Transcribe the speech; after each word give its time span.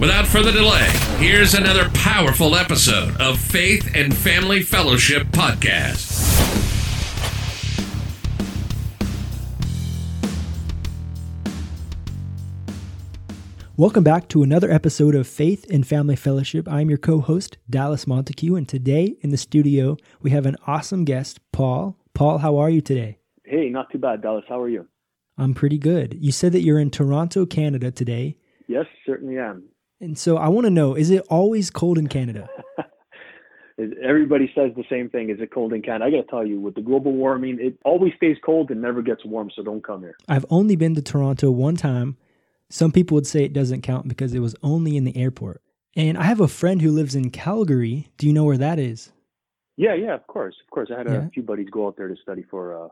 Without 0.00 0.26
further 0.26 0.50
delay, 0.50 0.88
here's 1.18 1.54
another 1.54 1.88
powerful 1.90 2.56
episode 2.56 3.20
of 3.20 3.38
Faith 3.38 3.88
and 3.94 4.16
Family 4.16 4.62
Fellowship 4.62 5.28
Podcast. 5.28 6.18
Welcome 13.76 14.02
back 14.02 14.28
to 14.30 14.42
another 14.42 14.68
episode 14.70 15.14
of 15.14 15.28
Faith 15.28 15.64
and 15.70 15.86
Family 15.86 16.16
Fellowship. 16.16 16.68
I'm 16.68 16.88
your 16.88 16.98
co 16.98 17.20
host, 17.20 17.58
Dallas 17.70 18.08
Montague, 18.08 18.56
and 18.56 18.68
today 18.68 19.14
in 19.20 19.30
the 19.30 19.36
studio 19.36 19.96
we 20.20 20.30
have 20.32 20.46
an 20.46 20.56
awesome 20.66 21.04
guest, 21.04 21.38
Paul. 21.52 21.96
Paul, 22.12 22.38
how 22.38 22.56
are 22.56 22.70
you 22.70 22.80
today? 22.80 23.18
Hey, 23.44 23.68
not 23.68 23.90
too 23.92 23.98
bad, 23.98 24.20
Dallas. 24.20 24.44
How 24.48 24.60
are 24.60 24.68
you? 24.68 24.88
I'm 25.38 25.54
pretty 25.54 25.78
good. 25.78 26.16
You 26.20 26.32
said 26.32 26.50
that 26.52 26.62
you're 26.62 26.80
in 26.80 26.90
Toronto, 26.90 27.46
Canada 27.46 27.90
today. 27.90 28.36
Yes, 28.70 28.86
certainly 29.04 29.38
am. 29.38 29.64
And 30.00 30.16
so 30.16 30.36
I 30.36 30.48
want 30.48 30.64
to 30.66 30.70
know 30.70 30.94
is 30.94 31.10
it 31.10 31.22
always 31.28 31.70
cold 31.70 31.98
in 31.98 32.06
Canada? 32.06 32.48
Everybody 34.02 34.50
says 34.54 34.72
the 34.76 34.84
same 34.90 35.08
thing. 35.08 35.30
Is 35.30 35.40
it 35.40 35.52
cold 35.52 35.72
in 35.72 35.82
Canada? 35.82 36.04
I 36.04 36.10
got 36.10 36.22
to 36.22 36.30
tell 36.30 36.46
you, 36.46 36.60
with 36.60 36.74
the 36.74 36.82
global 36.82 37.12
warming, 37.12 37.58
it 37.60 37.78
always 37.84 38.12
stays 38.16 38.36
cold 38.44 38.70
and 38.70 38.80
never 38.82 39.00
gets 39.00 39.24
warm, 39.24 39.50
so 39.54 39.62
don't 39.62 39.82
come 39.82 40.02
here. 40.02 40.16
I've 40.28 40.44
only 40.50 40.76
been 40.76 40.94
to 40.94 41.02
Toronto 41.02 41.50
one 41.50 41.76
time 41.76 42.16
some 42.70 42.92
people 42.92 43.16
would 43.16 43.26
say 43.26 43.44
it 43.44 43.52
doesn't 43.52 43.82
count 43.82 44.08
because 44.08 44.32
it 44.32 44.38
was 44.38 44.54
only 44.62 44.96
in 44.96 45.04
the 45.04 45.16
airport. 45.16 45.60
And 45.96 46.16
I 46.16 46.22
have 46.22 46.40
a 46.40 46.48
friend 46.48 46.80
who 46.80 46.92
lives 46.92 47.16
in 47.16 47.30
Calgary. 47.30 48.12
Do 48.16 48.28
you 48.28 48.32
know 48.32 48.44
where 48.44 48.58
that 48.58 48.78
is? 48.78 49.10
Yeah, 49.76 49.94
yeah, 49.94 50.14
of 50.14 50.26
course, 50.28 50.54
of 50.64 50.70
course. 50.70 50.88
I 50.94 50.98
had 50.98 51.08
yeah. 51.08 51.26
a 51.26 51.30
few 51.30 51.42
buddies 51.42 51.68
go 51.70 51.88
out 51.88 51.96
there 51.96 52.06
to 52.06 52.14
study 52.22 52.44
for 52.48 52.84
uh, 52.84 52.88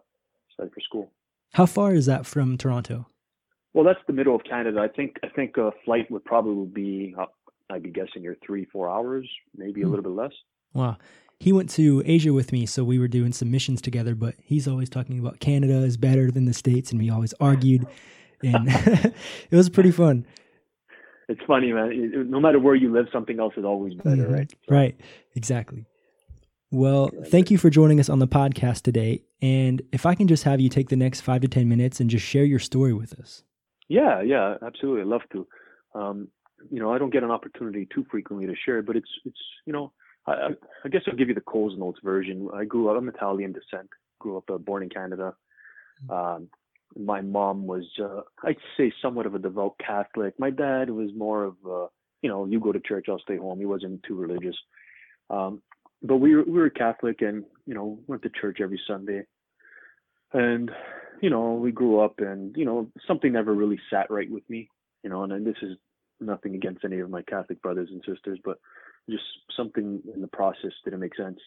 study 0.53 0.71
for 0.75 0.81
school. 0.81 1.13
How 1.53 1.67
far 1.67 1.95
is 1.95 2.07
that 2.07 2.27
from 2.27 2.59
Toronto? 2.59 3.07
Well, 3.75 3.85
that's 3.85 4.01
the 4.07 4.13
middle 4.13 4.35
of 4.35 4.43
Canada. 4.45 4.81
I 4.81 4.89
think 4.89 5.17
I 5.23 5.29
think 5.29 5.57
a 5.57 5.71
flight 5.85 6.11
would 6.11 6.25
probably 6.25 6.67
be 6.67 7.15
uh, 7.19 7.27
I'd 7.71 7.83
be 7.83 7.91
guessing 7.91 8.23
you're 8.23 8.37
three 8.45 8.67
four 8.67 8.89
hours, 8.89 9.29
maybe 9.57 9.83
a 9.83 9.85
hmm. 9.85 9.91
little 9.91 10.05
bit 10.05 10.13
less. 10.13 10.33
Wow. 10.73 10.97
He 11.41 11.53
went 11.53 11.71
to 11.71 12.03
Asia 12.05 12.33
with 12.33 12.51
me, 12.51 12.67
so 12.67 12.83
we 12.83 12.99
were 12.99 13.07
doing 13.07 13.33
some 13.33 13.51
missions 13.51 13.81
together. 13.81 14.17
But 14.17 14.35
he's 14.43 14.67
always 14.67 14.89
talking 14.89 15.21
about 15.21 15.39
Canada 15.39 15.79
is 15.85 15.97
better 15.97 16.31
than 16.31 16.47
the 16.47 16.55
states, 16.55 16.91
and 16.91 17.01
we 17.01 17.11
always 17.11 17.33
argued 17.41 17.87
and 18.43 18.69
it 19.51 19.57
was 19.57 19.69
pretty 19.69 19.91
fun. 19.93 20.27
It's 21.29 21.41
funny, 21.47 21.73
man. 21.73 22.31
No 22.31 22.41
matter 22.41 22.59
where 22.59 22.75
you 22.75 22.91
live, 22.91 23.07
something 23.13 23.39
else 23.39 23.55
is 23.57 23.65
always 23.65 23.95
better, 23.95 24.23
mm-hmm. 24.23 24.33
right? 24.33 24.51
So. 24.51 24.75
Right, 24.75 25.01
exactly. 25.35 25.85
Well, 26.71 27.11
thank 27.27 27.51
you 27.51 27.59
for 27.59 27.71
joining 27.71 28.01
us 28.01 28.09
on 28.09 28.19
the 28.19 28.29
podcast 28.29 28.83
today. 28.83 29.25
And 29.41 29.83
if 29.93 30.07
I 30.07 30.15
can 30.15 30.27
just 30.27 30.45
have 30.45 30.61
you 30.61 30.69
take 30.69 30.89
the 30.89 30.97
next 30.97 31.23
five 31.23 31.41
to 31.43 31.49
10 31.49 31.69
minutes 31.69 32.01
and 32.01 32.11
just 32.11 32.25
share 32.25 32.45
your 32.45 32.59
story 32.59 32.93
with 32.93 33.19
us. 33.19 33.43
Yeah, 33.89 34.23
yeah, 34.23 34.55
absolutely. 34.65 35.03
I'd 35.03 35.09
love 35.09 35.23
to. 35.33 35.47
Um, 35.95 36.29
you 36.71 36.81
know, 36.81 36.93
I 36.93 36.99
don't 36.99 37.13
get 37.13 37.23
an 37.23 37.31
opportunity 37.31 37.87
too 37.95 38.05
frequently 38.11 38.47
to 38.47 38.55
share, 38.65 38.83
but 38.83 38.97
it's, 38.97 39.09
it's, 39.25 39.39
you 39.65 39.73
know, 39.73 39.93
I, 40.27 40.49
I 40.85 40.89
guess 40.89 41.03
I'll 41.07 41.17
give 41.17 41.29
you 41.29 41.35
the 41.35 41.41
Coles 41.41 41.79
Notes 41.79 42.01
version. 42.03 42.49
I 42.55 42.65
grew 42.65 42.91
up, 42.91 42.97
I'm 42.97 43.09
Italian 43.09 43.53
descent, 43.53 43.89
grew 44.19 44.37
up 44.37 44.51
uh, 44.53 44.59
born 44.59 44.83
in 44.83 44.89
Canada. 44.91 45.35
Mm. 46.09 46.37
Um, 46.37 46.49
my 46.97 47.21
mom 47.21 47.67
was, 47.67 47.85
uh, 48.03 48.23
I'd 48.45 48.57
say, 48.77 48.93
somewhat 49.01 49.27
of 49.27 49.35
a 49.35 49.39
devout 49.39 49.77
Catholic. 49.85 50.35
My 50.39 50.51
dad 50.51 50.91
was 50.91 51.11
more 51.17 51.45
of, 51.45 51.55
uh, 51.67 51.87
you 52.23 52.29
know, 52.29 52.45
you 52.47 52.61
go 52.61 52.73
to 52.73 52.81
church, 52.81 53.07
I'll 53.09 53.21
stay 53.21 53.37
home. 53.37 53.59
He 53.59 53.67
wasn't 53.67 54.03
too 54.03 54.17
religious, 54.17 54.57
um, 55.31 55.63
but 56.03 56.17
we 56.17 56.35
were 56.35 56.45
we 56.45 56.53
were 56.53 56.71
Catholic, 56.71 57.23
and 57.23 57.45
you 57.67 57.75
know, 57.75 57.99
went 58.07 58.23
to 58.23 58.31
church 58.41 58.59
every 58.61 58.81
Sunday. 58.87 59.25
And 60.33 60.71
you 61.21 61.31
know, 61.31 61.55
we 61.55 61.73
grew 61.73 62.01
up, 62.01 62.15
and 62.19 62.57
you 62.57 62.65
know, 62.65 62.89
something 63.07 63.33
never 63.33 63.55
really 63.55 63.81
sat 63.91 64.11
right 64.11 64.31
with 64.31 64.49
me. 64.49 64.69
You 65.03 65.11
know, 65.11 65.23
and, 65.23 65.33
and 65.33 65.47
this 65.47 65.57
is 65.63 65.77
nothing 66.21 66.55
against 66.55 66.85
any 66.85 67.01
of 67.01 67.11
my 67.11 67.23
Catholic 67.23 67.63
brothers 67.63 67.89
and 67.91 68.03
sisters, 68.07 68.39
but 68.45 68.59
just 69.09 69.25
something 69.57 70.03
in 70.15 70.21
the 70.21 70.29
process 70.29 70.73
didn't 70.85 71.01
make 71.01 71.17
sense. 71.17 71.39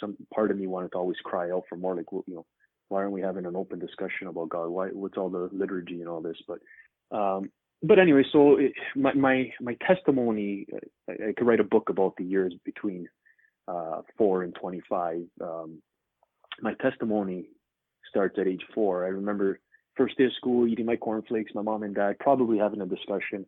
Some 0.00 0.16
part 0.32 0.50
of 0.50 0.56
me 0.56 0.66
wanted 0.66 0.92
to 0.92 0.98
always 0.98 1.18
cry 1.24 1.50
out 1.50 1.64
for 1.68 1.76
more, 1.76 1.94
like 1.94 2.06
you 2.12 2.34
know, 2.34 2.46
why 2.88 3.00
aren't 3.00 3.12
we 3.12 3.20
having 3.20 3.46
an 3.46 3.56
open 3.56 3.78
discussion 3.78 4.28
about 4.28 4.50
God? 4.50 4.68
Why 4.68 4.88
what's 4.88 5.18
all 5.18 5.30
the 5.30 5.48
liturgy 5.52 6.00
and 6.00 6.08
all 6.08 6.20
this? 6.20 6.36
But 6.46 7.16
um, 7.16 7.50
but 7.82 7.98
anyway, 7.98 8.22
so 8.32 8.56
it, 8.56 8.72
my 8.96 9.12
my 9.14 9.50
my 9.60 9.76
testimony, 9.86 10.66
I, 11.08 11.12
I, 11.12 11.32
could 11.36 11.46
write 11.46 11.60
a 11.60 11.64
book 11.64 11.88
about 11.88 12.14
the 12.16 12.24
years 12.24 12.54
between 12.64 13.08
uh, 13.68 14.02
four 14.16 14.42
and 14.42 14.54
twenty 14.54 14.82
five. 14.88 15.22
Um, 15.40 15.82
my 16.60 16.74
testimony 16.74 17.46
starts 18.12 18.38
at 18.38 18.46
age 18.46 18.62
four. 18.74 19.04
I 19.04 19.08
remember 19.08 19.58
first 19.96 20.18
day 20.18 20.24
of 20.24 20.32
school, 20.34 20.68
eating 20.68 20.86
my 20.86 20.96
cornflakes. 20.96 21.52
My 21.54 21.62
mom 21.62 21.82
and 21.82 21.94
dad 21.94 22.18
probably 22.20 22.58
having 22.58 22.82
a 22.82 22.86
discussion 22.86 23.46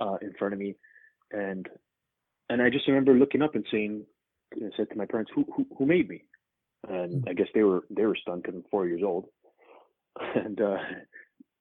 uh, 0.00 0.16
in 0.22 0.32
front 0.38 0.54
of 0.54 0.60
me, 0.60 0.76
and 1.32 1.68
and 2.48 2.62
I 2.62 2.70
just 2.70 2.86
remember 2.86 3.14
looking 3.14 3.42
up 3.42 3.54
and 3.54 3.66
saying, 3.70 4.04
I 4.54 4.70
said 4.76 4.90
to 4.90 4.96
my 4.96 5.06
parents, 5.06 5.32
"Who 5.34 5.44
who, 5.54 5.66
who 5.76 5.86
made 5.86 6.08
me?" 6.08 6.24
and 6.88 7.24
I 7.28 7.32
guess 7.32 7.48
they 7.54 7.62
were 7.62 7.84
they 7.90 8.06
were 8.06 8.16
stunned 8.16 8.42
because 8.42 8.56
I'm 8.56 8.64
four 8.70 8.86
years 8.86 9.02
old, 9.04 9.26
and 10.34 10.60
uh, 10.60 10.76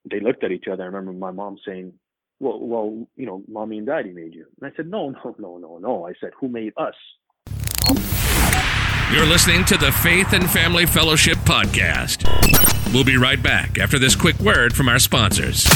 they 0.09 0.19
looked 0.19 0.43
at 0.43 0.51
each 0.51 0.65
other. 0.71 0.83
I 0.83 0.87
remember 0.87 1.13
my 1.13 1.31
mom 1.31 1.57
saying, 1.65 1.93
"Well, 2.39 2.59
well, 2.59 3.07
you 3.15 3.25
know, 3.25 3.43
mommy 3.47 3.77
and 3.77 3.87
daddy 3.87 4.11
made 4.11 4.33
you," 4.33 4.45
and 4.59 4.71
I 4.71 4.75
said, 4.75 4.87
"No, 4.87 5.09
no, 5.09 5.35
no, 5.37 5.57
no, 5.57 5.77
no." 5.77 6.07
I 6.07 6.13
said, 6.19 6.31
"Who 6.39 6.47
made 6.47 6.73
us?" 6.77 6.95
You're 9.11 9.25
listening 9.25 9.65
to 9.65 9.77
the 9.77 9.91
Faith 9.91 10.31
and 10.31 10.49
Family 10.49 10.85
Fellowship 10.85 11.37
podcast. 11.39 12.23
We'll 12.93 13.03
be 13.03 13.17
right 13.17 13.43
back 13.43 13.77
after 13.77 13.99
this 13.99 14.15
quick 14.15 14.39
word 14.39 14.73
from 14.73 14.87
our 14.87 14.99
sponsors. 14.99 15.67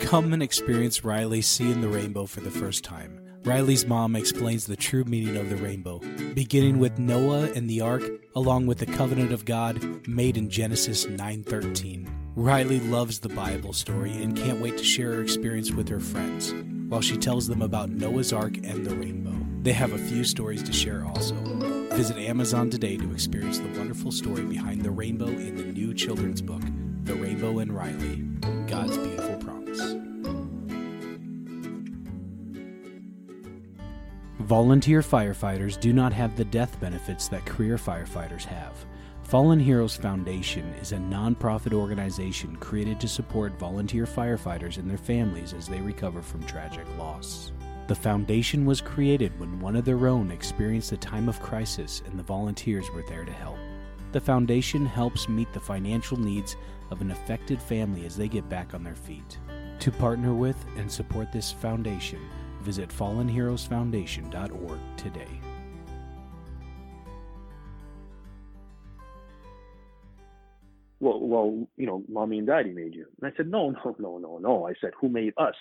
Come 0.00 0.32
and 0.32 0.42
experience 0.42 1.04
Riley 1.04 1.42
seeing 1.42 1.80
the 1.80 1.86
rainbow 1.86 2.26
for 2.26 2.40
the 2.40 2.50
first 2.50 2.82
time. 2.82 3.20
Riley's 3.44 3.86
mom 3.86 4.16
explains 4.16 4.66
the 4.66 4.74
true 4.74 5.04
meaning 5.04 5.36
of 5.36 5.48
the 5.48 5.56
rainbow, 5.56 6.00
beginning 6.34 6.80
with 6.80 6.98
Noah 6.98 7.52
and 7.52 7.70
the 7.70 7.80
ark, 7.80 8.02
along 8.34 8.66
with 8.66 8.78
the 8.78 8.86
covenant 8.86 9.32
of 9.32 9.44
God 9.44 10.08
made 10.08 10.36
in 10.36 10.50
Genesis 10.50 11.06
9:13. 11.06 12.08
Riley 12.34 12.80
loves 12.80 13.20
the 13.20 13.28
Bible 13.28 13.72
story 13.72 14.10
and 14.20 14.36
can't 14.36 14.60
wait 14.60 14.76
to 14.76 14.84
share 14.84 15.12
her 15.12 15.22
experience 15.22 15.70
with 15.70 15.88
her 15.88 16.00
friends, 16.00 16.52
while 16.88 17.00
she 17.00 17.16
tells 17.16 17.46
them 17.46 17.62
about 17.62 17.90
Noah's 17.90 18.32
ark 18.32 18.56
and 18.64 18.84
the 18.84 18.96
rainbow. 18.96 19.36
They 19.62 19.72
have 19.72 19.92
a 19.92 19.98
few 19.98 20.24
stories 20.24 20.64
to 20.64 20.72
share 20.72 21.04
also. 21.06 21.51
Visit 21.94 22.16
Amazon 22.16 22.70
today 22.70 22.96
to 22.96 23.12
experience 23.12 23.58
the 23.58 23.68
wonderful 23.78 24.10
story 24.10 24.44
behind 24.44 24.80
the 24.80 24.90
rainbow 24.90 25.26
in 25.26 25.56
the 25.56 25.64
new 25.64 25.92
children's 25.92 26.40
book, 26.40 26.62
The 27.04 27.14
Rainbow 27.14 27.58
and 27.58 27.70
Riley 27.70 28.16
God's 28.66 28.96
Beautiful 28.96 29.36
Promise. 29.36 29.94
Volunteer 34.40 35.02
firefighters 35.02 35.78
do 35.78 35.92
not 35.92 36.14
have 36.14 36.34
the 36.34 36.46
death 36.46 36.80
benefits 36.80 37.28
that 37.28 37.44
career 37.44 37.76
firefighters 37.76 38.44
have. 38.44 38.86
Fallen 39.24 39.60
Heroes 39.60 39.94
Foundation 39.94 40.64
is 40.80 40.92
a 40.92 40.96
nonprofit 40.96 41.74
organization 41.74 42.56
created 42.56 42.98
to 43.00 43.06
support 43.06 43.58
volunteer 43.58 44.06
firefighters 44.06 44.78
and 44.78 44.88
their 44.88 44.96
families 44.96 45.52
as 45.52 45.68
they 45.68 45.80
recover 45.82 46.22
from 46.22 46.42
tragic 46.44 46.86
loss. 46.96 47.52
The 47.88 47.94
foundation 47.94 48.64
was 48.64 48.80
created 48.80 49.38
when 49.38 49.60
one 49.60 49.76
of 49.76 49.84
their 49.84 50.06
own 50.06 50.30
experienced 50.30 50.92
a 50.92 50.96
time 50.96 51.28
of 51.28 51.40
crisis 51.40 52.02
and 52.06 52.18
the 52.18 52.22
volunteers 52.22 52.90
were 52.90 53.02
there 53.02 53.24
to 53.24 53.32
help. 53.32 53.58
The 54.12 54.20
foundation 54.20 54.86
helps 54.86 55.28
meet 55.28 55.52
the 55.52 55.60
financial 55.60 56.18
needs 56.18 56.56
of 56.90 57.00
an 57.00 57.10
affected 57.10 57.60
family 57.60 58.06
as 58.06 58.16
they 58.16 58.28
get 58.28 58.48
back 58.48 58.74
on 58.74 58.84
their 58.84 58.94
feet. 58.94 59.38
To 59.80 59.90
partner 59.90 60.34
with 60.34 60.56
and 60.76 60.90
support 60.90 61.32
this 61.32 61.50
foundation, 61.50 62.20
Visit 62.62 62.90
fallenheroesfoundation.org 62.90 64.78
today. 64.96 65.26
Well, 71.00 71.18
well, 71.20 71.66
you 71.76 71.86
know, 71.86 72.04
mommy 72.08 72.38
and 72.38 72.46
daddy 72.46 72.70
made 72.70 72.94
you. 72.94 73.06
And 73.20 73.32
I 73.32 73.36
said, 73.36 73.48
no, 73.50 73.70
no, 73.70 73.96
no, 73.98 74.18
no, 74.18 74.38
no. 74.38 74.68
I 74.68 74.74
said, 74.80 74.92
who 75.00 75.08
made 75.08 75.34
us? 75.36 75.56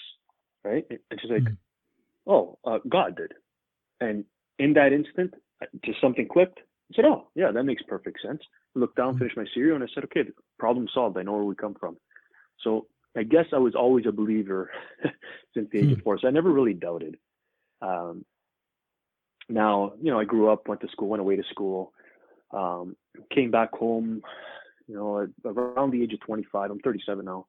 Right? 0.64 0.86
And 0.90 1.20
she's 1.20 1.32
like, 1.32 1.42
mm-hmm. 1.42 1.54
Oh, 2.32 2.58
uh, 2.66 2.80
God 2.88 3.18
did. 3.18 3.34
And 4.00 4.26
in 4.60 4.74
that 4.74 4.94
instant, 4.94 5.34
just 5.84 6.02
something 6.02 6.28
clicked. 6.28 6.60
I 6.60 6.96
said, 6.96 7.06
"Oh, 7.06 7.28
yeah, 7.36 7.52
that 7.52 7.64
makes 7.64 7.84
perfect 7.84 8.20
sense." 8.22 8.42
I 8.76 8.80
looked 8.80 8.98
down, 8.98 9.18
finished 9.18 9.38
my 9.38 9.46
cereal, 9.54 9.76
and 9.76 9.84
I 9.84 9.88
said, 9.94 10.04
"Okay, 10.06 10.24
problem 10.58 10.88
solved. 10.94 11.18
I 11.18 11.24
know 11.24 11.34
where 11.34 11.44
we 11.44 11.56
come 11.56 11.76
from." 11.76 11.98
So 12.64 12.88
I 13.16 13.24
guess 13.24 13.46
I 13.54 13.58
was 13.58 13.76
always 13.76 14.06
a 14.08 14.12
believer 14.12 14.72
since 15.54 15.70
the 15.72 15.80
age 15.80 15.88
Hmm. 15.88 15.94
of 15.94 16.00
four. 16.04 16.20
So 16.20 16.28
I 16.28 16.32
never 16.32 16.52
really 16.52 16.74
doubted. 16.74 17.18
Um, 17.82 18.26
now, 19.50 19.94
you 20.02 20.12
know, 20.12 20.20
I 20.20 20.26
grew 20.26 20.50
up, 20.50 20.68
went 20.68 20.82
to 20.82 20.88
school, 20.90 21.10
went 21.10 21.22
away 21.22 21.36
to 21.36 21.44
school, 21.50 21.94
um, 22.52 22.96
came 23.34 23.52
back 23.52 23.72
home. 23.74 24.22
You 24.88 24.96
know, 24.96 25.28
around 25.46 25.92
the 25.92 26.04
age 26.04 26.14
of 26.14 26.20
25. 26.22 26.72
I'm 26.72 26.80
37 26.80 27.24
now. 27.24 27.46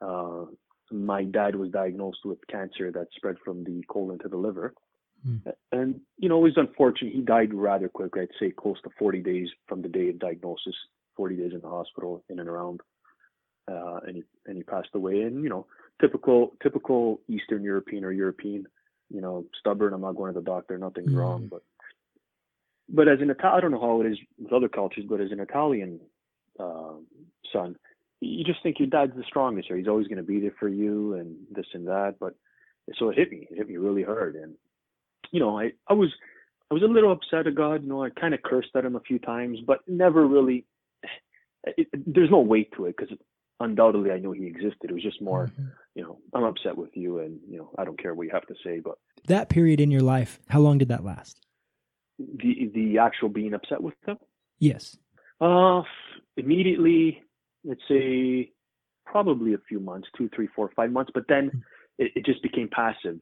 Uh, 0.00 0.44
my 0.92 1.24
dad 1.24 1.56
was 1.56 1.70
diagnosed 1.70 2.24
with 2.24 2.38
cancer 2.48 2.90
that 2.92 3.08
spread 3.16 3.36
from 3.44 3.64
the 3.64 3.82
colon 3.88 4.18
to 4.20 4.28
the 4.28 4.36
liver. 4.36 4.74
Hmm. 5.24 5.36
And, 5.70 6.00
you 6.18 6.28
know, 6.28 6.38
it 6.38 6.42
was 6.42 6.56
unfortunate. 6.56 7.12
He 7.12 7.20
died 7.20 7.54
rather 7.54 7.88
quickly. 7.88 8.22
I'd 8.22 8.28
say 8.40 8.50
close 8.50 8.80
to 8.82 8.90
40 8.98 9.20
days 9.20 9.48
from 9.68 9.82
the 9.82 9.88
day 9.88 10.08
of 10.08 10.18
diagnosis, 10.18 10.74
40 11.16 11.36
days 11.36 11.52
in 11.52 11.60
the 11.60 11.68
hospital, 11.68 12.24
in 12.28 12.40
and 12.40 12.48
around. 12.48 12.80
Uh, 13.70 14.00
and 14.06 14.16
he 14.16 14.24
and 14.46 14.56
he 14.56 14.64
passed 14.64 14.88
away. 14.94 15.22
And 15.22 15.44
you 15.44 15.48
know, 15.48 15.66
typical 16.00 16.52
typical 16.60 17.20
Eastern 17.28 17.62
European 17.62 18.04
or 18.04 18.10
European, 18.10 18.66
you 19.08 19.20
know, 19.20 19.44
stubborn. 19.60 19.92
I'm 19.92 20.00
not 20.00 20.16
going 20.16 20.34
to 20.34 20.40
the 20.40 20.44
doctor. 20.44 20.76
Nothing's 20.76 21.12
Mm. 21.12 21.16
wrong. 21.16 21.46
But 21.46 21.62
but 22.88 23.06
as 23.06 23.20
an 23.20 23.30
Italian, 23.30 23.56
I 23.56 23.60
don't 23.60 23.70
know 23.70 23.80
how 23.80 24.00
it 24.00 24.06
is 24.10 24.18
with 24.36 24.52
other 24.52 24.68
cultures, 24.68 25.04
but 25.08 25.20
as 25.20 25.30
an 25.30 25.38
Italian 25.38 26.00
uh, 26.58 26.94
son, 27.52 27.76
you 28.24 28.44
just 28.44 28.62
think 28.62 28.78
your 28.78 28.88
dad's 28.88 29.16
the 29.16 29.24
strongest, 29.26 29.70
or 29.70 29.76
he's 29.76 29.88
always 29.88 30.06
going 30.06 30.18
to 30.18 30.22
be 30.22 30.40
there 30.40 30.54
for 30.58 30.68
you, 30.68 31.14
and 31.14 31.36
this 31.50 31.66
and 31.74 31.86
that. 31.88 32.16
But 32.20 32.34
so 32.98 33.08
it 33.10 33.16
hit 33.18 33.30
me. 33.30 33.46
It 33.50 33.56
hit 33.56 33.68
me 33.68 33.76
really 33.76 34.02
hard, 34.02 34.34
and 34.36 34.54
you 35.30 35.40
know, 35.40 35.58
I 35.58 35.72
I 35.88 35.92
was 35.94 36.10
I 36.70 36.74
was 36.74 36.82
a 36.82 36.86
little 36.86 37.12
upset 37.12 37.46
at 37.46 37.54
God. 37.54 37.82
You 37.82 37.88
know, 37.88 38.02
I 38.04 38.10
kind 38.10 38.34
of 38.34 38.42
cursed 38.42 38.70
at 38.74 38.84
him 38.84 38.96
a 38.96 39.00
few 39.00 39.18
times, 39.18 39.58
but 39.66 39.80
never 39.86 40.26
really. 40.26 40.64
It, 41.64 41.86
there's 41.92 42.28
no 42.28 42.40
weight 42.40 42.72
to 42.76 42.86
it 42.86 42.96
because 42.96 43.16
undoubtedly 43.60 44.10
I 44.10 44.18
know 44.18 44.32
he 44.32 44.46
existed. 44.46 44.90
It 44.90 44.92
was 44.92 45.02
just 45.04 45.22
more, 45.22 45.46
Mhm. 45.46 45.70
you 45.94 46.02
know, 46.02 46.18
I'm 46.34 46.42
upset 46.42 46.76
with 46.76 46.90
you, 46.96 47.20
and 47.20 47.38
you 47.48 47.56
know, 47.58 47.70
I 47.78 47.84
don't 47.84 47.96
care 48.02 48.14
what 48.16 48.24
you 48.26 48.32
have 48.32 48.48
to 48.48 48.54
say. 48.64 48.80
But 48.80 48.98
That 49.28 49.48
period 49.48 49.80
in 49.80 49.88
your 49.92 50.00
life, 50.00 50.40
how 50.48 50.58
long 50.58 50.78
did 50.78 50.88
that 50.88 51.04
last? 51.04 51.46
the 52.18 52.68
the 52.74 52.98
actual 52.98 53.28
being 53.28 53.54
upset 53.54 53.80
with 53.80 53.94
them, 54.06 54.18
Yes. 54.58 54.98
uh, 55.40 55.82
immediately, 56.36 57.22
let's 57.64 57.80
say, 57.88 58.52
probably 59.06 59.54
a 59.54 59.58
few 59.68 59.80
months, 59.80 60.08
two, 60.16 60.28
three, 60.34 60.48
four, 60.54 60.70
five 60.74 60.90
months. 60.92 61.10
But 61.14 61.24
then 61.28 61.62
it, 61.98 62.12
it 62.16 62.24
just 62.24 62.42
became 62.42 62.68
passive 62.68 63.20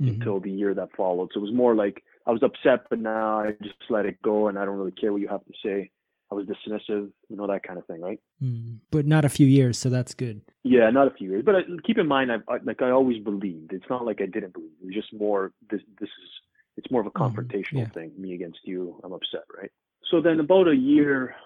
Mhm. 0.00 0.12
until 0.14 0.40
the 0.40 0.50
year 0.50 0.74
that 0.74 0.94
followed. 0.96 1.30
So 1.32 1.40
it 1.40 1.42
was 1.42 1.54
more 1.54 1.74
like 1.74 2.02
I 2.26 2.30
was 2.30 2.42
upset, 2.42 2.86
but 2.90 2.98
now 2.98 3.40
I 3.40 3.52
just 3.62 3.76
let 3.88 4.04
it 4.04 4.20
go, 4.22 4.48
and 4.48 4.58
I 4.58 4.64
don't 4.64 4.76
really 4.76 4.92
care 4.92 5.10
what 5.12 5.22
you 5.22 5.28
have 5.28 5.44
to 5.46 5.52
say. 5.64 5.90
I 6.30 6.34
was 6.34 6.44
dismissive, 6.46 7.10
you 7.28 7.36
know, 7.36 7.46
that 7.46 7.62
kind 7.62 7.78
of 7.78 7.86
thing, 7.86 8.00
right? 8.02 8.20
Mm. 8.42 8.80
But 8.90 9.06
not 9.06 9.24
a 9.24 9.28
few 9.28 9.46
years, 9.46 9.78
so 9.78 9.88
that's 9.88 10.12
good. 10.12 10.42
Yeah, 10.64 10.90
not 10.90 11.06
a 11.06 11.12
few 11.12 11.30
years, 11.30 11.44
but 11.46 11.54
I, 11.56 11.60
keep 11.84 11.98
in 11.98 12.08
mind, 12.08 12.32
I, 12.32 12.38
I 12.48 12.58
like 12.64 12.82
I 12.82 12.90
always 12.90 13.22
believed. 13.22 13.72
It's 13.72 13.88
not 13.88 14.04
like 14.04 14.20
I 14.20 14.26
didn't 14.26 14.52
believe. 14.52 14.72
It 14.82 14.86
was 14.86 14.94
just 14.94 15.12
more 15.14 15.52
this. 15.70 15.80
This 16.00 16.08
is 16.08 16.30
it's 16.76 16.90
more 16.90 17.00
of 17.00 17.06
a 17.06 17.10
Mhm, 17.12 17.32
confrontational 17.32 17.86
yeah. 17.86 17.88
thing. 17.90 18.12
Me 18.18 18.34
against 18.34 18.58
you. 18.64 19.00
I'm 19.04 19.12
upset, 19.12 19.44
right? 19.56 19.70
So 20.10 20.20
then, 20.20 20.40
about 20.40 20.68
a 20.68 20.76
year, 20.76 21.36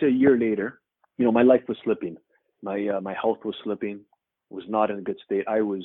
say 0.00 0.08
a 0.08 0.10
year 0.10 0.36
later, 0.36 0.80
you 1.18 1.24
know, 1.24 1.32
my 1.32 1.42
life 1.42 1.62
was 1.68 1.78
slipping. 1.84 2.16
My 2.62 2.88
uh, 2.88 3.00
my 3.00 3.14
health 3.14 3.38
was 3.44 3.54
slipping. 3.64 4.00
Was 4.50 4.64
not 4.68 4.90
in 4.90 4.98
a 4.98 5.02
good 5.02 5.18
state. 5.24 5.44
I 5.48 5.60
was, 5.60 5.84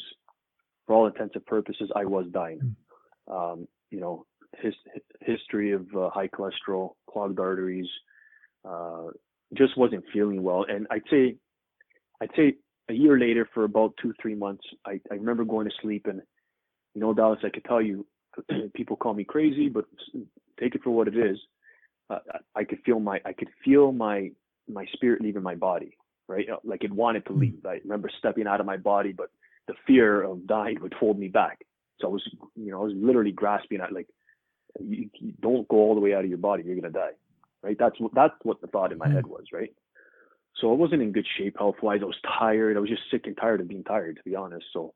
for 0.85 0.95
all 0.95 1.07
intents 1.07 1.35
and 1.35 1.45
purposes, 1.45 1.91
I 1.95 2.05
was 2.05 2.25
dying. 2.31 2.75
Um, 3.27 3.67
you 3.89 3.99
know, 3.99 4.25
his 4.59 4.73
history 5.21 5.71
of 5.71 5.87
uh, 5.95 6.09
high 6.09 6.27
cholesterol, 6.27 6.91
clogged 7.09 7.39
arteries, 7.39 7.87
uh, 8.67 9.07
just 9.57 9.77
wasn't 9.77 10.03
feeling 10.13 10.43
well. 10.43 10.65
And 10.67 10.87
I'd 10.91 11.03
say, 11.09 11.35
I'd 12.21 12.29
say 12.35 12.55
a 12.89 12.93
year 12.93 13.17
later, 13.19 13.47
for 13.53 13.63
about 13.63 13.93
two, 14.01 14.13
three 14.21 14.35
months, 14.35 14.63
I, 14.85 14.99
I 15.11 15.15
remember 15.15 15.43
going 15.45 15.67
to 15.67 15.75
sleep 15.81 16.07
and, 16.07 16.21
you 16.93 17.01
know, 17.01 17.13
Dallas, 17.13 17.39
I 17.43 17.49
could 17.49 17.65
tell 17.65 17.81
you, 17.81 18.05
people 18.75 18.97
call 18.97 19.13
me 19.13 19.23
crazy, 19.23 19.69
but 19.69 19.85
take 20.59 20.75
it 20.75 20.83
for 20.83 20.91
what 20.91 21.07
it 21.07 21.17
is. 21.17 21.37
Uh, 22.09 22.19
I 22.55 22.63
could 22.63 22.79
feel 22.85 22.99
my, 22.99 23.21
I 23.25 23.33
could 23.33 23.49
feel 23.63 23.91
my, 23.91 24.31
my 24.73 24.85
spirit 24.93 25.21
leaving 25.21 25.43
my 25.43 25.55
body, 25.55 25.97
right? 26.27 26.49
Uh, 26.49 26.57
Like 26.63 26.83
it 26.83 26.91
wanted 26.91 27.25
to 27.27 27.33
Hmm. 27.33 27.39
leave. 27.39 27.65
I 27.65 27.79
remember 27.83 28.09
stepping 28.19 28.47
out 28.47 28.59
of 28.59 28.65
my 28.65 28.77
body, 28.77 29.11
but 29.11 29.29
the 29.67 29.73
fear 29.87 30.23
of 30.23 30.47
dying 30.47 30.79
would 30.81 30.93
hold 30.93 31.19
me 31.19 31.27
back. 31.27 31.65
So 31.99 32.07
I 32.07 32.11
was, 32.11 32.27
you 32.55 32.71
know, 32.71 32.81
I 32.81 32.85
was 32.85 32.93
literally 32.95 33.31
grasping 33.31 33.81
at 33.81 33.93
like, 33.93 34.07
you, 34.79 35.09
you 35.19 35.33
don't 35.41 35.67
go 35.67 35.77
all 35.77 35.95
the 35.95 36.01
way 36.01 36.13
out 36.13 36.23
of 36.23 36.29
your 36.29 36.39
body, 36.39 36.63
you're 36.63 36.75
gonna 36.75 36.89
die, 36.89 37.11
right? 37.61 37.77
That's 37.77 37.99
what 37.99 38.13
that's 38.13 38.33
what 38.43 38.61
the 38.61 38.67
thought 38.67 38.91
in 38.91 38.97
my 38.97 39.07
Hmm. 39.07 39.15
head 39.15 39.27
was, 39.27 39.45
right? 39.53 39.73
So 40.55 40.71
I 40.71 40.75
wasn't 40.75 41.01
in 41.01 41.11
good 41.11 41.27
shape 41.37 41.57
health 41.57 41.77
wise. 41.81 42.01
I 42.01 42.05
was 42.05 42.19
tired. 42.39 42.77
I 42.77 42.79
was 42.79 42.89
just 42.89 43.09
sick 43.09 43.25
and 43.25 43.37
tired 43.37 43.61
of 43.61 43.67
being 43.67 43.83
tired, 43.83 44.17
to 44.17 44.23
be 44.23 44.35
honest. 44.35 44.65
So, 44.73 44.93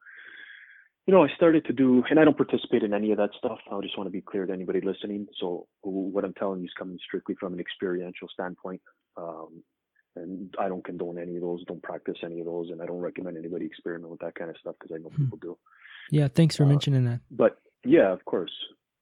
you 1.08 1.14
know, 1.14 1.24
I 1.24 1.30
started 1.36 1.66
to 1.66 1.74
do, 1.74 2.04
and 2.10 2.20
I 2.20 2.26
don't 2.26 2.38
participate 2.38 2.84
in 2.84 2.94
any 2.94 3.12
of 3.12 3.18
that 3.18 3.30
stuff. 3.38 3.60
I 3.72 3.80
just 3.82 3.98
want 3.98 4.08
to 4.08 4.12
be 4.12 4.22
clear 4.22 4.46
to 4.46 4.54
anybody 4.54 4.82
listening. 4.82 5.28
So 5.40 5.68
what 5.82 6.26
I'm 6.26 6.34
telling 6.34 6.60
you 6.60 6.66
is 6.66 6.74
coming 6.78 7.00
strictly 7.06 7.36
from 7.36 7.54
an 7.54 7.60
experiential 7.60 8.28
standpoint. 8.34 8.82
Um, 9.18 9.64
and 10.18 10.54
I 10.58 10.70
don't 10.70 10.84
condone 10.84 11.18
any 11.20 11.36
of 11.36 11.42
those, 11.42 11.64
don't 11.66 11.84
practice 11.84 12.18
any 12.24 12.40
of 12.40 12.46
those, 12.46 12.70
and 12.70 12.82
I 12.82 12.86
don't 12.86 13.02
recommend 13.02 13.38
anybody 13.38 13.66
experiment 13.66 14.10
with 14.10 14.22
that 14.22 14.36
kind 14.36 14.50
of 14.50 14.58
stuff 14.58 14.76
because 14.80 14.96
I 14.96 15.00
know 15.02 15.10
Hmm. 15.10 15.24
people 15.24 15.38
do 15.40 15.58
Yeah, 16.12 16.28
thanks 16.28 16.56
for 16.56 16.64
Uh, 16.64 16.68
mentioning 16.68 17.04
that. 17.06 17.20
but 17.32 17.60
yeah, 17.84 18.12
of 18.12 18.24
course. 18.26 18.52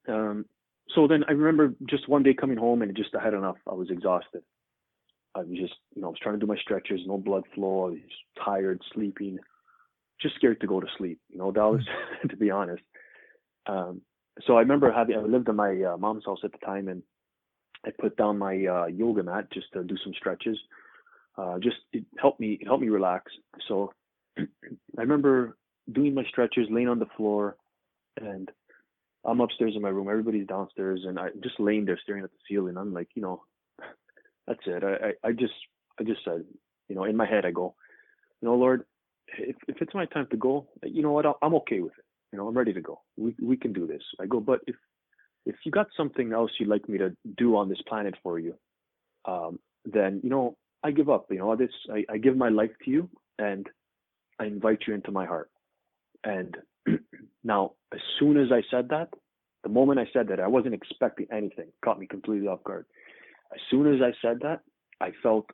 Um, 0.07 0.45
so 0.89 1.07
then 1.07 1.23
I 1.27 1.31
remember 1.33 1.75
just 1.85 2.07
one 2.07 2.23
day 2.23 2.33
coming 2.33 2.57
home 2.57 2.81
and 2.81 2.95
just 2.95 3.13
I 3.15 3.21
had 3.23 3.33
enough. 3.33 3.57
I 3.67 3.73
was 3.73 3.89
exhausted. 3.91 4.43
I 5.35 5.39
was 5.39 5.57
just, 5.57 5.73
you 5.95 6.01
know, 6.01 6.07
I 6.07 6.11
was 6.11 6.19
trying 6.19 6.35
to 6.35 6.39
do 6.39 6.45
my 6.47 6.57
stretches, 6.57 7.01
no 7.05 7.17
blood 7.17 7.43
flow. 7.55 7.87
I 7.87 7.91
was 7.91 7.99
tired, 8.43 8.81
sleeping, 8.93 9.39
just 10.21 10.35
scared 10.35 10.61
to 10.61 10.67
go 10.67 10.79
to 10.79 10.87
sleep. 10.97 11.19
You 11.29 11.37
know, 11.39 11.51
Dallas, 11.51 11.83
to 12.29 12.35
be 12.37 12.51
honest. 12.51 12.83
Um, 13.65 14.01
so 14.45 14.57
I 14.57 14.61
remember 14.61 14.91
having 14.91 15.15
I 15.15 15.19
lived 15.21 15.47
in 15.49 15.55
my 15.55 15.81
uh, 15.81 15.97
mom's 15.97 16.25
house 16.25 16.39
at 16.43 16.51
the 16.51 16.57
time, 16.59 16.87
and 16.87 17.03
I 17.85 17.91
put 17.99 18.15
down 18.17 18.37
my 18.37 18.65
uh, 18.65 18.85
yoga 18.85 19.23
mat 19.23 19.51
just 19.51 19.67
to 19.73 19.83
do 19.83 19.95
some 20.03 20.13
stretches. 20.17 20.57
Uh, 21.37 21.57
just 21.59 21.77
it 21.91 22.05
helped 22.19 22.39
me 22.39 22.57
it 22.61 22.65
helped 22.65 22.83
me 22.83 22.89
relax. 22.89 23.31
So 23.67 23.91
I 24.37 24.43
remember 24.95 25.57
doing 25.91 26.13
my 26.13 26.23
stretches, 26.29 26.67
laying 26.69 26.87
on 26.87 26.99
the 26.99 27.07
floor, 27.17 27.57
and 28.19 28.49
I'm 29.25 29.41
upstairs 29.41 29.73
in 29.75 29.81
my 29.81 29.89
room. 29.89 30.09
Everybody's 30.09 30.47
downstairs, 30.47 31.01
and 31.05 31.19
I'm 31.19 31.31
just 31.41 31.59
laying 31.59 31.85
there 31.85 31.99
staring 32.01 32.23
at 32.23 32.31
the 32.31 32.37
ceiling. 32.47 32.77
I'm 32.77 32.93
like, 32.93 33.09
you 33.15 33.21
know, 33.21 33.43
that's 34.47 34.59
it. 34.65 34.83
I, 34.83 35.27
I, 35.27 35.29
I 35.29 35.31
just, 35.31 35.53
I 35.99 36.03
just 36.03 36.23
said, 36.23 36.43
you 36.89 36.95
know, 36.95 37.05
in 37.05 37.15
my 37.17 37.25
head, 37.25 37.45
I 37.45 37.51
go, 37.51 37.75
you 38.41 38.47
know, 38.47 38.55
Lord, 38.55 38.85
if, 39.37 39.55
if 39.67 39.81
it's 39.81 39.93
my 39.93 40.05
time 40.05 40.27
to 40.31 40.37
go, 40.37 40.67
you 40.83 41.01
know 41.01 41.11
what? 41.11 41.25
I'm 41.41 41.55
okay 41.55 41.79
with 41.79 41.93
it. 41.97 42.05
You 42.31 42.37
know, 42.37 42.47
I'm 42.47 42.57
ready 42.57 42.73
to 42.73 42.81
go. 42.81 43.01
We, 43.17 43.35
we 43.41 43.57
can 43.57 43.73
do 43.73 43.87
this. 43.87 44.01
I 44.19 44.25
go, 44.25 44.39
but 44.39 44.59
if, 44.67 44.75
if 45.45 45.55
you 45.65 45.71
got 45.71 45.87
something 45.95 46.31
else 46.33 46.51
you'd 46.59 46.69
like 46.69 46.87
me 46.87 46.97
to 46.97 47.15
do 47.37 47.55
on 47.57 47.69
this 47.69 47.81
planet 47.87 48.15
for 48.23 48.39
you, 48.39 48.55
um, 49.25 49.59
then, 49.85 50.21
you 50.23 50.29
know, 50.29 50.55
I 50.83 50.91
give 50.91 51.09
up. 51.09 51.27
You 51.29 51.39
know, 51.39 51.55
this, 51.55 51.71
I, 51.91 52.05
I 52.09 52.17
give 52.17 52.37
my 52.37 52.49
life 52.49 52.71
to 52.85 52.91
you, 52.91 53.09
and 53.39 53.67
I 54.39 54.45
invite 54.45 54.83
you 54.87 54.93
into 54.93 55.11
my 55.11 55.25
heart. 55.25 55.49
And 56.23 56.57
now, 57.43 57.73
as 57.93 57.99
soon 58.19 58.37
as 58.37 58.51
I 58.51 58.61
said 58.71 58.89
that, 58.89 59.09
the 59.63 59.69
moment 59.69 59.99
I 59.99 60.07
said 60.11 60.27
that, 60.27 60.39
I 60.39 60.47
wasn't 60.47 60.73
expecting 60.73 61.27
anything. 61.31 61.67
Caught 61.83 61.99
me 61.99 62.07
completely 62.07 62.47
off 62.47 62.63
guard. 62.63 62.85
As 63.53 63.59
soon 63.69 63.93
as 63.93 64.01
I 64.01 64.13
said 64.21 64.39
that, 64.41 64.61
I 64.99 65.11
felt 65.21 65.49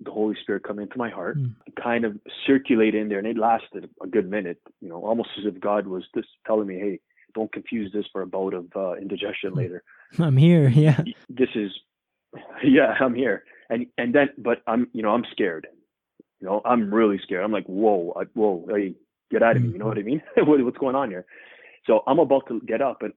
the 0.00 0.10
Holy 0.10 0.36
Spirit 0.42 0.64
come 0.64 0.78
into 0.78 0.98
my 0.98 1.10
heart, 1.10 1.38
Mm. 1.38 1.54
kind 1.82 2.04
of 2.04 2.18
circulate 2.46 2.94
in 2.94 3.08
there, 3.08 3.18
and 3.18 3.26
it 3.26 3.38
lasted 3.38 3.88
a 4.02 4.06
good 4.06 4.28
minute. 4.28 4.60
You 4.80 4.88
know, 4.88 5.04
almost 5.04 5.30
as 5.38 5.46
if 5.46 5.60
God 5.60 5.86
was 5.86 6.04
just 6.14 6.28
telling 6.46 6.66
me, 6.66 6.78
"Hey, 6.78 7.00
don't 7.34 7.52
confuse 7.52 7.92
this 7.92 8.06
for 8.12 8.22
a 8.22 8.26
bout 8.26 8.54
of 8.54 8.66
uh, 8.76 8.94
indigestion 8.94 9.50
Hmm. 9.52 9.58
later. 9.58 9.82
I'm 10.18 10.36
here. 10.36 10.68
Yeah. 10.68 11.02
This 11.28 11.48
is, 11.54 11.70
yeah, 12.64 12.94
I'm 13.00 13.14
here." 13.14 13.44
And 13.70 13.86
and 13.98 14.14
then, 14.14 14.28
but 14.38 14.62
I'm, 14.66 14.88
you 14.92 15.02
know, 15.02 15.10
I'm 15.10 15.24
scared. 15.32 15.66
You 16.40 16.46
know, 16.48 16.60
I'm 16.64 16.92
really 16.92 17.18
scared. 17.22 17.44
I'm 17.44 17.52
like, 17.52 17.66
"Whoa, 17.66 18.12
I, 18.20 18.24
whoa, 18.34 18.66
hey, 18.68 18.94
get 19.30 19.42
out 19.42 19.56
of 19.56 19.62
me!" 19.62 19.70
You 19.72 19.78
know 19.78 19.86
what 19.86 19.98
I 19.98 20.02
mean? 20.02 20.22
what, 20.36 20.62
what's 20.64 20.78
going 20.78 20.94
on 20.96 21.10
here? 21.10 21.24
So 21.86 22.02
I'm 22.06 22.18
about 22.18 22.46
to 22.48 22.60
get 22.66 22.82
up, 22.82 23.02
and 23.02 23.12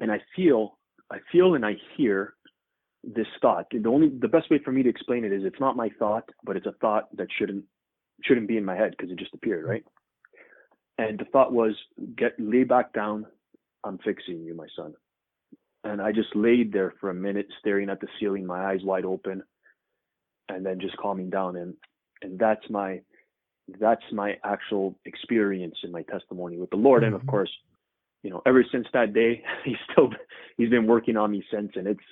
and 0.00 0.10
I 0.10 0.20
feel, 0.34 0.78
I 1.10 1.18
feel, 1.30 1.54
and 1.54 1.64
I 1.64 1.76
hear 1.96 2.34
this 3.04 3.26
thought. 3.42 3.66
The 3.70 3.86
only, 3.88 4.08
the 4.08 4.28
best 4.28 4.50
way 4.50 4.58
for 4.64 4.72
me 4.72 4.82
to 4.82 4.88
explain 4.88 5.24
it 5.24 5.32
is, 5.32 5.42
it's 5.44 5.60
not 5.60 5.76
my 5.76 5.90
thought, 5.98 6.28
but 6.42 6.56
it's 6.56 6.66
a 6.66 6.72
thought 6.80 7.14
that 7.16 7.28
shouldn't 7.38 7.64
shouldn't 8.22 8.48
be 8.48 8.56
in 8.56 8.64
my 8.64 8.74
head 8.76 8.92
because 8.96 9.10
it 9.12 9.18
just 9.18 9.34
appeared, 9.34 9.66
right? 9.66 9.84
And 10.96 11.18
the 11.18 11.24
thought 11.26 11.52
was, 11.52 11.74
get 12.16 12.32
lay 12.38 12.64
back 12.64 12.92
down. 12.94 13.26
I'm 13.84 13.98
fixing 13.98 14.42
you, 14.42 14.54
my 14.54 14.66
son. 14.76 14.94
And 15.84 16.00
I 16.00 16.12
just 16.12 16.34
laid 16.34 16.72
there 16.72 16.94
for 17.00 17.10
a 17.10 17.14
minute, 17.14 17.46
staring 17.60 17.90
at 17.90 18.00
the 18.00 18.08
ceiling, 18.18 18.46
my 18.46 18.64
eyes 18.72 18.80
wide 18.82 19.04
open, 19.04 19.42
and 20.48 20.64
then 20.64 20.80
just 20.80 20.96
calming 20.96 21.30
down. 21.30 21.56
And 21.56 21.74
and 22.22 22.38
that's 22.38 22.68
my 22.70 23.00
that's 23.80 24.02
my 24.12 24.36
actual 24.44 24.98
experience 25.04 25.76
in 25.84 25.92
my 25.92 26.02
testimony 26.02 26.58
with 26.58 26.70
the 26.70 26.76
Lord. 26.76 27.04
And 27.04 27.14
of 27.14 27.22
Mhm. 27.22 27.26
course, 27.28 27.50
you 28.22 28.30
know, 28.30 28.40
ever 28.46 28.64
since 28.64 28.86
that 28.92 29.12
day, 29.12 29.42
he's 29.64 29.76
still 29.90 30.10
he's 30.56 30.70
been 30.70 30.86
working 30.86 31.16
on 31.16 31.30
me 31.30 31.44
since, 31.50 31.72
and 31.76 31.86
it's 31.86 32.04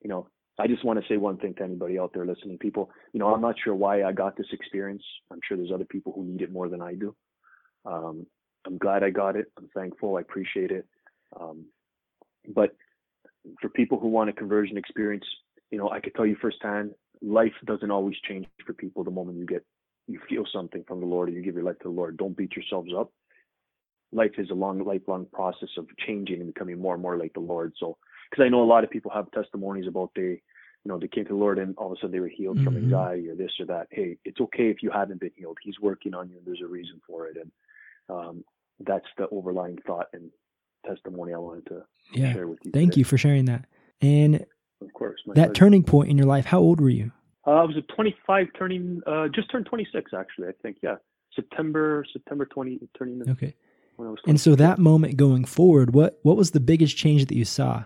you 0.00 0.08
know 0.08 0.28
I 0.58 0.66
just 0.66 0.84
want 0.84 1.00
to 1.00 1.08
say 1.08 1.16
one 1.16 1.38
thing 1.38 1.54
to 1.54 1.62
anybody 1.62 1.98
out 1.98 2.12
there 2.12 2.26
listening. 2.26 2.58
People, 2.58 2.90
you 3.12 3.20
know, 3.20 3.32
I'm 3.32 3.40
not 3.40 3.54
sure 3.62 3.74
why 3.74 4.02
I 4.02 4.12
got 4.12 4.36
this 4.36 4.52
experience. 4.52 5.02
I'm 5.30 5.40
sure 5.46 5.56
there's 5.56 5.72
other 5.72 5.84
people 5.84 6.12
who 6.12 6.24
need 6.24 6.42
it 6.42 6.50
more 6.52 6.68
than 6.68 6.82
I 6.82 6.94
do. 6.94 7.14
Um, 7.84 8.26
I'm 8.66 8.76
glad 8.76 9.04
I 9.04 9.10
got 9.10 9.36
it. 9.36 9.52
I'm 9.56 9.68
thankful. 9.72 10.16
I 10.16 10.20
appreciate 10.20 10.72
it. 10.72 10.84
Um, 11.38 11.66
but 12.54 12.74
for 13.60 13.68
people 13.68 13.98
who 13.98 14.08
want 14.08 14.30
a 14.30 14.32
conversion 14.32 14.76
experience, 14.76 15.24
you 15.70 15.78
know, 15.78 15.90
I 15.90 16.00
could 16.00 16.14
tell 16.14 16.26
you 16.26 16.36
firsthand, 16.40 16.92
life 17.22 17.52
doesn't 17.66 17.90
always 17.90 18.16
change 18.26 18.46
for 18.66 18.72
people 18.72 19.04
the 19.04 19.10
moment 19.10 19.38
you 19.38 19.46
get 19.46 19.64
you 20.08 20.18
feel 20.28 20.44
something 20.52 20.82
from 20.88 21.00
the 21.00 21.06
Lord 21.06 21.28
or 21.28 21.32
you 21.32 21.42
give 21.42 21.54
your 21.54 21.64
life 21.64 21.78
to 21.80 21.88
the 21.88 21.94
Lord. 21.94 22.16
Don't 22.16 22.36
beat 22.36 22.56
yourselves 22.56 22.90
up. 22.98 23.12
Life 24.10 24.32
is 24.38 24.48
a 24.50 24.54
long, 24.54 24.82
lifelong 24.82 25.26
process 25.32 25.68
of 25.76 25.86
changing 25.98 26.40
and 26.40 26.52
becoming 26.52 26.80
more 26.80 26.94
and 26.94 27.02
more 27.02 27.18
like 27.18 27.34
the 27.34 27.40
Lord. 27.40 27.74
So, 27.78 27.98
because 28.30 28.42
I 28.42 28.48
know 28.48 28.62
a 28.62 28.64
lot 28.64 28.84
of 28.84 28.90
people 28.90 29.10
have 29.10 29.30
testimonies 29.32 29.86
about 29.86 30.10
they, 30.16 30.22
you 30.22 30.40
know, 30.86 30.98
they 30.98 31.08
came 31.08 31.24
to 31.24 31.34
the 31.34 31.36
Lord 31.36 31.58
and 31.58 31.76
all 31.76 31.92
of 31.92 31.92
a 31.92 31.96
sudden 31.96 32.12
they 32.12 32.20
were 32.20 32.28
healed 32.28 32.56
mm-hmm. 32.56 32.64
from 32.64 32.76
anxiety 32.78 33.28
or 33.28 33.34
this 33.34 33.52
or 33.60 33.66
that. 33.66 33.88
Hey, 33.90 34.16
it's 34.24 34.40
okay 34.40 34.70
if 34.70 34.82
you 34.82 34.90
haven't 34.90 35.20
been 35.20 35.30
healed. 35.36 35.58
He's 35.62 35.78
working 35.78 36.14
on 36.14 36.30
you 36.30 36.38
and 36.38 36.46
there's 36.46 36.62
a 36.64 36.66
reason 36.66 37.02
for 37.06 37.26
it. 37.26 37.36
And 37.36 37.52
um, 38.08 38.44
that's 38.80 39.06
the 39.18 39.28
overlying 39.28 39.78
thought 39.86 40.06
and 40.14 40.30
testimony 40.86 41.32
I 41.34 41.38
wanted 41.38 41.66
to 41.66 41.82
yeah. 42.12 42.32
share 42.32 42.48
with 42.48 42.58
you. 42.64 42.70
Thank 42.72 42.92
today. 42.92 43.00
you 43.00 43.04
for 43.04 43.18
sharing 43.18 43.46
that. 43.46 43.66
And 44.00 44.46
of 44.80 44.92
course, 44.92 45.20
that 45.26 45.34
pleasure. 45.34 45.52
turning 45.52 45.82
point 45.82 46.10
in 46.10 46.18
your 46.18 46.26
life, 46.26 46.44
how 46.44 46.60
old 46.60 46.80
were 46.80 46.90
you? 46.90 47.12
Uh, 47.46 47.50
I 47.52 47.64
was 47.64 47.76
a 47.76 47.82
25, 47.94 48.46
turning 48.58 49.00
uh, 49.06 49.28
just 49.28 49.50
turned 49.50 49.66
26 49.66 50.12
actually. 50.16 50.48
I 50.48 50.52
think 50.62 50.78
yeah, 50.82 50.96
September 51.34 52.04
September 52.12 52.46
20 52.46 52.80
turning. 52.96 53.28
Okay. 53.28 53.54
And 54.26 54.40
so 54.40 54.54
that 54.54 54.78
moment 54.78 55.16
going 55.16 55.44
forward, 55.44 55.92
what 55.92 56.18
what 56.22 56.36
was 56.36 56.52
the 56.52 56.60
biggest 56.60 56.96
change 56.96 57.26
that 57.26 57.34
you 57.34 57.44
saw 57.44 57.84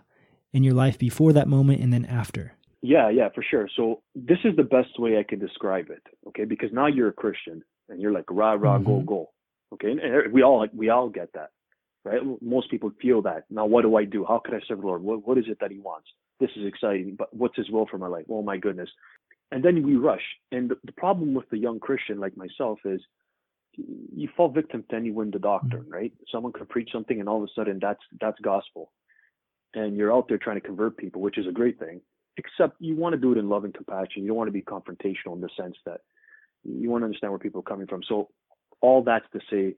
in 0.52 0.62
your 0.62 0.74
life 0.74 0.98
before 0.98 1.32
that 1.32 1.48
moment 1.48 1.80
and 1.80 1.92
then 1.92 2.04
after? 2.04 2.52
Yeah, 2.82 3.08
yeah, 3.08 3.28
for 3.34 3.42
sure. 3.48 3.68
So 3.74 4.02
this 4.14 4.38
is 4.44 4.56
the 4.56 4.64
best 4.64 4.98
way 4.98 5.16
I 5.16 5.22
can 5.22 5.38
describe 5.38 5.88
it. 5.88 6.02
Okay, 6.28 6.44
because 6.44 6.70
now 6.72 6.86
you're 6.86 7.08
a 7.08 7.12
Christian 7.12 7.62
and 7.88 8.00
you're 8.00 8.12
like 8.12 8.24
rah 8.28 8.52
rah 8.52 8.78
mm-hmm. 8.78 8.84
go 8.84 9.00
go. 9.00 9.30
Okay, 9.74 9.90
and 9.90 10.32
we 10.32 10.42
all 10.42 10.58
like 10.58 10.70
we 10.74 10.90
all 10.90 11.08
get 11.08 11.32
that, 11.34 11.50
right? 12.04 12.20
Most 12.40 12.70
people 12.70 12.90
feel 13.00 13.22
that. 13.22 13.44
Now, 13.50 13.66
what 13.66 13.82
do 13.82 13.96
I 13.96 14.04
do? 14.04 14.24
How 14.26 14.38
can 14.38 14.54
I 14.54 14.60
serve 14.66 14.80
the 14.80 14.86
Lord? 14.86 15.02
What 15.02 15.26
what 15.26 15.38
is 15.38 15.44
it 15.48 15.58
that 15.60 15.70
He 15.70 15.78
wants? 15.78 16.08
This 16.40 16.50
is 16.56 16.66
exciting, 16.66 17.14
but 17.16 17.34
what's 17.34 17.56
His 17.56 17.70
will 17.70 17.86
for 17.86 17.98
my 17.98 18.08
life? 18.08 18.24
Oh 18.28 18.42
my 18.42 18.56
goodness! 18.56 18.90
and 19.52 19.62
then 19.62 19.82
we 19.82 19.96
rush. 19.96 20.22
And 20.50 20.70
the, 20.70 20.78
the, 20.82 20.92
problem 20.92 21.34
with 21.34 21.48
the 21.50 21.58
young 21.58 21.78
Christian 21.78 22.18
like 22.18 22.36
myself 22.36 22.78
is 22.86 23.00
you 23.76 24.28
fall 24.34 24.48
victim 24.48 24.82
to 24.90 24.96
any 24.96 25.10
wind 25.10 25.34
of 25.34 25.42
doctrine, 25.42 25.82
mm-hmm. 25.82 25.92
right? 25.92 26.12
Someone 26.32 26.52
can 26.52 26.66
preach 26.66 26.90
something 26.90 27.20
and 27.20 27.28
all 27.28 27.42
of 27.42 27.48
a 27.48 27.52
sudden 27.54 27.78
that's 27.80 28.00
that's 28.20 28.40
gospel. 28.40 28.90
And 29.74 29.96
you're 29.96 30.12
out 30.12 30.26
there 30.28 30.38
trying 30.38 30.60
to 30.60 30.66
convert 30.66 30.96
people, 30.96 31.20
which 31.20 31.38
is 31.38 31.46
a 31.46 31.52
great 31.52 31.78
thing. 31.78 32.00
Except 32.38 32.76
you 32.80 32.96
want 32.96 33.12
to 33.12 33.20
do 33.20 33.32
it 33.32 33.38
in 33.38 33.48
love 33.48 33.64
and 33.64 33.74
compassion. 33.74 34.22
You 34.22 34.28
don't 34.28 34.36
want 34.38 34.48
to 34.48 34.52
be 34.52 34.62
confrontational 34.62 35.34
in 35.34 35.42
the 35.42 35.50
sense 35.56 35.76
that 35.84 36.00
you 36.64 36.90
want 36.90 37.02
to 37.02 37.06
understand 37.06 37.30
where 37.30 37.38
people 37.38 37.60
are 37.60 37.70
coming 37.70 37.86
from. 37.86 38.02
So 38.08 38.30
all 38.80 39.02
that's 39.02 39.26
to 39.34 39.40
say, 39.50 39.76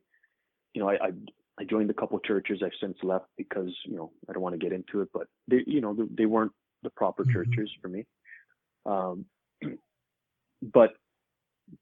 you 0.72 0.80
know, 0.80 0.88
I, 0.88 0.94
I 0.94 1.10
I 1.58 1.64
joined 1.64 1.90
a 1.90 1.94
couple 1.94 2.18
churches. 2.20 2.62
I've 2.64 2.72
since 2.80 2.96
left 3.02 3.26
because 3.36 3.70
you 3.84 3.96
know 3.96 4.10
I 4.28 4.32
don't 4.32 4.42
want 4.42 4.54
to 4.54 4.58
get 4.58 4.72
into 4.72 5.00
it, 5.00 5.08
but 5.12 5.26
they 5.48 5.62
you 5.66 5.80
know 5.80 5.94
they, 5.94 6.04
they 6.10 6.26
weren't 6.26 6.52
the 6.82 6.90
proper 6.90 7.24
mm-hmm. 7.24 7.32
churches 7.32 7.70
for 7.80 7.88
me. 7.88 8.04
Um, 8.86 9.26
but 10.62 10.90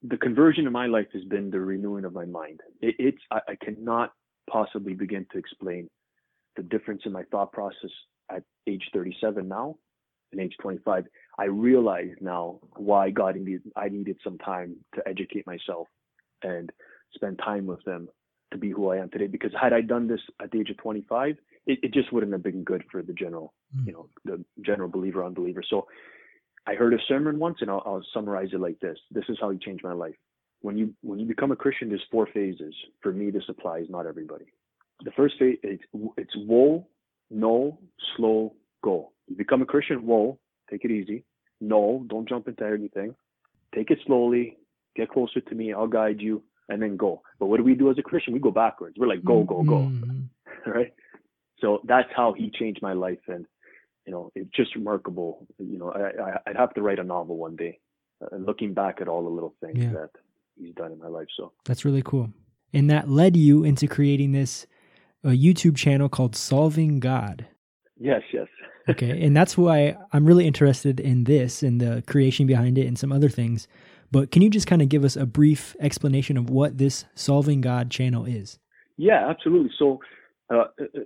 the 0.02 0.16
conversion 0.16 0.66
in 0.66 0.72
my 0.72 0.86
life 0.86 1.08
has 1.12 1.24
been 1.24 1.50
the 1.50 1.60
renewing 1.60 2.04
of 2.04 2.12
my 2.12 2.24
mind. 2.24 2.60
It, 2.80 2.94
it's 2.98 3.22
I, 3.30 3.40
I, 3.48 3.56
cannot 3.64 4.12
possibly 4.48 4.94
begin 4.94 5.26
to 5.32 5.38
explain 5.38 5.88
the 6.56 6.62
difference 6.62 7.02
in 7.04 7.12
my 7.12 7.24
thought 7.30 7.52
process 7.52 7.90
at 8.30 8.44
age 8.68 8.84
37 8.92 9.48
now 9.48 9.76
and 10.30 10.40
age 10.40 10.54
25. 10.60 11.04
I 11.38 11.44
realize 11.44 12.10
now 12.20 12.60
why 12.76 13.10
God 13.10 13.36
needed 13.36 13.62
I 13.76 13.88
needed 13.88 14.18
some 14.22 14.38
time 14.38 14.76
to 14.94 15.08
educate 15.08 15.46
myself 15.46 15.88
and 16.42 16.70
spend 17.14 17.38
time 17.38 17.66
with 17.66 17.82
them 17.84 18.08
to 18.52 18.58
be 18.58 18.70
who 18.70 18.90
I 18.90 18.98
am 18.98 19.10
today. 19.10 19.26
Because 19.26 19.52
had 19.60 19.72
I 19.72 19.80
done 19.80 20.08
this 20.08 20.20
at 20.42 20.50
the 20.50 20.60
age 20.60 20.70
of 20.70 20.76
25, 20.78 21.36
it, 21.66 21.78
it 21.82 21.92
just 21.92 22.12
wouldn't 22.12 22.32
have 22.32 22.42
been 22.42 22.64
good 22.64 22.84
for 22.90 23.02
the 23.02 23.12
general, 23.12 23.52
mm. 23.76 23.86
you 23.86 23.92
know, 23.92 24.08
the 24.24 24.44
general 24.64 24.88
believer 24.88 25.24
unbeliever. 25.24 25.62
So 25.68 25.86
I 26.66 26.74
heard 26.74 26.94
a 26.94 26.98
sermon 27.08 27.38
once, 27.38 27.58
and 27.60 27.70
I'll, 27.70 27.82
I'll 27.84 28.04
summarize 28.14 28.50
it 28.52 28.60
like 28.60 28.78
this: 28.80 28.98
This 29.10 29.24
is 29.28 29.38
how 29.40 29.50
he 29.50 29.58
changed 29.58 29.84
my 29.84 29.92
life. 29.92 30.14
When 30.60 30.76
you 30.76 30.94
when 31.02 31.18
you 31.18 31.26
become 31.26 31.50
a 31.50 31.56
Christian, 31.56 31.88
there's 31.88 32.04
four 32.10 32.28
phases. 32.32 32.74
For 33.00 33.12
me, 33.12 33.30
this 33.30 33.44
applies, 33.48 33.86
not 33.88 34.06
everybody. 34.06 34.46
The 35.04 35.10
first 35.12 35.34
phase 35.38 35.58
it's 35.62 35.82
it's 36.16 36.34
whoa, 36.36 36.86
no, 37.30 37.78
slow, 38.16 38.54
go. 38.82 39.12
You 39.26 39.36
become 39.36 39.62
a 39.62 39.66
Christian, 39.66 40.06
whoa, 40.06 40.38
take 40.70 40.84
it 40.84 40.90
easy. 40.90 41.24
No, 41.60 42.04
don't 42.08 42.28
jump 42.28 42.48
into 42.48 42.64
anything. 42.64 43.14
Take 43.74 43.90
it 43.90 43.98
slowly. 44.06 44.58
Get 44.94 45.10
closer 45.10 45.40
to 45.40 45.54
me. 45.54 45.72
I'll 45.72 45.86
guide 45.86 46.20
you, 46.20 46.42
and 46.68 46.80
then 46.80 46.96
go. 46.96 47.22
But 47.38 47.46
what 47.46 47.58
do 47.58 47.64
we 47.64 47.74
do 47.74 47.90
as 47.90 47.98
a 47.98 48.02
Christian? 48.02 48.32
We 48.32 48.40
go 48.40 48.50
backwards. 48.50 48.96
We're 48.98 49.08
like 49.08 49.24
go, 49.24 49.44
go, 49.44 49.62
go. 49.62 49.78
Mm-hmm. 49.78 50.22
right? 50.70 50.92
So 51.60 51.80
that's 51.84 52.08
how 52.14 52.32
he 52.32 52.50
changed 52.50 52.82
my 52.82 52.92
life, 52.92 53.20
and 53.28 53.46
you 54.06 54.12
know, 54.12 54.32
it's 54.34 54.50
just 54.54 54.74
remarkable. 54.74 55.46
You 55.58 55.78
know, 55.78 55.92
I, 55.92 56.22
I 56.22 56.38
would 56.48 56.56
have 56.56 56.74
to 56.74 56.82
write 56.82 56.98
a 56.98 57.04
novel 57.04 57.36
one 57.36 57.56
day, 57.56 57.78
uh, 58.20 58.36
looking 58.36 58.74
back 58.74 59.00
at 59.00 59.08
all 59.08 59.22
the 59.22 59.30
little 59.30 59.54
things 59.62 59.78
yeah. 59.78 59.92
that 59.92 60.10
he's 60.56 60.74
done 60.74 60.92
in 60.92 60.98
my 60.98 61.06
life. 61.06 61.28
So 61.36 61.52
that's 61.64 61.84
really 61.84 62.02
cool, 62.02 62.30
and 62.72 62.90
that 62.90 63.08
led 63.08 63.36
you 63.36 63.64
into 63.64 63.86
creating 63.86 64.32
this 64.32 64.66
uh, 65.24 65.28
YouTube 65.28 65.76
channel 65.76 66.08
called 66.08 66.34
Solving 66.34 66.98
God. 66.98 67.46
Yes, 67.98 68.22
yes. 68.32 68.48
okay, 68.88 69.24
and 69.24 69.36
that's 69.36 69.56
why 69.56 69.96
I'm 70.12 70.26
really 70.26 70.46
interested 70.48 70.98
in 70.98 71.24
this 71.24 71.62
and 71.62 71.80
the 71.80 72.02
creation 72.08 72.46
behind 72.46 72.76
it 72.76 72.88
and 72.88 72.98
some 72.98 73.12
other 73.12 73.28
things. 73.28 73.68
But 74.12 74.30
can 74.30 74.42
you 74.42 74.50
just 74.50 74.66
kind 74.66 74.82
of 74.82 74.90
give 74.90 75.04
us 75.04 75.16
a 75.16 75.24
brief 75.24 75.74
explanation 75.80 76.36
of 76.36 76.50
what 76.50 76.76
this 76.76 77.06
Solving 77.14 77.62
God 77.62 77.90
channel 77.90 78.26
is? 78.26 78.58
Yeah, 78.98 79.28
absolutely. 79.28 79.70
So, 79.78 80.00
uh, 80.52 80.64
uh 80.78 81.00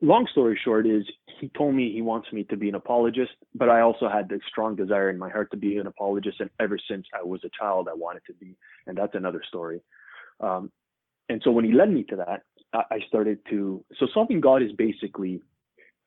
long 0.00 0.28
story 0.30 0.60
short 0.62 0.86
is 0.86 1.04
he 1.40 1.50
told 1.56 1.74
me 1.74 1.92
he 1.92 2.02
wants 2.02 2.32
me 2.32 2.44
to 2.44 2.56
be 2.56 2.68
an 2.68 2.74
apologist, 2.74 3.32
but 3.54 3.68
I 3.68 3.80
also 3.80 4.08
had 4.08 4.28
the 4.28 4.38
strong 4.48 4.76
desire 4.76 5.10
in 5.10 5.18
my 5.18 5.30
heart 5.30 5.50
to 5.50 5.56
be 5.56 5.78
an 5.78 5.86
apologist, 5.86 6.40
and 6.40 6.50
ever 6.60 6.78
since 6.88 7.06
I 7.18 7.24
was 7.24 7.40
a 7.42 7.50
child, 7.58 7.88
I 7.90 7.94
wanted 7.94 8.22
to 8.26 8.34
be, 8.34 8.54
and 8.86 8.96
that's 8.96 9.14
another 9.14 9.42
story. 9.48 9.80
Um, 10.38 10.70
and 11.28 11.40
so 11.42 11.50
when 11.50 11.64
he 11.64 11.72
led 11.72 11.90
me 11.90 12.04
to 12.10 12.16
that, 12.16 12.42
I 12.74 13.00
started 13.08 13.38
to. 13.50 13.84
So 13.98 14.06
solving 14.12 14.40
God 14.40 14.62
is 14.62 14.72
basically, 14.72 15.40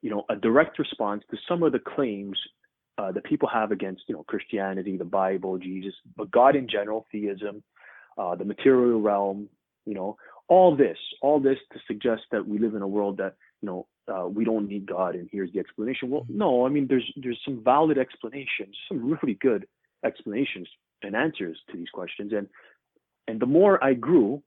you 0.01 0.09
know, 0.09 0.23
a 0.29 0.35
direct 0.35 0.79
response 0.79 1.23
to 1.31 1.37
some 1.47 1.63
of 1.63 1.71
the 1.71 1.79
claims 1.79 2.39
uh, 2.97 3.11
that 3.11 3.23
people 3.23 3.49
have 3.49 3.71
against, 3.71 4.03
you 4.07 4.15
know, 4.15 4.23
Christianity, 4.23 4.97
the 4.97 5.05
Bible, 5.05 5.57
Jesus, 5.57 5.93
but 6.15 6.31
God 6.31 6.55
in 6.55 6.67
general, 6.67 7.05
theism, 7.11 7.63
uh, 8.17 8.35
the 8.35 8.45
material 8.45 9.01
realm, 9.01 9.49
you 9.85 9.93
know, 9.93 10.17
all 10.47 10.75
this, 10.75 10.97
all 11.21 11.39
this 11.39 11.57
to 11.73 11.79
suggest 11.87 12.21
that 12.31 12.47
we 12.47 12.59
live 12.59 12.75
in 12.75 12.81
a 12.81 12.87
world 12.87 13.17
that 13.17 13.35
you 13.65 13.71
know, 13.71 13.87
uh, 14.13 14.27
we 14.27 14.45
don't 14.45 14.67
need 14.67 14.85
God, 14.85 15.15
and 15.15 15.27
here's 15.31 15.51
the 15.51 15.59
explanation. 15.59 16.09
Well, 16.09 16.21
mm-hmm. 16.21 16.37
no, 16.37 16.65
I 16.65 16.69
mean, 16.69 16.87
there's 16.87 17.11
there's 17.15 17.39
some 17.43 17.63
valid 17.63 17.97
explanations, 17.97 18.75
some 18.87 19.11
really 19.11 19.35
good 19.35 19.67
explanations 20.03 20.67
and 21.01 21.15
answers 21.15 21.57
to 21.71 21.77
these 21.77 21.89
questions, 21.91 22.31
and 22.31 22.47
and 23.27 23.39
the 23.39 23.45
more 23.45 23.83
I 23.83 23.93
grew, 23.93 24.43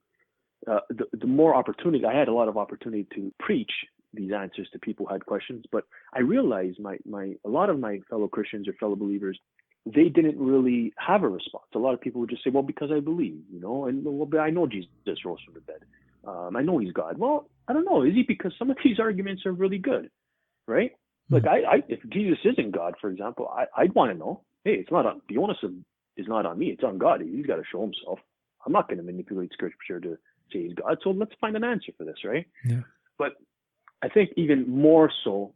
uh, 0.70 0.80
the 0.90 1.06
the 1.12 1.26
more 1.26 1.54
opportunity 1.54 2.04
I 2.04 2.16
had 2.16 2.28
a 2.28 2.32
lot 2.32 2.48
of 2.48 2.56
opportunity 2.56 3.06
to 3.14 3.32
preach 3.40 3.72
these 4.14 4.32
answers 4.32 4.68
to 4.72 4.78
people 4.78 5.06
who 5.06 5.12
had 5.12 5.26
questions. 5.26 5.64
But 5.70 5.84
I 6.14 6.20
realized 6.20 6.80
my 6.80 6.98
my 7.04 7.34
a 7.44 7.48
lot 7.48 7.70
of 7.70 7.78
my 7.78 8.00
fellow 8.08 8.28
Christians 8.28 8.68
or 8.68 8.72
fellow 8.74 8.96
believers, 8.96 9.38
they 9.86 10.08
didn't 10.08 10.38
really 10.38 10.92
have 10.98 11.22
a 11.22 11.28
response. 11.28 11.66
A 11.74 11.78
lot 11.78 11.94
of 11.94 12.00
people 12.00 12.20
would 12.20 12.30
just 12.30 12.44
say, 12.44 12.50
"Well, 12.50 12.62
because 12.62 12.90
I 12.92 13.00
believe," 13.00 13.42
you 13.52 13.60
know, 13.60 13.86
and 13.86 14.04
well, 14.04 14.26
but 14.26 14.40
I 14.40 14.50
know 14.50 14.66
Jesus 14.66 14.90
rose 15.24 15.38
from 15.44 15.54
the 15.54 15.60
dead. 15.60 15.84
Um, 16.26 16.56
I 16.56 16.62
know 16.62 16.78
he's 16.78 16.92
God. 16.92 17.18
Well, 17.18 17.48
I 17.68 17.72
don't 17.72 17.84
know. 17.84 18.02
Is 18.02 18.14
he? 18.14 18.24
Because 18.26 18.52
some 18.58 18.70
of 18.70 18.76
these 18.84 18.98
arguments 18.98 19.46
are 19.46 19.52
really 19.52 19.78
good, 19.78 20.10
right? 20.66 20.92
Mm-hmm. 21.30 21.34
Like 21.34 21.46
I, 21.46 21.76
I, 21.76 21.82
if 21.88 22.00
Jesus 22.10 22.38
isn't 22.44 22.72
God, 22.72 22.94
for 23.00 23.10
example, 23.10 23.48
I, 23.48 23.64
I'd 23.76 23.94
want 23.94 24.12
to 24.12 24.18
know. 24.18 24.42
Hey, 24.64 24.72
it's 24.72 24.90
not 24.90 25.06
on 25.06 25.20
the 25.28 25.38
onus 25.38 25.58
of 25.62 25.72
is 26.16 26.26
not 26.26 26.44
on 26.44 26.58
me. 26.58 26.66
It's 26.66 26.84
on 26.84 26.98
God. 26.98 27.22
He's 27.22 27.46
got 27.46 27.56
to 27.56 27.62
show 27.70 27.80
himself. 27.80 28.18
I'm 28.66 28.72
not 28.72 28.88
going 28.88 28.98
to 28.98 29.04
manipulate 29.04 29.52
scripture 29.52 30.00
to 30.00 30.18
say 30.52 30.64
he's 30.64 30.74
God. 30.74 30.98
So 31.02 31.10
let's 31.10 31.32
find 31.40 31.56
an 31.56 31.64
answer 31.64 31.92
for 31.96 32.04
this, 32.04 32.16
right? 32.24 32.46
Yeah. 32.64 32.80
But 33.18 33.32
I 34.02 34.08
think 34.08 34.30
even 34.36 34.68
more 34.68 35.10
so, 35.24 35.54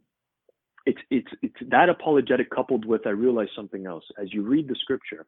it's 0.85 0.99
it's 1.09 1.29
it's 1.41 1.55
that 1.69 1.89
apologetic 1.89 2.49
coupled 2.49 2.85
with 2.85 3.07
I 3.07 3.11
realize 3.11 3.47
something 3.55 3.85
else. 3.85 4.03
As 4.21 4.33
you 4.33 4.43
read 4.43 4.67
the 4.67 4.75
scripture, 4.75 5.25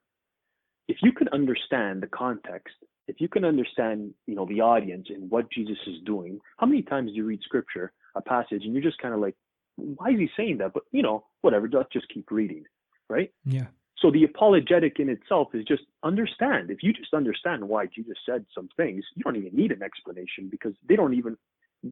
if 0.88 0.98
you 1.02 1.12
can 1.12 1.30
understand 1.30 2.04
the 2.04 2.08
context 2.08 2.76
if 3.08 3.22
you 3.22 3.28
can 3.28 3.46
understand, 3.46 4.14
you 4.26 4.36
know, 4.36 4.46
the 4.46 4.62
audience 4.62 5.08
and 5.10 5.30
what 5.30 5.52
Jesus 5.52 5.78
is 5.88 6.02
doing, 6.06 6.40
how 6.58 6.66
many 6.66 6.82
times 6.82 7.12
do 7.12 7.18
you 7.18 7.26
read 7.26 7.42
scripture, 7.44 7.92
a 8.16 8.22
passage, 8.22 8.64
and 8.64 8.74
you're 8.74 8.84
just 8.84 8.98
kind 8.98 9.14
of 9.14 9.20
like, 9.20 9.36
why 9.76 10.10
is 10.10 10.20
he 10.20 10.30
saying 10.36 10.58
that? 10.60 10.74
But 10.74 10.84
you 10.92 11.04
know, 11.04 11.26
whatever, 11.42 11.70
let's 11.72 11.92
just 11.92 12.08
keep 12.14 12.32
reading, 12.32 12.64
right? 13.10 13.32
Yeah. 13.46 13.68
So 13.98 14.12
the 14.12 14.24
apologetic 14.24 15.00
in 15.00 15.10
itself 15.10 15.50
is 15.54 15.64
just 15.66 15.84
understand. 16.04 16.70
If 16.70 16.84
you 16.84 16.94
just 16.94 17.14
understand 17.14 17.68
why 17.68 17.86
Jesus 17.88 18.18
said 18.26 18.46
some 18.54 18.70
things, 18.76 19.04
you 19.16 19.24
don't 19.24 19.36
even 19.36 19.56
need 19.56 19.72
an 19.72 19.84
explanation 19.84 20.48
because 20.50 20.74
they 20.88 20.96
don't 20.96 21.14
even 21.14 21.38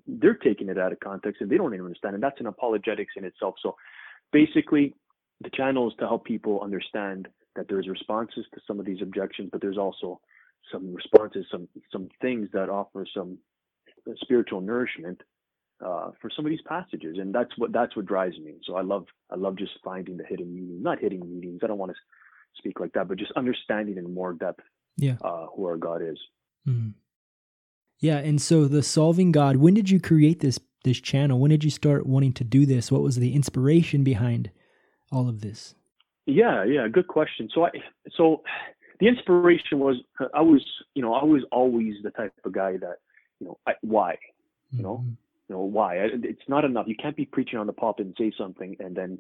they're 0.07 0.33
taking 0.35 0.69
it 0.69 0.77
out 0.77 0.91
of 0.91 0.99
context 0.99 1.41
and 1.41 1.49
they 1.49 1.57
don't 1.57 1.73
even 1.73 1.85
understand. 1.85 2.15
And 2.15 2.23
that's 2.23 2.39
an 2.39 2.47
apologetics 2.47 3.13
in 3.15 3.25
itself. 3.25 3.55
So 3.61 3.75
basically, 4.31 4.95
the 5.41 5.49
channel 5.49 5.87
is 5.89 5.95
to 5.99 6.07
help 6.07 6.25
people 6.25 6.61
understand 6.61 7.27
that 7.55 7.67
there's 7.67 7.87
responses 7.87 8.45
to 8.53 8.61
some 8.65 8.79
of 8.79 8.85
these 8.85 9.01
objections, 9.01 9.49
but 9.51 9.61
there's 9.61 9.77
also 9.77 10.19
some 10.71 10.93
responses, 10.93 11.45
some 11.51 11.67
some 11.91 12.09
things 12.21 12.49
that 12.53 12.69
offer 12.69 13.05
some 13.13 13.37
spiritual 14.21 14.61
nourishment 14.61 15.21
uh, 15.83 16.11
for 16.21 16.29
some 16.35 16.45
of 16.45 16.49
these 16.49 16.61
passages, 16.65 17.17
and 17.19 17.33
that's 17.33 17.51
what 17.57 17.71
that's 17.71 17.95
what 17.95 18.05
drives 18.05 18.37
me. 18.39 18.53
So 18.63 18.75
I 18.75 18.81
love 18.81 19.05
I 19.29 19.35
love 19.35 19.57
just 19.57 19.73
finding 19.83 20.17
the 20.17 20.23
hidden 20.23 20.53
meaning, 20.55 20.81
not 20.81 20.99
hidden 20.99 21.19
meanings. 21.19 21.61
I 21.63 21.67
don't 21.67 21.77
want 21.77 21.91
to 21.91 21.97
speak 22.57 22.79
like 22.79 22.93
that, 22.93 23.07
but 23.07 23.17
just 23.17 23.31
understanding 23.33 23.97
in 23.97 24.13
more 24.13 24.33
depth, 24.33 24.61
yeah, 24.97 25.17
uh, 25.21 25.47
who 25.55 25.65
our 25.65 25.77
God 25.77 26.01
is. 26.01 26.17
Mm. 26.67 26.93
Yeah, 28.03 28.17
and 28.17 28.41
so 28.41 28.67
the 28.67 28.83
solving 28.83 29.31
God. 29.31 29.55
When 29.55 29.73
did 29.73 29.89
you 29.89 29.97
create 29.97 30.41
this 30.41 30.59
this 30.83 30.99
channel? 30.99 31.39
When 31.39 31.51
did 31.51 31.63
you 31.63 31.69
start 31.69 32.05
wanting 32.05 32.33
to 32.33 32.43
do 32.43 32.65
this? 32.65 32.91
What 32.91 33.01
was 33.01 33.15
the 33.15 33.33
inspiration 33.33 34.03
behind 34.03 34.51
all 35.09 35.29
of 35.29 35.39
this? 35.39 35.73
Yeah, 36.25 36.65
yeah, 36.65 36.89
good 36.89 37.07
question. 37.07 37.47
So 37.53 37.65
I 37.65 37.69
so 38.17 38.43
the 38.99 39.07
inspiration 39.07 39.79
was 39.79 39.95
I 40.33 40.41
was 40.41 40.61
you 40.95 41.01
know 41.01 41.13
I 41.13 41.23
was 41.23 41.43
always 41.49 41.95
the 42.03 42.11
type 42.11 42.33
of 42.43 42.51
guy 42.51 42.73
that 42.73 42.97
you 43.39 43.47
know 43.47 43.57
I, 43.65 43.75
why 43.79 44.17
you 44.71 44.83
know 44.83 44.97
mm-hmm. 44.97 45.09
you 45.47 45.55
know 45.55 45.61
why 45.61 45.95
it's 45.95 46.49
not 46.49 46.65
enough 46.65 46.87
you 46.89 46.95
can't 46.95 47.15
be 47.15 47.25
preaching 47.25 47.57
on 47.57 47.67
the 47.67 47.73
pulpit 47.73 48.05
and 48.05 48.15
say 48.17 48.33
something 48.37 48.75
and 48.81 48.97
then 48.97 49.17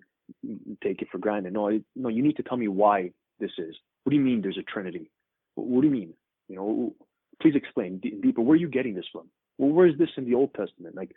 take 0.83 1.01
it 1.01 1.07
for 1.09 1.19
granted 1.19 1.53
no 1.53 1.69
I, 1.69 1.81
no 1.95 2.09
you 2.09 2.21
need 2.21 2.35
to 2.37 2.43
tell 2.43 2.57
me 2.57 2.67
why 2.67 3.11
this 3.39 3.51
is 3.57 3.75
what 4.03 4.11
do 4.11 4.17
you 4.17 4.21
mean 4.21 4.41
there's 4.41 4.57
a 4.57 4.63
trinity 4.63 5.09
what 5.55 5.81
do 5.81 5.87
you 5.87 5.93
mean 5.93 6.13
you 6.47 6.55
know 6.55 6.93
please 7.43 7.55
explain 7.55 7.99
deeper 7.99 8.41
where 8.41 8.53
are 8.53 8.63
you 8.65 8.67
getting 8.67 8.95
this 8.95 9.05
from 9.11 9.27
well 9.59 9.69
where 9.69 9.85
is 9.85 9.97
this 9.99 10.09
in 10.17 10.25
the 10.25 10.33
old 10.33 10.51
testament 10.55 10.95
like 10.95 11.11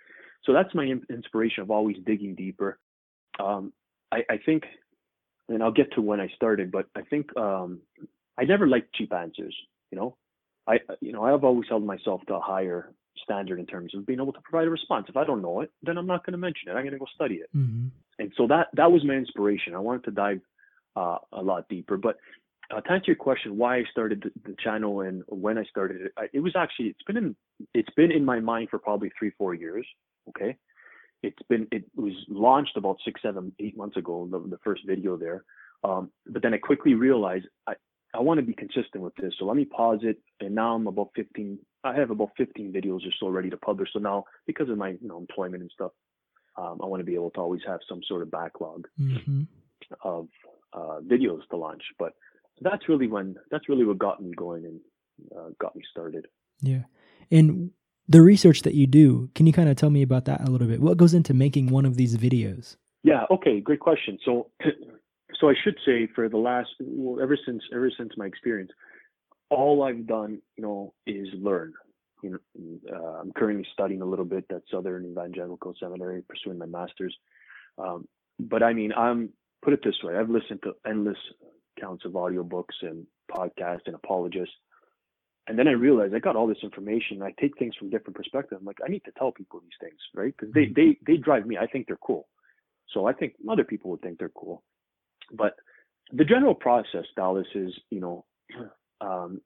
so 0.45 0.52
that's 0.52 0.75
my 0.75 0.85
inspiration 1.09 1.62
of 1.62 1.71
always 1.71 1.97
digging 2.04 2.35
deeper 2.35 2.78
um, 3.40 3.73
I, 4.12 4.18
I 4.30 4.38
think 4.45 4.64
and 5.49 5.62
I'll 5.62 5.73
get 5.73 5.92
to 5.92 6.02
when 6.02 6.21
I 6.21 6.28
started, 6.35 6.73
but 6.73 6.87
I 6.97 7.02
think 7.02 7.37
um, 7.37 7.80
I 8.38 8.45
never 8.45 8.66
liked 8.66 8.95
cheap 8.95 9.12
answers. 9.12 9.54
You 9.90 9.99
know, 9.99 10.16
I 10.66 10.78
you 11.00 11.12
know 11.12 11.23
I've 11.23 11.45
always 11.45 11.68
held 11.68 11.85
myself 11.85 12.23
to 12.26 12.35
a 12.35 12.40
higher 12.40 12.92
standard 13.23 13.59
in 13.59 13.66
terms 13.66 13.95
of 13.95 14.06
being 14.06 14.21
able 14.21 14.33
to 14.33 14.40
provide 14.40 14.66
a 14.66 14.71
response. 14.71 15.06
If 15.09 15.16
I 15.16 15.25
don't 15.25 15.42
know 15.42 15.61
it, 15.61 15.71
then 15.83 15.97
I'm 15.99 16.06
not 16.06 16.25
going 16.26 16.33
to 16.33 16.38
mention 16.38 16.68
it. 16.68 16.73
I'm 16.73 16.83
going 16.83 16.92
to 16.92 16.99
go 16.99 17.06
study 17.14 17.37
it. 17.37 17.49
Mm-hmm. 17.56 17.88
And 18.18 18.33
so 18.37 18.47
that 18.49 18.68
that 18.75 18.90
was 18.90 19.04
my 19.04 19.14
inspiration. 19.14 19.75
I 19.75 19.78
wanted 19.78 20.04
to 20.04 20.11
dive 20.11 20.40
uh, 20.97 21.18
a 21.33 21.42
lot 21.42 21.68
deeper. 21.68 21.97
But 21.97 22.16
uh, 22.75 22.81
to 22.81 22.93
answer 22.93 23.07
your 23.07 23.17
question, 23.17 23.57
why 23.57 23.77
I 23.77 23.85
started 23.91 24.23
the, 24.23 24.51
the 24.51 24.57
channel 24.63 25.01
and 25.01 25.23
when 25.29 25.59
I 25.59 25.65
started 25.65 26.03
it, 26.03 26.13
I, 26.17 26.27
it 26.33 26.41
was 26.41 26.55
actually 26.57 26.87
it's 26.87 27.03
been 27.07 27.17
in 27.17 27.37
it's 27.75 27.95
been 27.97 28.11
in 28.11 28.25
my 28.25 28.41
mind 28.41 28.69
for 28.71 28.79
probably 28.79 29.11
three 29.19 29.33
four 29.39 29.55
years. 29.55 29.87
Okay, 30.29 30.57
it's 31.23 31.43
been 31.49 31.69
it 31.71 31.85
was 31.95 32.15
launched 32.29 32.77
about 32.77 32.99
six 33.05 33.23
seven 33.23 33.53
eight 33.61 33.77
months 33.77 33.97
ago. 33.97 34.29
The, 34.31 34.39
the 34.39 34.59
first 34.65 34.83
video 34.87 35.17
there. 35.17 35.45
Um, 35.85 36.11
but 36.27 36.43
then 36.43 36.55
I 36.55 36.59
quickly 36.59 36.95
realized 36.95 37.47
I, 37.67 37.75
I 38.15 38.21
want 38.21 38.39
to 38.39 38.47
be 38.47 38.55
consistent 38.55 39.03
with 39.03 39.15
this. 39.17 39.35
So 39.39 39.45
let 39.45 39.57
me 39.57 39.65
pause 39.65 40.01
it. 40.03 40.19
And 40.41 40.55
now 40.55 40.75
I'm 40.75 40.87
about 40.87 41.11
15, 41.17 41.59
I 41.85 41.95
have 41.95 42.11
about 42.11 42.31
15 42.37 42.73
videos 42.73 43.07
or 43.07 43.13
so 43.21 43.29
ready 43.29 43.51
to 43.51 43.57
publish. 43.57 43.91
So 43.93 43.99
now 43.99 44.25
because 44.47 44.69
of 44.69 44.79
my 44.79 44.91
you 44.91 45.09
know, 45.09 45.19
employment 45.19 45.63
and 45.63 45.71
stuff, 45.73 45.93
um, 46.57 46.81
I 46.83 46.87
want 46.87 47.01
to 47.01 47.05
be 47.05 47.15
able 47.15 47.31
to 47.33 47.41
always 47.41 47.61
have 47.67 47.81
some 47.89 48.01
sort 48.09 48.23
of 48.23 48.31
backlog 48.31 48.89
mm-hmm. 48.99 49.43
of 50.03 50.29
uh, 50.73 51.01
videos 51.07 51.47
to 51.51 51.57
launch. 51.57 51.83
But 51.99 52.15
that's 52.61 52.89
really 52.89 53.07
when, 53.07 53.37
that's 53.51 53.69
really 53.69 53.85
what 53.85 53.99
got 53.99 54.23
me 54.23 54.33
going 54.35 54.65
and 54.65 54.81
uh, 55.37 55.51
got 55.61 55.75
me 55.77 55.83
started. 55.91 56.27
Yeah. 56.61 56.85
And 57.31 57.71
the 58.09 58.23
research 58.23 58.63
that 58.63 58.75
you 58.75 58.87
do, 58.87 59.31
can 59.35 59.47
you 59.47 59.53
kind 59.53 59.69
of 59.69 59.77
tell 59.77 59.91
me 59.91 60.03
about 60.03 60.25
that 60.27 60.47
a 60.47 60.51
little 60.51 60.67
bit? 60.67 60.81
What 60.81 60.97
goes 60.97 61.15
into 61.15 61.35
making 61.35 61.69
one 61.69 61.85
of 61.85 61.97
these 61.97 62.17
videos? 62.17 62.77
Yeah. 63.03 63.25
Okay. 63.31 63.61
Great 63.61 63.81
question. 63.81 64.19
So 64.25 64.51
so 65.41 65.49
I 65.49 65.55
should 65.63 65.77
say 65.85 66.09
for 66.15 66.29
the 66.29 66.37
last 66.37 66.71
well, 66.80 67.23
ever 67.23 67.37
since 67.45 67.63
ever 67.73 67.91
since 67.97 68.13
my 68.17 68.26
experience, 68.26 68.71
all 69.50 69.83
I've 69.83 70.07
done, 70.07 70.41
you 70.57 70.63
know, 70.63 70.95
is 71.07 71.28
learn. 71.35 71.73
You 72.23 72.30
know, 72.30 72.78
uh, 72.93 73.21
I'm 73.21 73.33
currently 73.33 73.67
studying 73.73 74.02
a 74.02 74.07
little 74.07 74.25
bit 74.25 74.47
at 74.50 74.63
Southern 74.71 75.07
Evangelical 75.07 75.75
Seminary, 75.78 76.23
pursuing 76.23 76.59
my 76.59 76.67
master's. 76.67 77.15
Um, 77.78 78.09
but 78.41 78.63
I 78.63 78.73
mean, 78.73 78.93
I'm 78.93 79.30
put 79.63 79.73
it 79.73 79.80
this 79.85 80.02
way: 80.02 80.17
I've 80.17 80.30
listened 80.30 80.61
to 80.65 80.73
endless 80.89 81.19
counts 81.80 82.04
of 82.04 82.12
audiobooks 82.12 82.82
and 82.82 83.06
podcasts 83.30 83.86
and 83.86 83.95
apologists, 83.95 84.54
and 85.49 85.58
then 85.58 85.69
I 85.69 85.73
realized 85.73 86.15
I 86.15 86.19
got 86.19 86.36
all 86.36 86.47
this 86.47 86.62
information. 86.62 87.23
I 87.23 87.32
take 87.41 87.56
things 87.58 87.75
from 87.76 87.91
different 87.91 88.17
perspectives. 88.17 88.58
I'm 88.60 88.67
like, 88.67 88.78
I 88.84 88.91
need 88.91 89.04
to 89.04 89.12
tell 89.19 89.32
people 89.32 89.60
these 89.60 89.71
things, 89.80 89.99
right? 90.15 90.34
Because 90.36 90.52
they 90.54 90.67
they 90.75 90.99
they 91.06 91.17
drive 91.17 91.47
me. 91.47 91.56
I 91.56 91.67
think 91.67 91.86
they're 91.86 91.99
cool, 92.04 92.28
so 92.93 93.06
I 93.06 93.12
think 93.12 93.34
other 93.49 93.65
people 93.65 93.91
would 93.93 94.02
think 94.02 94.19
they're 94.19 94.30
cool. 94.30 94.62
But 95.32 95.54
the 96.12 96.25
general 96.25 96.54
process, 96.54 97.04
Dallas, 97.17 97.47
is 97.54 97.73
you 97.91 98.00
know, 98.00 98.25
um, 99.00 99.41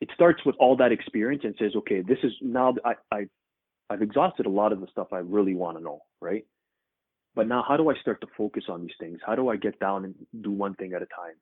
it 0.00 0.10
starts 0.14 0.44
with 0.44 0.56
all 0.58 0.76
that 0.76 0.92
experience 0.92 1.42
and 1.44 1.54
says, 1.58 1.72
okay, 1.76 2.02
this 2.02 2.18
is 2.22 2.32
now 2.40 2.74
I, 2.84 2.94
I 3.12 3.26
I've 3.90 4.02
exhausted 4.02 4.46
a 4.46 4.50
lot 4.50 4.72
of 4.72 4.80
the 4.80 4.86
stuff 4.90 5.08
I 5.12 5.18
really 5.18 5.54
want 5.54 5.76
to 5.76 5.82
know, 5.82 6.00
right? 6.20 6.44
But 7.34 7.48
now, 7.48 7.64
how 7.66 7.76
do 7.76 7.90
I 7.90 7.94
start 8.00 8.20
to 8.20 8.26
focus 8.36 8.64
on 8.68 8.82
these 8.82 8.96
things? 9.00 9.18
How 9.24 9.34
do 9.34 9.48
I 9.48 9.56
get 9.56 9.78
down 9.80 10.04
and 10.04 10.14
do 10.42 10.50
one 10.50 10.74
thing 10.74 10.92
at 10.92 11.02
a 11.02 11.06
time? 11.06 11.36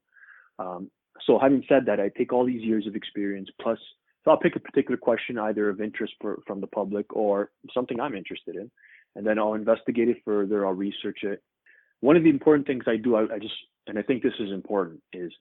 Um, 0.61 0.91
so, 1.27 1.39
having 1.39 1.65
said 1.69 1.87
that, 1.87 2.01
I 2.01 2.11
take 2.17 2.33
all 2.33 2.47
these 2.47 2.63
years 2.63 2.87
of 2.87 2.95
experience 2.95 3.49
plus. 3.61 3.79
So 4.25 4.31
I'll 4.31 4.37
pick 4.37 4.55
a 4.55 4.61
particular 4.61 4.99
question 4.99 5.39
either 5.39 5.71
of 5.71 5.81
interest 5.81 6.13
for, 6.21 6.41
from 6.47 6.61
the 6.61 6.67
public 6.67 7.07
or 7.17 7.51
something 7.73 7.99
I'm 7.99 8.15
interested 8.15 8.55
in, 8.55 8.71
and 9.17 9.27
then 9.27 9.39
I'll 9.39 9.55
investigate 9.55 10.11
it 10.11 10.19
further. 10.27 10.67
I'll 10.67 10.75
research 10.75 11.21
it. 11.23 11.43
One 12.01 12.17
of 12.17 12.23
the 12.23 12.29
important 12.29 12.67
things 12.67 12.85
I 12.87 12.97
do, 12.97 13.17
I, 13.17 13.23
I 13.23 13.39
just 13.39 13.55
and 13.87 13.99
I 13.99 14.03
think 14.03 14.23
this 14.23 14.39
is 14.39 14.53
important, 14.53 15.01
is 15.13 15.33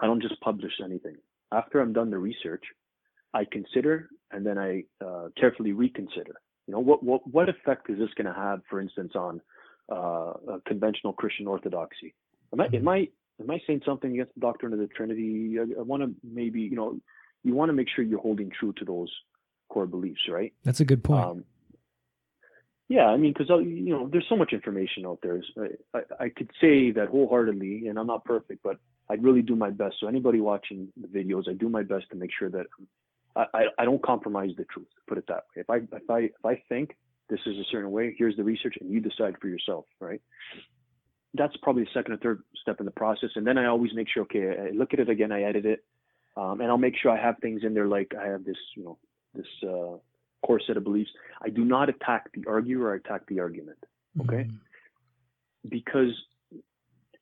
I 0.00 0.06
don't 0.06 0.22
just 0.22 0.40
publish 0.40 0.72
anything. 0.84 1.16
After 1.52 1.80
I'm 1.80 1.92
done 1.92 2.10
the 2.10 2.18
research, 2.18 2.64
I 3.32 3.44
consider 3.50 4.08
and 4.30 4.46
then 4.46 4.58
I 4.58 4.84
uh, 5.04 5.28
carefully 5.36 5.72
reconsider. 5.72 6.34
You 6.66 6.74
know, 6.74 6.80
what 6.80 7.02
what 7.02 7.26
what 7.26 7.48
effect 7.48 7.90
is 7.90 7.98
this 7.98 8.14
going 8.16 8.32
to 8.32 8.40
have, 8.40 8.60
for 8.70 8.80
instance, 8.80 9.12
on 9.14 9.40
uh, 9.90 10.32
conventional 10.66 11.12
Christian 11.12 11.46
orthodoxy? 11.46 12.14
Am 12.52 12.60
I 12.60 12.66
am 12.72 12.88
I 12.88 13.08
am 13.40 13.50
I 13.50 13.60
saying 13.66 13.82
something 13.84 14.12
against 14.12 14.34
the 14.34 14.40
doctrine 14.40 14.72
of 14.72 14.78
the 14.78 14.86
Trinity? 14.86 15.56
I, 15.58 15.80
I 15.80 15.82
want 15.82 16.02
to 16.02 16.14
maybe 16.22 16.60
you 16.60 16.76
know, 16.76 16.98
you 17.42 17.54
want 17.54 17.68
to 17.68 17.74
make 17.74 17.88
sure 17.94 18.04
you're 18.04 18.20
holding 18.20 18.50
true 18.50 18.72
to 18.74 18.84
those 18.84 19.10
core 19.68 19.86
beliefs, 19.86 20.20
right? 20.28 20.52
That's 20.64 20.80
a 20.80 20.84
good 20.84 21.02
point. 21.02 21.24
Um, 21.24 21.44
yeah, 22.88 23.06
I 23.06 23.16
mean, 23.16 23.32
because 23.32 23.50
uh, 23.50 23.58
you 23.58 23.90
know, 23.90 24.08
there's 24.10 24.26
so 24.28 24.36
much 24.36 24.52
information 24.52 25.06
out 25.06 25.18
there. 25.22 25.42
I, 25.58 25.98
I, 25.98 26.24
I 26.24 26.28
could 26.28 26.50
say 26.60 26.90
that 26.92 27.08
wholeheartedly, 27.08 27.88
and 27.88 27.98
I'm 27.98 28.06
not 28.06 28.24
perfect, 28.24 28.62
but 28.62 28.76
I'd 29.08 29.22
really 29.22 29.42
do 29.42 29.56
my 29.56 29.70
best. 29.70 29.96
So 30.00 30.06
anybody 30.06 30.40
watching 30.40 30.88
the 31.00 31.08
videos, 31.08 31.48
I 31.48 31.54
do 31.54 31.68
my 31.68 31.82
best 31.82 32.04
to 32.10 32.16
make 32.16 32.30
sure 32.38 32.50
that 32.50 32.66
I, 33.36 33.46
I, 33.54 33.64
I 33.78 33.84
don't 33.84 34.02
compromise 34.02 34.50
the 34.56 34.64
truth. 34.64 34.88
Put 35.08 35.18
it 35.18 35.24
that 35.28 35.44
way. 35.56 35.62
If 35.62 35.70
I 35.70 35.76
if 35.96 36.10
I 36.10 36.18
if 36.20 36.44
I 36.44 36.62
think 36.68 36.96
this 37.30 37.40
is 37.46 37.56
a 37.56 37.64
certain 37.70 37.90
way, 37.90 38.14
here's 38.18 38.36
the 38.36 38.44
research, 38.44 38.74
and 38.80 38.90
you 38.90 39.00
decide 39.00 39.36
for 39.40 39.48
yourself, 39.48 39.86
right? 39.98 40.20
That's 41.34 41.56
probably 41.62 41.84
the 41.84 41.90
second 41.92 42.14
or 42.14 42.16
third 42.18 42.42
step 42.62 42.80
in 42.80 42.86
the 42.86 42.92
process. 42.92 43.30
And 43.34 43.46
then 43.46 43.58
I 43.58 43.66
always 43.66 43.92
make 43.94 44.08
sure, 44.08 44.22
okay, 44.24 44.68
I 44.68 44.70
look 44.70 44.94
at 44.94 45.00
it 45.00 45.08
again, 45.08 45.32
I 45.32 45.42
edit 45.42 45.66
it, 45.66 45.84
um, 46.36 46.60
and 46.60 46.70
I'll 46.70 46.78
make 46.78 46.94
sure 46.96 47.10
I 47.10 47.20
have 47.20 47.36
things 47.38 47.62
in 47.64 47.74
there 47.74 47.88
like 47.88 48.12
I 48.18 48.28
have 48.28 48.44
this, 48.44 48.56
you 48.76 48.84
know, 48.84 48.98
this. 49.34 49.46
Uh, 49.62 49.98
core 50.44 50.60
set 50.66 50.76
of 50.76 50.84
beliefs. 50.84 51.10
I 51.42 51.48
do 51.48 51.64
not 51.64 51.88
attack 51.88 52.30
the 52.34 52.44
arguer, 52.46 52.92
I 52.92 52.96
attack 52.96 53.26
the 53.26 53.40
argument. 53.40 53.78
Okay? 54.20 54.44
Mm. 54.44 54.58
Because 55.68 56.12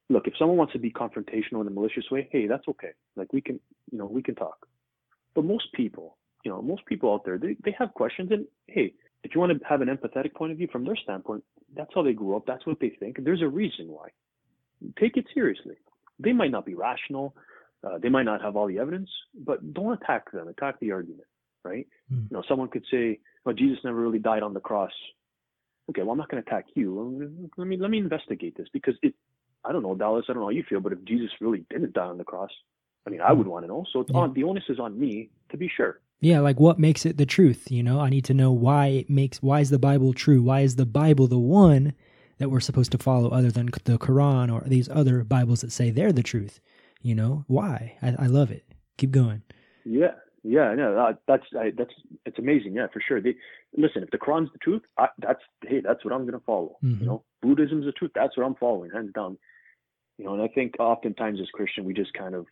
look, 0.08 0.26
if 0.26 0.34
someone 0.38 0.58
wants 0.58 0.72
to 0.74 0.78
be 0.78 0.90
confrontational 0.90 1.60
in 1.60 1.66
a 1.66 1.70
malicious 1.70 2.04
way, 2.10 2.28
hey, 2.30 2.46
that's 2.46 2.66
okay. 2.68 2.90
Like 3.16 3.32
we 3.32 3.40
can, 3.40 3.60
you 3.90 3.98
know, 3.98 4.06
we 4.06 4.22
can 4.22 4.34
talk. 4.34 4.66
But 5.34 5.44
most 5.44 5.72
people, 5.72 6.18
you 6.44 6.50
know, 6.50 6.60
most 6.60 6.84
people 6.86 7.14
out 7.14 7.24
there, 7.24 7.38
they, 7.38 7.56
they 7.64 7.74
have 7.78 7.94
questions 7.94 8.30
and 8.32 8.46
hey, 8.66 8.94
if 9.24 9.34
you 9.34 9.40
want 9.40 9.58
to 9.58 9.66
have 9.66 9.80
an 9.80 9.88
empathetic 9.88 10.34
point 10.34 10.52
of 10.52 10.58
view 10.58 10.68
from 10.70 10.84
their 10.84 10.96
standpoint, 10.96 11.44
that's 11.76 11.90
how 11.94 12.02
they 12.02 12.12
grew 12.12 12.36
up. 12.36 12.44
That's 12.46 12.66
what 12.66 12.80
they 12.80 12.90
think. 12.90 13.16
There's 13.22 13.42
a 13.42 13.48
reason 13.48 13.88
why. 13.88 14.08
Take 14.98 15.16
it 15.16 15.26
seriously. 15.32 15.76
They 16.18 16.32
might 16.32 16.50
not 16.50 16.66
be 16.66 16.74
rational. 16.74 17.34
Uh, 17.84 17.98
they 17.98 18.08
might 18.08 18.24
not 18.24 18.42
have 18.42 18.56
all 18.56 18.66
the 18.66 18.78
evidence, 18.78 19.10
but 19.34 19.74
don't 19.74 19.92
attack 20.00 20.30
them. 20.32 20.48
Attack 20.48 20.80
the 20.80 20.92
argument 20.92 21.26
right? 21.64 21.86
Mm. 22.12 22.30
You 22.30 22.36
know, 22.36 22.42
someone 22.48 22.68
could 22.68 22.84
say, 22.90 23.20
"Well, 23.44 23.54
Jesus 23.54 23.78
never 23.84 24.00
really 24.00 24.18
died 24.18 24.42
on 24.42 24.54
the 24.54 24.60
cross." 24.60 24.92
Okay, 25.90 26.02
well, 26.02 26.12
I'm 26.12 26.18
not 26.18 26.28
going 26.28 26.42
to 26.42 26.48
attack 26.48 26.66
you. 26.74 27.48
Let 27.56 27.66
me 27.66 27.76
let 27.76 27.90
me 27.90 27.98
investigate 27.98 28.56
this 28.56 28.68
because 28.72 28.94
it. 29.02 29.14
I 29.64 29.70
don't 29.70 29.82
know, 29.82 29.94
Dallas. 29.94 30.24
I 30.28 30.32
don't 30.32 30.42
know 30.42 30.46
how 30.46 30.50
you 30.50 30.64
feel, 30.68 30.80
but 30.80 30.92
if 30.92 31.04
Jesus 31.04 31.30
really 31.40 31.64
didn't 31.70 31.92
die 31.92 32.06
on 32.06 32.18
the 32.18 32.24
cross, 32.24 32.50
I 33.06 33.10
mean, 33.10 33.20
I 33.20 33.32
would 33.32 33.44
hmm. 33.44 33.52
want 33.52 33.64
to 33.64 33.68
know. 33.68 33.84
So 33.92 34.00
it's 34.00 34.10
yeah. 34.12 34.20
on 34.20 34.34
the 34.34 34.44
onus 34.44 34.64
is 34.68 34.80
on 34.80 34.98
me 34.98 35.30
to 35.50 35.56
be 35.56 35.70
sure. 35.74 36.00
Yeah, 36.22 36.38
like 36.38 36.60
what 36.60 36.78
makes 36.78 37.04
it 37.04 37.16
the 37.18 37.26
truth? 37.26 37.70
You 37.70 37.82
know, 37.82 38.00
I 38.00 38.08
need 38.08 38.24
to 38.26 38.34
know 38.34 38.52
why 38.52 38.86
it 38.86 39.10
makes. 39.10 39.42
Why 39.42 39.58
is 39.60 39.70
the 39.70 39.78
Bible 39.78 40.14
true? 40.14 40.40
Why 40.40 40.60
is 40.60 40.76
the 40.76 40.86
Bible 40.86 41.26
the 41.26 41.38
one 41.38 41.94
that 42.38 42.48
we're 42.48 42.60
supposed 42.60 42.92
to 42.92 42.98
follow, 42.98 43.28
other 43.30 43.50
than 43.50 43.66
the 43.84 43.98
Quran 43.98 44.52
or 44.52 44.62
these 44.66 44.88
other 44.88 45.24
Bibles 45.24 45.62
that 45.62 45.72
say 45.72 45.90
they're 45.90 46.12
the 46.12 46.22
truth? 46.22 46.60
You 47.02 47.16
know, 47.16 47.44
why? 47.48 47.98
I, 48.00 48.14
I 48.20 48.26
love 48.26 48.52
it. 48.52 48.64
Keep 48.98 49.10
going. 49.10 49.42
Yeah, 49.84 50.12
Yeah, 50.44 50.72
no, 50.74 50.94
that, 50.94 51.18
that's 51.26 51.46
I, 51.58 51.72
that's 51.76 51.92
it's 52.24 52.38
amazing. 52.38 52.74
Yeah, 52.74 52.86
for 52.92 53.00
sure. 53.00 53.20
They 53.20 53.34
listen. 53.76 54.04
If 54.04 54.10
the 54.10 54.18
Quran's 54.18 54.52
the 54.52 54.58
truth, 54.58 54.82
I, 54.98 55.08
that's 55.18 55.42
hey, 55.66 55.80
that's 55.80 56.04
what 56.04 56.14
I'm 56.14 56.22
going 56.22 56.38
to 56.38 56.46
follow. 56.46 56.76
Mhm. 56.84 57.00
You 57.00 57.06
know, 57.06 57.24
Buddhism's 57.42 57.84
the 57.84 57.92
truth. 57.92 58.12
That's 58.14 58.36
what 58.36 58.46
I'm 58.46 58.54
following, 58.54 58.90
hands 58.92 59.10
down. 59.12 59.38
You 60.18 60.26
know, 60.26 60.34
and 60.34 60.42
I 60.42 60.46
think 60.48 60.74
oftentimes 60.78 61.40
as 61.40 61.48
Christian, 61.52 61.84
we 61.84 61.94
just 61.94 62.14
kind 62.14 62.36
of 62.36 62.46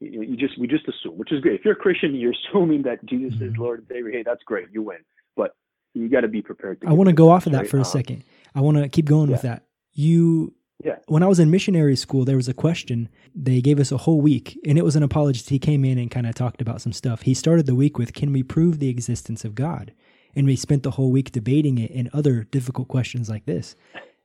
you, 0.00 0.36
just 0.36 0.58
we 0.58 0.66
just 0.66 0.86
assume, 0.88 1.16
which 1.16 1.32
is 1.32 1.40
great. 1.40 1.54
If 1.60 1.64
you're 1.64 1.74
a 1.74 1.76
Christian, 1.76 2.14
you're 2.14 2.32
assuming 2.50 2.82
that 2.82 3.04
Jesus 3.06 3.34
is 3.40 3.52
Mhm. 3.54 3.58
Lord 3.58 3.78
and 3.80 3.88
Savior. 3.88 4.10
Hey, 4.12 4.22
that's 4.24 4.42
great. 4.44 4.66
You 4.72 4.82
win. 4.82 4.98
But 5.36 5.54
you 5.94 6.08
got 6.08 6.20
to 6.22 6.28
be 6.28 6.42
prepared. 6.42 6.80
To 6.82 6.88
I 6.88 6.92
want 6.92 7.08
to 7.08 7.14
go 7.14 7.30
off 7.30 7.46
of 7.46 7.52
that 7.52 7.62
right? 7.62 7.68
for 7.68 7.78
a 7.78 7.84
second. 7.84 8.24
I 8.54 8.60
want 8.60 8.76
to 8.78 8.88
keep 8.88 9.06
going 9.06 9.30
with 9.30 9.42
that. 9.42 9.64
You, 9.92 10.52
Yeah. 10.84 10.96
when 11.08 11.22
I 11.22 11.26
was 11.26 11.38
in 11.40 11.50
missionary 11.50 11.96
school, 11.96 12.24
there 12.26 12.36
was 12.36 12.48
a 12.48 12.54
question. 12.54 13.08
They 13.34 13.60
gave 13.62 13.80
us 13.80 13.90
a 13.92 13.96
whole 13.96 14.20
week, 14.20 14.58
and 14.66 14.76
it 14.76 14.84
was 14.84 14.96
an 14.96 15.02
apologist. 15.02 15.48
He 15.48 15.58
came 15.58 15.84
in 15.84 15.96
and 15.98 16.10
kind 16.10 16.26
of 16.26 16.34
talked 16.34 16.60
about 16.60 16.82
some 16.82 16.92
stuff. 16.92 17.22
He 17.22 17.32
started 17.34 17.64
the 17.66 17.74
week 17.74 17.96
with, 17.98 18.12
"Can 18.12 18.32
we 18.32 18.42
prove 18.42 18.78
the 18.78 18.88
existence 18.90 19.44
of 19.44 19.54
God?" 19.54 19.92
And 20.34 20.46
we 20.46 20.54
spent 20.56 20.82
the 20.82 20.90
whole 20.92 21.10
week 21.10 21.32
debating 21.32 21.78
it 21.78 21.90
and 21.92 22.10
other 22.12 22.44
difficult 22.44 22.88
questions 22.88 23.30
like 23.30 23.46
this. 23.46 23.74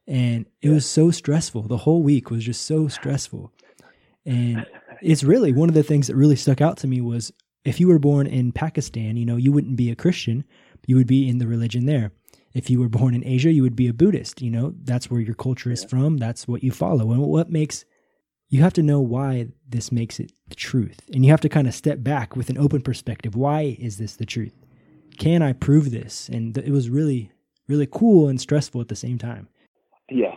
And 0.07 0.45
it 0.61 0.69
was 0.69 0.85
so 0.85 1.09
stressful. 1.11 1.61
The 1.63 1.77
whole 1.77 2.03
week 2.03 2.29
was 2.29 2.43
just 2.43 2.63
so 2.63 2.87
stressful. 2.99 3.53
And 4.25 4.65
it's 5.01 5.23
really 5.23 5.51
one 5.53 5.69
of 5.69 5.75
the 5.75 5.83
things 5.83 6.07
that 6.07 6.15
really 6.15 6.35
stuck 6.35 6.61
out 6.61 6.77
to 6.77 6.87
me 6.87 7.01
was 7.01 7.31
if 7.63 7.79
you 7.79 7.87
were 7.87 7.99
born 7.99 8.27
in 8.27 8.51
Pakistan, 8.51 9.17
you 9.17 9.25
know, 9.25 9.37
you 9.37 9.51
wouldn't 9.51 9.75
be 9.75 9.91
a 9.91 9.95
Christian, 9.95 10.43
you 10.87 10.95
would 10.95 11.07
be 11.07 11.29
in 11.29 11.37
the 11.37 11.47
religion 11.47 11.85
there. 11.85 12.11
If 12.53 12.69
you 12.69 12.79
were 12.79 12.89
born 12.89 13.13
in 13.13 13.25
Asia, 13.25 13.51
you 13.51 13.61
would 13.63 13.75
be 13.75 13.87
a 13.87 13.93
Buddhist, 13.93 14.41
you 14.41 14.51
know, 14.51 14.73
that's 14.83 15.09
where 15.09 15.21
your 15.21 15.35
culture 15.35 15.71
is 15.71 15.83
Yeah. 15.83 15.87
from, 15.89 16.17
that's 16.17 16.47
what 16.47 16.63
you 16.63 16.71
follow. 16.71 17.11
And 17.11 17.21
what 17.21 17.49
makes 17.49 17.85
you 18.49 18.61
have 18.61 18.73
to 18.73 18.83
know 18.83 18.99
why 18.99 19.47
this 19.65 19.93
makes 19.93 20.19
it 20.19 20.33
the 20.49 20.55
truth. 20.55 20.99
And 21.13 21.23
you 21.23 21.31
have 21.31 21.39
to 21.41 21.47
kind 21.47 21.67
of 21.67 21.73
step 21.73 22.03
back 22.03 22.35
with 22.35 22.49
an 22.49 22.57
open 22.57 22.81
perspective. 22.81 23.33
Why 23.33 23.77
is 23.79 23.97
this 23.97 24.17
the 24.17 24.25
truth? 24.25 24.53
Can 25.17 25.41
I 25.41 25.53
prove 25.53 25.89
this? 25.91 26.27
And 26.27 26.53
th- 26.53 26.67
it 26.67 26.71
was 26.71 26.89
really 26.89 27.31
really 27.69 27.87
cool 27.89 28.27
and 28.27 28.41
stressful 28.41 28.81
at 28.81 28.89
the 28.89 28.95
same 28.95 29.17
time. 29.17 29.47
Yeah, 30.09 30.35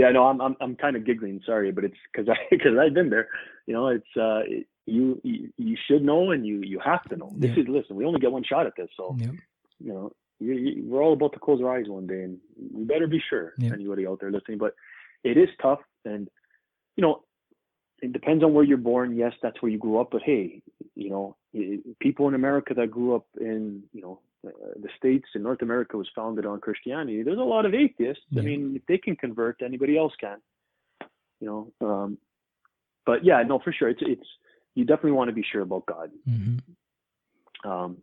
yeah. 0.00 0.10
No, 0.10 0.24
I'm 0.26 0.40
I'm 0.40 0.56
I'm 0.60 0.74
kind 0.76 0.96
of 0.96 1.04
giggling. 1.06 1.40
Sorry, 1.46 1.70
but 1.70 1.84
it's 1.84 1.96
because 2.10 2.28
I 2.28 2.36
because 2.50 2.76
I've 2.78 2.94
been 2.94 3.10
there. 3.10 3.28
You 3.66 3.74
know, 3.74 3.88
it's 3.88 4.12
uh 4.16 4.40
it, 4.46 4.66
you, 4.86 5.20
you 5.22 5.52
you 5.58 5.76
should 5.86 6.02
know 6.02 6.32
and 6.32 6.44
you 6.44 6.60
you 6.62 6.80
have 6.80 7.04
to 7.10 7.16
know. 7.16 7.30
This 7.36 7.52
Yeah. 7.56 7.62
is 7.62 7.68
listen. 7.68 7.96
We 7.96 8.04
only 8.04 8.18
get 8.20 8.32
one 8.32 8.42
shot 8.44 8.66
at 8.66 8.74
this, 8.76 8.88
so 8.96 9.14
Yep. 9.18 9.34
you 9.80 9.92
know 9.92 10.12
you, 10.40 10.54
you, 10.54 10.82
we're 10.88 11.02
all 11.02 11.12
about 11.12 11.32
to 11.34 11.38
close 11.38 11.60
our 11.62 11.76
eyes 11.76 11.88
one 11.88 12.06
day, 12.08 12.22
and 12.24 12.38
we 12.74 12.82
better 12.84 13.06
be 13.06 13.22
sure. 13.30 13.52
Yeah. 13.58 13.70
Anybody 13.74 14.06
out 14.08 14.18
there 14.20 14.32
listening, 14.32 14.58
but 14.58 14.74
it 15.22 15.36
is 15.36 15.48
tough, 15.60 15.80
and 16.04 16.28
you 16.96 17.02
know 17.02 17.22
it 18.02 18.12
depends 18.12 18.42
on 18.42 18.52
where 18.54 18.64
you're 18.64 18.78
born. 18.78 19.14
Yes, 19.16 19.34
that's 19.42 19.62
where 19.62 19.70
you 19.70 19.78
grew 19.78 20.00
up, 20.00 20.08
but 20.10 20.22
hey, 20.22 20.62
you 20.96 21.10
know 21.10 21.36
i- 21.54 21.78
people 22.00 22.26
in 22.28 22.34
America 22.34 22.74
that 22.74 22.90
grew 22.90 23.14
up 23.14 23.26
in 23.40 23.84
you 23.92 24.02
know 24.02 24.18
uh, 24.46 24.50
the 24.76 24.88
states 24.96 25.26
in 25.34 25.42
North 25.42 25.62
America 25.62 25.96
was 25.96 26.08
founded 26.14 26.46
on 26.46 26.60
Christianity. 26.60 27.22
There's 27.22 27.38
a 27.38 27.42
lot 27.42 27.64
of 27.64 27.74
atheists. 27.74 28.24
I 28.36 28.40
mean, 28.40 28.74
if 28.76 28.82
they 28.86 28.98
can 28.98 29.16
convert, 29.16 29.62
anybody 29.62 29.96
else 29.96 30.12
can. 30.20 30.38
You 31.40 31.72
know, 31.80 31.88
um, 31.88 32.18
but 33.06 33.24
yeah, 33.24 33.42
no, 33.46 33.58
for 33.58 33.72
sure, 33.72 33.88
it's 33.88 34.02
it's 34.02 34.26
you 34.74 34.84
definitely 34.84 35.12
want 35.12 35.28
to 35.28 35.34
be 35.34 35.44
sure 35.50 35.62
about 35.62 35.86
God. 35.86 36.10
hmm 36.24 36.58
Um, 37.64 37.98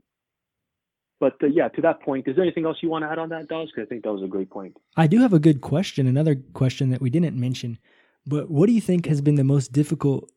but 1.20 1.36
uh, 1.44 1.48
yeah, 1.48 1.68
to 1.70 1.82
that 1.82 2.02
point, 2.02 2.28
is 2.28 2.36
there 2.36 2.46
anything 2.46 2.66
else 2.66 2.78
you 2.82 2.90
want 2.90 3.04
to 3.04 3.10
add 3.10 3.20
on 3.20 3.30
that, 3.30 3.50
Dallas? 3.50 3.70
Because 3.74 3.88
I 3.88 3.90
think 3.90 4.04
that 4.04 4.14
was 4.14 4.24
a 4.24 4.28
great 4.28 4.50
point. 4.50 4.78
I 4.96 5.08
do 5.08 5.20
have 5.20 5.34
a 5.34 5.40
good 5.40 5.60
question, 5.62 6.08
another 6.08 6.36
question 6.54 6.90
that 6.92 7.02
we 7.02 7.10
didn't 7.10 7.36
mention. 7.36 7.78
But 8.26 8.50
what 8.50 8.68
do 8.68 8.74
you 8.74 8.82
think 8.82 9.06
has 9.08 9.22
been 9.22 9.36
the 9.36 9.44
most 9.44 9.74
difficult 9.74 10.32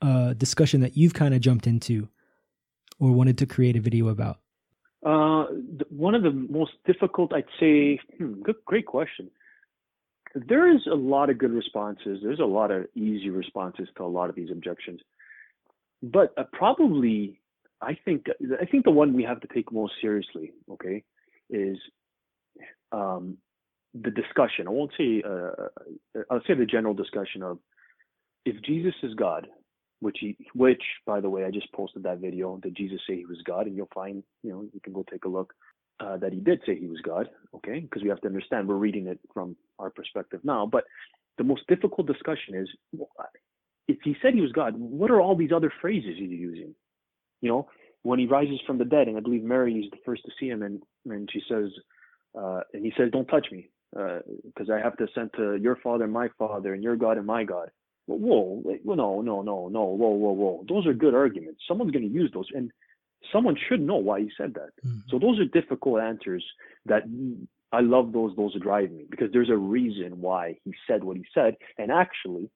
uh, 0.00 0.34
discussion 0.34 0.80
that 0.82 0.96
you've 0.96 1.14
kind 1.14 1.34
of 1.34 1.40
jumped 1.40 1.66
into 1.66 2.08
or 2.98 3.10
wanted 3.12 3.38
to 3.38 3.46
create 3.46 3.76
a 3.76 3.80
video 3.80 4.08
about? 4.08 4.38
Uh, 5.04 5.46
th- 5.48 5.90
one 5.90 6.14
of 6.14 6.22
the 6.22 6.30
most 6.30 6.72
difficult, 6.86 7.32
I'd 7.32 7.44
say, 7.58 7.98
hmm, 8.16 8.42
good, 8.42 8.56
great 8.64 8.86
question. 8.86 9.30
There 10.34 10.74
is 10.74 10.80
a 10.90 10.94
lot 10.94 11.28
of 11.28 11.38
good 11.38 11.52
responses. 11.52 12.20
There's 12.22 12.40
a 12.40 12.44
lot 12.44 12.70
of 12.70 12.86
easy 12.94 13.28
responses 13.28 13.88
to 13.96 14.04
a 14.04 14.06
lot 14.06 14.30
of 14.30 14.36
these 14.36 14.50
objections, 14.50 15.00
but 16.02 16.32
uh, 16.36 16.44
probably, 16.52 17.40
I 17.80 17.98
think, 18.04 18.26
I 18.60 18.64
think 18.64 18.84
the 18.84 18.90
one 18.90 19.12
we 19.12 19.24
have 19.24 19.40
to 19.40 19.48
take 19.48 19.70
most 19.72 19.94
seriously, 20.00 20.52
okay, 20.70 21.02
is 21.50 21.76
um, 22.92 23.36
the 23.94 24.10
discussion. 24.10 24.66
I 24.68 24.70
won't 24.70 24.92
say, 24.96 25.22
uh, 25.26 25.68
I'll 26.30 26.40
say 26.46 26.54
the 26.54 26.64
general 26.66 26.94
discussion 26.94 27.42
of 27.42 27.58
if 28.44 28.60
Jesus 28.62 28.94
is 29.02 29.14
God, 29.14 29.46
which 30.02 30.18
he, 30.20 30.36
which 30.54 30.82
by 31.06 31.20
the 31.20 31.30
way, 31.30 31.44
I 31.44 31.50
just 31.50 31.72
posted 31.72 32.02
that 32.02 32.18
video. 32.18 32.56
Did 32.56 32.76
Jesus 32.76 33.00
say 33.06 33.16
he 33.16 33.24
was 33.24 33.40
God? 33.44 33.66
And 33.66 33.76
you'll 33.76 33.88
find, 33.94 34.22
you 34.42 34.50
know, 34.50 34.62
you 34.74 34.80
can 34.80 34.92
go 34.92 35.04
take 35.08 35.24
a 35.24 35.28
look 35.28 35.54
uh, 36.00 36.16
that 36.16 36.32
he 36.32 36.40
did 36.40 36.60
say 36.66 36.76
he 36.76 36.88
was 36.88 37.00
God. 37.02 37.28
Okay, 37.54 37.78
because 37.78 38.02
we 38.02 38.08
have 38.08 38.20
to 38.22 38.26
understand 38.26 38.68
we're 38.68 38.74
reading 38.74 39.06
it 39.06 39.20
from 39.32 39.56
our 39.78 39.90
perspective 39.90 40.40
now. 40.42 40.66
But 40.66 40.84
the 41.38 41.44
most 41.44 41.62
difficult 41.68 42.08
discussion 42.08 42.56
is 42.56 42.68
if 43.86 43.98
he 44.02 44.16
said 44.20 44.34
he 44.34 44.40
was 44.40 44.52
God, 44.52 44.74
what 44.76 45.10
are 45.10 45.20
all 45.20 45.36
these 45.36 45.52
other 45.54 45.72
phrases 45.80 46.16
he's 46.18 46.30
using? 46.30 46.74
You 47.40 47.48
know, 47.48 47.68
when 48.02 48.18
he 48.18 48.26
rises 48.26 48.60
from 48.66 48.78
the 48.78 48.84
dead, 48.84 49.06
and 49.06 49.16
I 49.16 49.20
believe 49.20 49.44
Mary 49.44 49.74
is 49.74 49.90
the 49.92 49.98
first 50.04 50.24
to 50.24 50.32
see 50.38 50.48
him, 50.48 50.62
and 50.62 50.82
and 51.06 51.28
she 51.32 51.42
says, 51.48 51.68
uh, 52.36 52.60
and 52.72 52.84
he 52.84 52.92
says, 52.96 53.10
"Don't 53.12 53.26
touch 53.26 53.46
me, 53.52 53.68
because 53.92 54.68
I 54.68 54.78
have 54.78 54.96
to 54.96 55.04
ascend 55.04 55.30
to 55.36 55.56
your 55.56 55.76
Father, 55.76 56.04
and 56.04 56.12
my 56.12 56.28
Father, 56.38 56.74
and 56.74 56.82
your 56.82 56.96
God 56.96 57.18
and 57.18 57.26
my 57.26 57.44
God." 57.44 57.70
Whoa, 58.06 58.62
well, 58.84 58.96
no, 58.96 59.20
no, 59.22 59.42
no, 59.42 59.68
no, 59.68 59.84
whoa, 59.84 60.08
whoa, 60.10 60.32
whoa. 60.32 60.64
Those 60.68 60.86
are 60.86 60.94
good 60.94 61.14
arguments. 61.14 61.62
Someone's 61.66 61.92
going 61.92 62.08
to 62.08 62.14
use 62.14 62.30
those, 62.32 62.48
and 62.54 62.70
someone 63.32 63.56
should 63.68 63.80
know 63.80 63.96
why 63.96 64.20
he 64.20 64.30
said 64.36 64.54
that. 64.54 64.70
Mhm. 64.84 65.02
So 65.08 65.18
those 65.18 65.38
are 65.38 65.44
difficult 65.44 66.00
answers 66.00 66.44
that 66.86 67.04
I 67.72 67.80
love. 67.80 68.12
Those 68.12 68.34
those 68.36 68.54
drive 68.60 68.90
me 68.90 69.06
because 69.10 69.30
there's 69.32 69.50
a 69.50 69.56
reason 69.56 70.20
why 70.20 70.58
he 70.64 70.74
said 70.86 71.04
what 71.04 71.16
he 71.16 71.24
said, 71.32 71.56
and 71.78 71.90
actually, 71.90 72.50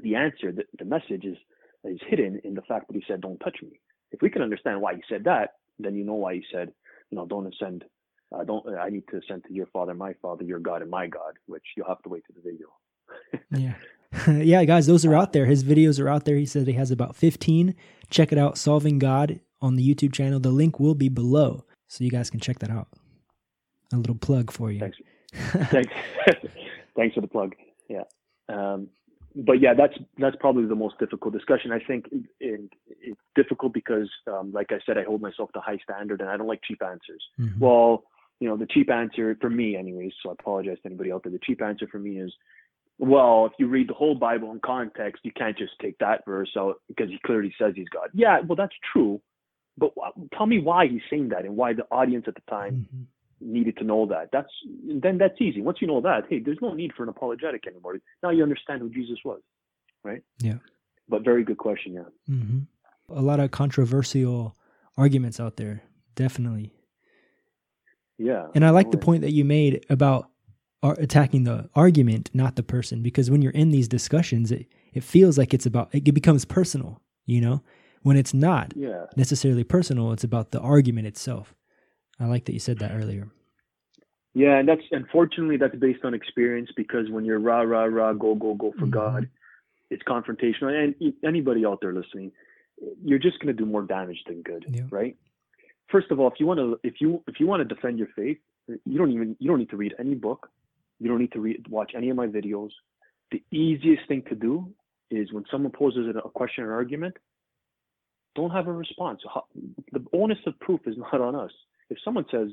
the 0.00 0.16
answer, 0.16 0.52
the, 0.52 0.64
the 0.78 0.84
message 0.84 1.24
is 1.24 1.38
is 1.84 2.00
hidden 2.06 2.40
in 2.44 2.54
the 2.54 2.62
fact 2.62 2.88
that 2.88 2.96
he 2.96 3.04
said, 3.06 3.20
"Don't 3.20 3.38
touch 3.38 3.58
me." 3.62 3.80
If 4.10 4.20
we 4.20 4.30
can 4.30 4.42
understand 4.42 4.80
why 4.80 4.94
he 4.94 5.02
said 5.08 5.24
that, 5.24 5.54
then 5.78 5.94
you 5.94 6.04
know 6.04 6.14
why 6.14 6.34
he 6.34 6.44
said, 6.52 6.72
"You 7.10 7.16
know, 7.16 7.26
don't 7.26 7.46
ascend." 7.52 7.84
Uh, 8.32 8.44
don't 8.44 8.66
I 8.78 8.88
need 8.88 9.06
to 9.08 9.18
ascend 9.18 9.44
to 9.44 9.52
your 9.52 9.66
Father, 9.66 9.94
my 9.94 10.14
Father, 10.14 10.44
your 10.44 10.58
God, 10.58 10.82
and 10.82 10.90
my 10.90 11.06
God, 11.06 11.38
which 11.46 11.64
you'll 11.76 11.86
have 11.88 12.02
to 12.02 12.08
wait 12.08 12.24
to 12.26 12.32
the 12.32 12.40
video. 12.40 12.68
Yeah. 13.50 13.74
yeah, 14.28 14.64
guys, 14.64 14.86
those 14.86 15.04
are 15.04 15.14
out 15.14 15.32
there. 15.32 15.46
His 15.46 15.64
videos 15.64 16.00
are 16.00 16.08
out 16.08 16.24
there. 16.24 16.36
He 16.36 16.46
said 16.46 16.66
he 16.66 16.74
has 16.74 16.90
about 16.90 17.16
15. 17.16 17.74
Check 18.10 18.32
it 18.32 18.38
out, 18.38 18.58
Solving 18.58 18.98
God 18.98 19.40
on 19.60 19.76
the 19.76 19.94
YouTube 19.94 20.12
channel. 20.12 20.40
The 20.40 20.50
link 20.50 20.78
will 20.78 20.94
be 20.94 21.08
below, 21.08 21.64
so 21.86 22.04
you 22.04 22.10
guys 22.10 22.30
can 22.30 22.40
check 22.40 22.58
that 22.58 22.70
out. 22.70 22.88
A 23.92 23.96
little 23.96 24.14
plug 24.14 24.50
for 24.50 24.70
you. 24.70 24.80
Thanks. 24.80 24.98
Thanks. 25.70 25.92
Thanks 26.96 27.14
for 27.14 27.20
the 27.22 27.26
plug. 27.28 27.54
Yeah. 27.88 28.02
Um, 28.48 28.88
but 29.34 29.60
yeah, 29.60 29.72
that's 29.72 29.94
that's 30.18 30.36
probably 30.40 30.66
the 30.66 30.74
most 30.74 30.98
difficult 30.98 31.32
discussion. 31.32 31.72
I 31.72 31.78
think 31.78 32.06
it, 32.38 32.70
it's 32.88 33.20
difficult 33.34 33.72
because, 33.72 34.10
um, 34.30 34.52
like 34.52 34.72
I 34.72 34.78
said, 34.84 34.98
I 34.98 35.04
hold 35.04 35.22
myself 35.22 35.50
to 35.52 35.60
high 35.60 35.78
standard, 35.82 36.20
and 36.20 36.28
I 36.28 36.36
don't 36.36 36.46
like 36.46 36.60
cheap 36.62 36.82
answers. 36.82 37.22
Mhm. 37.40 37.58
Well, 37.58 38.04
you 38.40 38.48
know, 38.48 38.58
the 38.58 38.66
cheap 38.66 38.90
answer 38.90 39.36
for 39.40 39.48
me, 39.48 39.74
anyways. 39.76 40.12
So 40.22 40.30
I 40.30 40.32
apologize 40.32 40.76
to 40.82 40.86
anybody 40.86 41.12
out 41.12 41.22
there. 41.22 41.32
The 41.32 41.38
cheap 41.38 41.62
answer 41.62 41.86
for 41.90 41.98
me 41.98 42.18
is, 42.18 42.32
well, 42.98 43.46
if 43.46 43.52
you 43.58 43.66
read 43.66 43.88
the 43.88 43.94
whole 43.94 44.14
Bible 44.14 44.52
in 44.52 44.60
context, 44.60 45.24
you 45.24 45.32
can't 45.32 45.56
just 45.58 45.72
take 45.80 45.98
that 45.98 46.24
verse 46.24 46.50
out 46.56 46.76
because 46.88 47.08
he 47.10 47.18
clearly 47.26 47.52
says 47.58 47.72
he's 47.74 47.88
God. 47.88 48.10
Yeah, 48.12 48.40
well, 48.46 48.56
that's 48.56 48.74
true. 48.92 49.20
But 49.78 49.92
tell 50.36 50.46
me 50.46 50.60
why 50.60 50.86
he's 50.86 51.00
saying 51.10 51.30
that 51.30 51.44
and 51.44 51.56
why 51.56 51.72
the 51.72 51.84
audience 51.90 52.26
at 52.28 52.34
the 52.34 52.42
time 52.50 52.86
Mhm. 52.94 53.06
needed 53.40 53.76
to 53.78 53.84
know 53.84 54.06
that. 54.06 54.30
That's 54.30 54.52
then 54.84 55.18
that's 55.18 55.40
easy. 55.40 55.60
Once 55.62 55.80
you 55.80 55.86
know 55.88 56.00
that, 56.02 56.26
hey, 56.28 56.38
there's 56.38 56.60
no 56.60 56.74
need 56.74 56.92
for 56.92 57.02
an 57.02 57.08
apologetic 57.08 57.66
anymore. 57.66 57.98
Now 58.22 58.30
you 58.30 58.42
understand 58.42 58.82
who 58.82 58.90
Jesus 58.90 59.18
was, 59.24 59.40
right? 60.04 60.22
Yeah. 60.40 60.58
But 61.08 61.24
very 61.24 61.42
good 61.42 61.58
question, 61.58 61.94
yeah. 61.94 62.04
hmm 62.26 62.60
A 63.08 63.22
lot 63.22 63.40
of 63.40 63.50
controversial 63.50 64.56
arguments 64.96 65.40
out 65.40 65.56
there, 65.56 65.82
definitely. 66.14 66.72
Yeah. 68.18 68.48
And 68.54 68.64
I 68.64 68.70
like 68.70 68.90
the 68.90 68.98
point 68.98 69.22
that 69.22 69.32
you 69.32 69.44
made 69.44 69.84
about 69.90 70.30
ar- 70.82 70.96
attacking 70.98 71.44
the 71.44 71.68
argument, 71.74 72.30
not 72.34 72.56
the 72.56 72.62
person, 72.62 73.02
because 73.02 73.30
when 73.30 73.42
you're 73.42 73.52
in 73.52 73.70
these 73.70 73.88
discussions, 73.88 74.50
it, 74.50 74.66
it 74.92 75.04
feels 75.04 75.38
like 75.38 75.54
it's 75.54 75.66
about, 75.66 75.88
it 75.92 76.12
becomes 76.12 76.44
personal, 76.44 77.00
you 77.26 77.40
know, 77.40 77.62
when 78.02 78.16
it's 78.16 78.34
not 78.34 78.72
Yeah. 78.76 79.06
necessarily 79.16 79.64
personal, 79.64 80.12
it's 80.12 80.24
about 80.24 80.50
the 80.50 80.60
argument 80.60 81.06
itself. 81.06 81.54
I 82.18 82.26
like 82.26 82.44
that 82.46 82.52
you 82.52 82.58
said 82.58 82.78
that 82.80 82.92
earlier. 82.92 83.28
Yeah, 84.34 84.56
and 84.58 84.66
that's 84.68 84.82
unfortunately 84.92 85.58
that's 85.58 85.76
based 85.76 86.04
on 86.04 86.14
experience 86.14 86.70
because 86.74 87.10
when 87.10 87.24
you're 87.24 87.38
rah 87.38 87.60
rah 87.62 87.84
rah 87.84 88.14
go 88.14 88.34
go 88.34 88.54
go 88.54 88.72
for 88.78 88.86
Mhm. 88.86 88.90
God, 88.90 89.28
it's 89.90 90.02
confrontational. 90.04 90.72
And 90.72 91.12
anybody 91.22 91.66
out 91.66 91.80
there 91.82 91.92
listening, 91.92 92.32
you're 93.04 93.18
just 93.18 93.38
going 93.40 93.54
to 93.54 93.62
do 93.62 93.66
more 93.70 93.82
damage 93.82 94.22
than 94.26 94.40
good, 94.42 94.64
Yeah. 94.70 94.84
right? 94.90 95.16
First 95.88 96.10
of 96.10 96.18
all, 96.18 96.28
if 96.28 96.40
you 96.40 96.46
want 96.46 96.58
to 96.60 96.80
if 96.82 97.00
you 97.00 97.22
if 97.28 97.40
you 97.40 97.46
want 97.46 97.60
to 97.66 97.74
defend 97.74 97.98
your 97.98 98.08
faith, 98.16 98.38
you 98.86 98.96
don't 98.96 99.10
even 99.12 99.36
you 99.38 99.48
don't 99.48 99.58
need 99.58 99.70
to 99.70 99.76
read 99.76 99.94
any 99.98 100.14
book, 100.14 100.48
you 101.02 101.08
don't 101.08 101.18
need 101.18 101.32
to 101.32 101.40
read 101.40 101.66
watch 101.68 101.92
any 101.96 102.10
of 102.10 102.16
my 102.16 102.26
videos. 102.26 102.70
The 103.30 103.42
easiest 103.50 104.06
thing 104.08 104.22
to 104.28 104.34
do 104.34 104.72
is 105.10 105.32
when 105.32 105.44
someone 105.50 105.72
poses 105.72 106.14
a 106.14 106.28
question 106.28 106.64
or 106.64 106.74
argument, 106.74 107.16
don't 108.34 108.50
have 108.50 108.68
a 108.68 108.72
response. 108.72 109.20
The 109.92 110.04
onus 110.12 110.38
of 110.46 110.58
proof 110.60 110.80
is 110.86 110.96
not 111.12 111.20
on 111.20 111.34
us. 111.34 111.50
If 111.90 111.98
someone 112.04 112.26
says, 112.30 112.48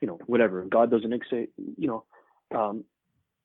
you 0.00 0.08
know, 0.08 0.18
whatever, 0.26 0.62
God 0.64 0.90
doesn't 0.90 1.22
say, 1.30 1.48
you 1.76 1.88
know, 1.88 2.04
um, 2.54 2.84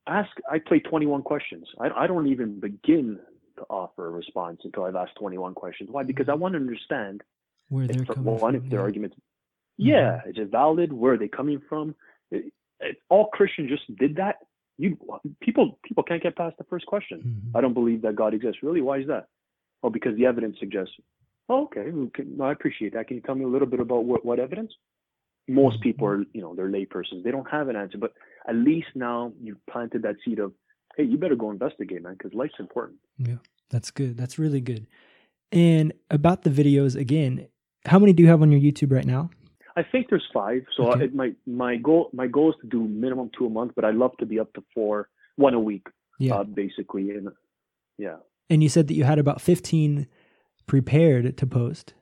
ask. 0.08 0.30
I 0.50 0.60
play 0.60 0.80
21 0.80 1.22
questions. 1.24 1.68
I, 1.80 1.90
I 1.90 2.08
don't 2.08 2.28
even 2.28 2.60
begin 2.60 3.20
to 3.58 3.64
offer 3.70 4.08
a 4.08 4.12
response 4.12 4.62
until 4.64 4.86
I've 4.86 4.96
asked 4.96 5.16
21 5.20 5.54
questions. 5.54 5.90
Why? 5.92 6.04
Because 6.04 6.28
I 6.30 6.34
want 6.34 6.54
to 6.54 6.60
understand 6.60 7.22
where 7.70 7.88
they're 7.88 8.02
if, 8.02 8.08
coming 8.08 8.24
one, 8.24 8.40
from. 8.40 8.56
if 8.56 8.70
their 8.70 8.80
yeah. 8.80 8.84
arguments, 8.84 9.16
Mm-hmm. 9.80 9.90
yeah, 9.90 10.22
is 10.28 10.38
it 10.38 10.52
valid? 10.52 10.94
Where 10.94 11.14
are 11.14 11.18
they 11.18 11.28
coming 11.28 11.62
from? 11.68 11.96
If 12.84 12.98
all 13.10 13.28
Christians 13.28 13.70
just 13.70 13.84
did 13.98 14.16
that, 14.18 14.38
you 14.78 14.98
people 15.42 15.80
people 15.84 16.04
can't 16.04 16.22
get 16.22 16.36
past 16.36 16.58
the 16.58 16.64
first 16.66 16.86
question. 16.86 17.22
Mhm. 17.22 17.58
I 17.58 17.62
don't 17.62 17.74
believe 17.74 18.02
that 18.02 18.16
God 18.16 18.34
exists. 18.34 18.64
Really? 18.64 18.82
Why 18.82 19.00
is 19.00 19.08
that? 19.08 19.28
Oh, 19.84 19.90
because 19.90 20.16
the 20.16 20.26
evidence 20.26 20.58
suggests. 20.60 20.94
Oh, 21.50 21.64
okay. 21.66 21.92
can- 22.14 22.38
no, 22.38 22.46
I 22.46 22.52
appreciate 22.54 22.94
that. 22.94 23.08
Can 23.08 23.18
you 23.18 23.22
tell 23.22 23.36
me 23.36 23.44
a 23.44 23.48
little 23.48 23.68
bit 23.68 23.80
about 23.82 24.06
what, 24.06 24.26
what 24.26 24.40
evidence? 24.40 24.72
Most 25.48 25.82
people 25.82 26.08
are, 26.08 26.24
you 26.34 26.42
know, 26.42 26.56
they're 26.56 26.70
laypersons. 26.70 27.24
They 27.24 27.32
don't 27.32 27.50
have 27.52 27.68
an 27.68 27.76
answer. 27.76 27.98
But 27.98 28.14
at 28.48 28.56
least 28.56 28.88
now 28.96 29.34
you've 29.42 29.64
planted 29.70 30.02
that 30.04 30.16
seed 30.24 30.40
of, 30.40 30.54
hey, 30.96 31.04
you 31.04 31.18
better 31.18 31.36
go 31.36 31.52
investigate, 31.52 32.02
man, 32.02 32.14
because 32.14 32.34
life's 32.34 32.60
important. 32.60 32.98
Yeah, 33.18 33.40
that's 33.70 33.92
good. 33.92 34.16
That's 34.16 34.40
really 34.40 34.62
good. 34.62 34.88
And 35.52 35.92
about 36.10 36.44
the 36.44 36.50
videos 36.50 36.96
again, 36.96 37.48
how 37.86 38.00
many 38.00 38.14
do 38.14 38.24
you 38.24 38.30
have 38.30 38.42
on 38.42 38.52
your 38.52 38.62
YouTube 38.62 38.92
right 38.94 39.06
now? 39.06 39.30
I 39.76 39.84
think 39.84 40.08
there's 40.10 40.28
five. 40.34 40.62
So 40.78 40.92
Okay. 40.92 41.06
I, 41.06 41.08
my 41.14 41.32
my 41.46 41.76
goal 41.78 42.10
my 42.14 42.28
goal 42.28 42.52
is 42.52 42.56
to 42.62 42.68
do 42.68 42.84
minimum 42.88 43.30
two 43.38 43.46
a 43.46 43.50
month, 43.50 43.74
but 43.76 43.84
I'd 43.86 43.96
love 43.96 44.16
to 44.20 44.26
be 44.26 44.40
up 44.40 44.54
to 44.54 44.64
four, 44.74 45.10
one 45.36 45.54
a 45.54 45.60
week, 45.60 45.88
Yeah. 46.20 46.36
uh, 46.36 46.44
basically. 46.44 47.12
And 47.12 47.30
yeah, 47.98 48.18
and 48.50 48.62
you 48.64 48.70
said 48.70 48.88
that 48.88 48.94
you 48.96 49.04
had 49.04 49.20
about 49.20 49.42
15 49.42 50.08
prepared 50.68 51.38
to 51.38 51.46
post. 51.48 51.94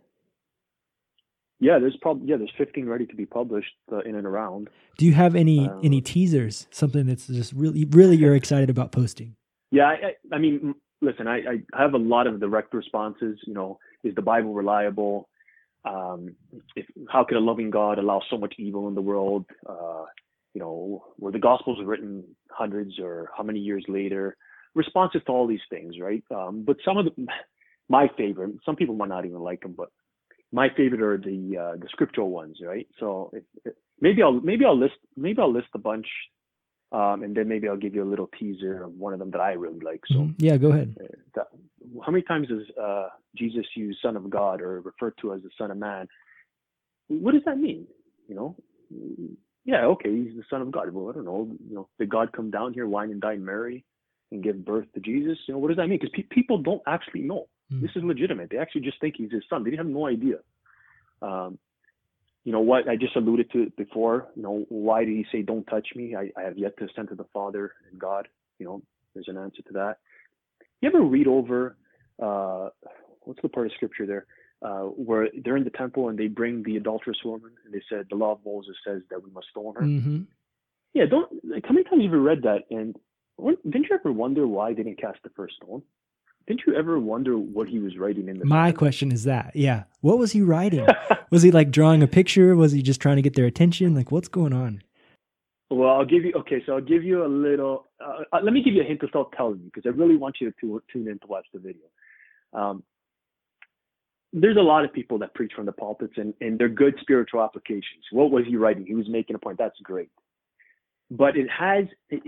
yeah. 1.60 1.80
There's 1.80 1.98
probably 2.02 2.28
yeah. 2.30 2.38
There's 2.38 2.52
15 2.58 2.88
ready 2.88 3.06
to 3.06 3.16
be 3.16 3.26
published 3.26 3.74
uh, 3.92 4.00
in 4.00 4.16
and 4.16 4.26
around. 4.28 4.70
Do 4.98 5.06
you 5.06 5.14
have 5.14 5.36
any 5.36 5.68
Um, 5.68 5.80
any 5.84 6.02
teasers? 6.02 6.68
Something 6.72 7.06
that's 7.06 7.28
just 7.28 7.54
really 7.54 7.86
really 7.86 8.18
you're 8.18 8.36
excited 8.36 8.70
about 8.70 8.92
posting? 8.92 9.36
Yeah, 9.72 9.86
I, 9.86 9.94
I, 9.94 10.36
I 10.36 10.38
mean, 10.38 10.76
listen, 11.02 11.28
I, 11.28 11.38
I 11.38 11.82
have 11.82 11.94
a 11.94 11.98
lot 11.98 12.28
of 12.28 12.40
direct 12.42 12.74
responses. 12.74 13.40
You 13.48 13.54
know, 13.54 13.80
is 14.04 14.14
the 14.16 14.22
Bible 14.22 14.54
reliable? 14.54 15.30
Um, 15.84 16.36
if, 16.76 16.86
how 17.10 17.24
could 17.24 17.38
a 17.38 17.42
loving 17.42 17.70
God 17.70 17.98
allow 17.98 18.22
so 18.30 18.38
much 18.38 18.56
evil 18.58 18.88
in 18.88 18.96
the 18.96 19.02
world? 19.02 19.46
Uh, 19.68 20.06
you 20.54 20.60
know, 20.60 21.04
were 21.18 21.32
the 21.32 21.40
Gospels 21.40 21.80
written 21.84 22.24
hundreds 22.50 23.00
or 23.00 23.30
how 23.36 23.44
many 23.44 23.60
years 23.60 23.86
later? 23.88 24.38
Responses 24.76 25.22
to 25.26 25.32
all 25.32 25.48
these 25.48 25.62
things, 25.70 26.00
right? 26.00 26.24
Um, 26.34 26.64
but 26.66 26.78
some 26.86 26.98
of 26.98 27.06
the, 27.06 27.28
my 27.90 28.10
favorite, 28.18 28.56
some 28.66 28.76
people 28.76 28.96
might 28.96 29.10
not 29.10 29.26
even 29.26 29.40
like 29.40 29.62
them, 29.62 29.74
but 29.76 29.90
my 30.52 30.70
favorite 30.76 31.02
are 31.02 31.18
the 31.18 31.58
uh, 31.58 31.78
the 31.78 31.88
scriptural 31.90 32.30
ones, 32.30 32.58
right? 32.66 32.88
So 33.00 33.32
maybe 34.00 34.22
I'll 34.22 34.40
maybe 34.42 34.66
I'll 34.66 34.78
list 34.78 34.96
maybe 35.16 35.42
I'll 35.42 35.52
list 35.52 35.70
a 35.74 35.80
bunch, 35.80 36.08
um, 36.92 37.24
and 37.24 37.36
then 37.36 37.48
maybe 37.48 37.68
I'll 37.68 37.78
give 37.78 37.96
you 37.96 38.04
a 38.04 38.12
little 38.12 38.30
teaser 38.40 38.84
of 38.84 38.94
one 38.94 39.14
of 39.14 39.20
them 39.20 39.32
that 39.32 39.42
I 39.42 39.54
really 39.54 39.80
like. 39.80 40.02
So 40.08 40.16
Mhm. 40.16 40.36
Yeah, 40.38 40.58
go 40.58 40.72
ahead. 40.72 40.96
uh, 41.38 41.44
how 42.04 42.12
many 42.12 42.24
times 42.24 42.48
does 42.48 42.70
uh, 42.78 43.10
Jesus 43.36 43.66
use 43.76 43.98
Son 44.02 44.16
of 44.16 44.30
God 44.30 44.62
or 44.62 44.82
referred 44.82 45.18
to 45.22 45.34
as 45.34 45.42
the 45.42 45.50
Son 45.58 45.72
of 45.72 45.78
Man? 45.78 46.08
What 47.08 47.34
does 47.34 47.44
that 47.46 47.58
mean? 47.58 47.88
You 48.28 48.36
know, 48.36 48.56
yeah, 49.66 49.86
okay, 49.86 50.10
he's 50.10 50.36
the 50.36 50.44
Son 50.50 50.62
of 50.62 50.72
God. 50.72 50.92
Well, 50.92 51.10
I 51.10 51.14
don't 51.14 51.26
know. 51.26 51.50
You 51.68 51.76
know, 51.76 51.88
did 52.00 52.10
God 52.10 52.32
come 52.32 52.50
down 52.52 52.74
here, 52.74 52.88
wine 52.88 53.12
and 53.12 53.22
dine 53.22 53.44
Mary, 53.44 53.84
and 54.32 54.44
give 54.44 54.64
birth 54.66 54.88
to 54.94 55.00
Jesus? 55.00 55.38
You 55.48 55.54
know, 55.54 55.60
what 55.60 55.68
does 55.70 55.78
that 55.78 55.88
mean? 55.88 56.00
Because 56.00 56.14
pe- 56.14 56.24
people 56.24 56.58
don't 56.58 56.82
actually 56.88 57.22
know. 57.22 57.48
Mm. 57.72 57.82
This 57.82 57.92
is 57.96 58.04
legitimate. 58.04 58.50
They 58.50 58.58
actually 58.58 58.82
just 58.82 59.00
think 59.00 59.16
he's 59.18 59.32
his 59.32 59.44
son. 59.50 59.64
They 59.64 59.76
have 59.76 59.86
no 59.86 60.08
idea. 60.08 60.38
Um, 61.22 61.60
you 62.44 62.52
know 62.52 62.60
what? 62.60 62.88
I 62.88 62.96
just 62.96 63.16
alluded 63.16 63.52
to 63.52 63.64
it 63.64 63.78
before. 63.78 64.28
You 64.36 64.44
know, 64.44 64.66
why 64.70 65.06
did 65.06 65.16
he 65.16 65.26
say, 65.32 65.42
"Don't 65.42 65.66
touch 65.66 65.90
me"? 65.96 66.16
I, 66.16 66.32
I 66.38 66.44
have 66.44 66.58
yet 66.58 66.78
to 66.78 66.86
ascend 66.86 67.10
to 67.10 67.16
the 67.16 67.26
Father 67.34 67.74
and 67.90 68.00
God. 68.00 68.28
You 68.60 68.66
know, 68.66 68.82
there's 69.14 69.28
an 69.28 69.38
answer 69.38 69.62
to 69.64 69.74
that. 69.74 69.98
You 70.82 70.90
ever 70.90 71.02
read 71.02 71.28
over 71.28 71.76
uh, 72.22 72.70
what's 73.22 73.42
the 73.42 73.50
part 73.50 73.68
of 73.68 73.74
scripture 73.74 74.06
there 74.06 74.26
uh, 74.62 74.84
where 74.84 75.30
they're 75.44 75.58
in 75.58 75.64
the 75.64 75.70
temple 75.72 76.10
and 76.10 76.18
they 76.18 76.28
bring 76.28 76.64
the 76.64 76.78
adulterous 76.78 77.18
woman 77.24 77.52
and 77.66 77.74
they 77.74 77.82
said 77.90 78.06
the 78.10 78.16
law 78.16 78.34
of 78.34 78.40
Moses 78.46 78.76
says 78.86 79.02
that 79.10 79.24
we 79.24 79.32
must 79.32 79.48
stone 79.50 79.74
her. 79.76 79.84
hmm 79.84 80.22
Yeah, 80.94 81.06
don't. 81.10 81.32
Like, 81.44 81.66
how 81.66 81.74
many 81.74 81.84
times 81.84 82.04
have 82.04 82.12
you 82.12 82.20
read 82.20 82.44
that? 82.44 82.64
And 82.70 82.96
didn't 83.40 83.88
you 83.90 83.96
ever 84.00 84.12
wonder 84.12 84.48
why 84.48 84.74
they 84.74 84.84
didn't 84.84 85.02
cast 85.02 85.20
the 85.24 85.30
first 85.30 85.56
stone? 85.64 85.82
Didn't 86.48 86.62
you 86.66 86.76
ever 86.76 87.00
wonder 87.00 87.38
what 87.38 87.68
he 87.68 87.80
was 87.80 87.98
writing 87.98 88.28
in 88.28 88.40
the? 88.40 88.46
My 88.46 88.72
question 88.72 89.12
is 89.12 89.24
that. 89.26 89.56
Yeah. 89.56 89.84
What 90.02 90.18
was 90.18 90.32
he 90.32 90.42
writing? 90.42 90.88
was 91.30 91.44
he 91.44 91.52
like 91.52 91.72
drawing 91.72 92.02
a 92.02 92.08
picture? 92.08 92.56
Was 92.56 92.72
he 92.72 92.82
just 92.82 93.00
trying 93.00 93.18
to 93.18 93.22
get 93.22 93.36
their 93.36 93.46
attention? 93.46 93.96
Like 93.96 94.12
what's 94.12 94.28
going 94.28 94.54
on? 94.54 94.82
Well, 95.70 95.90
I'll 95.90 96.06
give 96.06 96.26
you. 96.26 96.34
Okay, 96.36 96.62
so 96.66 96.74
I'll 96.74 96.82
give 96.82 97.04
you 97.04 97.26
a 97.26 97.28
little. 97.28 97.88
Uh, 98.00 98.24
uh, 98.34 98.40
let 98.44 98.52
me 98.54 98.62
give 98.62 98.74
you 98.74 98.82
a 98.82 98.86
hint 98.86 99.02
without 99.02 99.32
telling 99.38 99.60
you, 99.60 99.72
because 99.74 99.84
I 99.86 99.98
really 99.98 100.18
want 100.18 100.36
you 100.42 100.52
to 100.52 100.56
tu- 100.60 100.84
tune 100.92 101.08
in 101.08 101.18
to 101.20 101.28
watch 101.28 101.46
the 101.54 101.60
video. 101.60 101.86
Um, 102.52 102.84
there's 104.34 104.58
a 104.58 104.62
lot 104.62 104.84
of 104.84 104.92
people 104.92 105.18
that 105.20 105.34
preach 105.34 105.54
from 105.56 105.66
the 105.66 105.72
pulpits, 105.72 106.14
and, 106.18 106.34
and 106.42 106.60
they're 106.60 106.68
good 106.68 106.96
spiritual 107.00 107.42
applications. 107.42 108.04
What 108.12 108.32
was 108.32 108.44
he 108.46 108.58
writing? 108.58 108.86
He 108.86 108.96
was 108.96 109.08
making 109.08 109.36
a 109.36 109.40
point. 109.40 109.58
That's 109.58 109.80
great, 109.82 110.10
but 111.10 111.38
it 111.38 111.48
has 111.50 111.86
it, 112.10 112.24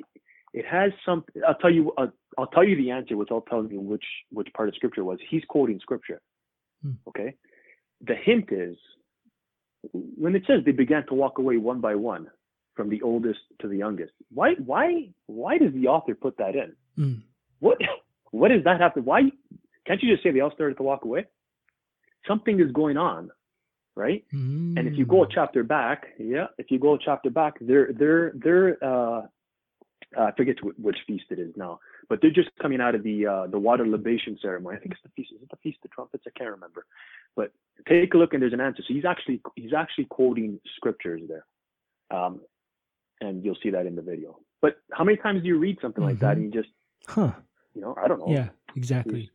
it 0.53 0.65
has 0.65 0.91
some. 1.05 1.23
I'll 1.47 1.55
tell 1.55 1.71
you. 1.71 1.91
Uh, 1.97 2.07
I'll 2.37 2.47
tell 2.47 2.63
you 2.63 2.75
the 2.75 2.91
answer 2.91 3.15
without 3.17 3.45
telling 3.49 3.69
you 3.71 3.79
which 3.79 4.05
which 4.31 4.47
part 4.53 4.69
of 4.69 4.75
scripture 4.75 5.03
was. 5.03 5.19
He's 5.29 5.43
quoting 5.47 5.79
scripture. 5.81 6.21
Hmm. 6.81 6.91
Okay. 7.07 7.35
The 8.05 8.15
hint 8.15 8.51
is 8.51 8.75
when 9.91 10.35
it 10.35 10.43
says 10.47 10.61
they 10.65 10.71
began 10.71 11.05
to 11.07 11.13
walk 11.13 11.37
away 11.37 11.57
one 11.57 11.79
by 11.81 11.95
one 11.95 12.27
from 12.75 12.89
the 12.89 13.01
oldest 13.01 13.39
to 13.61 13.67
the 13.67 13.77
youngest. 13.77 14.13
Why 14.33 14.53
why 14.65 15.09
why 15.27 15.57
does 15.57 15.73
the 15.73 15.87
author 15.87 16.15
put 16.15 16.37
that 16.37 16.55
in? 16.55 16.73
Mm. 16.97 17.21
What 17.59 17.77
what 18.31 18.49
does 18.49 18.63
that 18.63 18.79
have 18.81 18.93
to 18.95 19.01
why 19.01 19.21
can't 19.85 20.01
you 20.01 20.11
just 20.11 20.23
say 20.23 20.31
they 20.31 20.39
all 20.39 20.51
started 20.51 20.77
to 20.77 20.83
walk 20.83 21.05
away? 21.05 21.25
Something 22.27 22.59
is 22.61 22.71
going 22.71 22.97
on, 22.97 23.29
right? 23.95 24.23
And 24.77 24.87
if 24.87 24.97
you 24.97 25.05
go 25.05 25.23
a 25.23 25.27
Mm. 25.27 25.31
chapter 25.33 25.63
back, 25.63 26.07
yeah, 26.17 26.47
if 26.57 26.71
you 26.71 26.79
go 26.79 26.95
a 26.95 26.99
chapter 26.99 27.29
back, 27.29 27.57
they're 27.61 27.91
they're 27.93 28.31
they're 28.35 28.83
uh 28.83 29.21
I 30.17 30.31
forget 30.31 30.57
wh- 30.59 30.79
which 30.79 30.97
feast 31.07 31.25
it 31.29 31.39
is 31.39 31.53
now, 31.55 31.79
but 32.09 32.19
they're 32.21 32.31
just 32.31 32.49
coming 32.61 32.81
out 32.81 32.95
of 32.95 33.03
the 33.03 33.25
uh, 33.25 33.47
the 33.47 33.59
water 33.59 33.85
libation 33.87 34.37
ceremony. 34.41 34.77
I 34.77 34.79
think 34.79 34.91
it's 34.93 35.01
the 35.03 35.09
feast. 35.15 35.31
Is 35.35 35.41
it 35.41 35.49
the 35.49 35.57
feast 35.57 35.79
of 35.85 35.91
trumpets? 35.91 36.23
I 36.27 36.31
can't 36.37 36.51
remember. 36.51 36.85
But 37.35 37.51
take 37.87 38.13
a 38.13 38.17
look 38.17 38.33
and 38.33 38.41
there's 38.41 38.53
an 38.53 38.61
answer. 38.61 38.83
So 38.87 38.93
he's 38.93 39.05
actually 39.05 39.41
he's 39.55 39.73
actually 39.73 40.05
quoting 40.05 40.59
scriptures 40.75 41.21
there, 41.27 41.45
um, 42.17 42.41
and 43.21 43.43
you'll 43.43 43.57
see 43.63 43.69
that 43.71 43.85
in 43.85 43.95
the 43.95 44.01
video. 44.01 44.39
But 44.61 44.77
how 44.91 45.03
many 45.03 45.17
times 45.17 45.41
do 45.41 45.47
you 45.47 45.57
read 45.57 45.77
something 45.81 46.03
like 46.03 46.19
that 46.19 46.37
Mhm. 46.37 46.43
and 46.43 46.53
you 46.53 46.61
just 46.61 46.73
Huh. 47.07 47.31
you 47.73 47.81
know 47.81 47.95
I 48.01 48.07
don't 48.07 48.19
know. 48.19 48.29
Yeah, 48.29 48.49
exactly. 48.75 49.29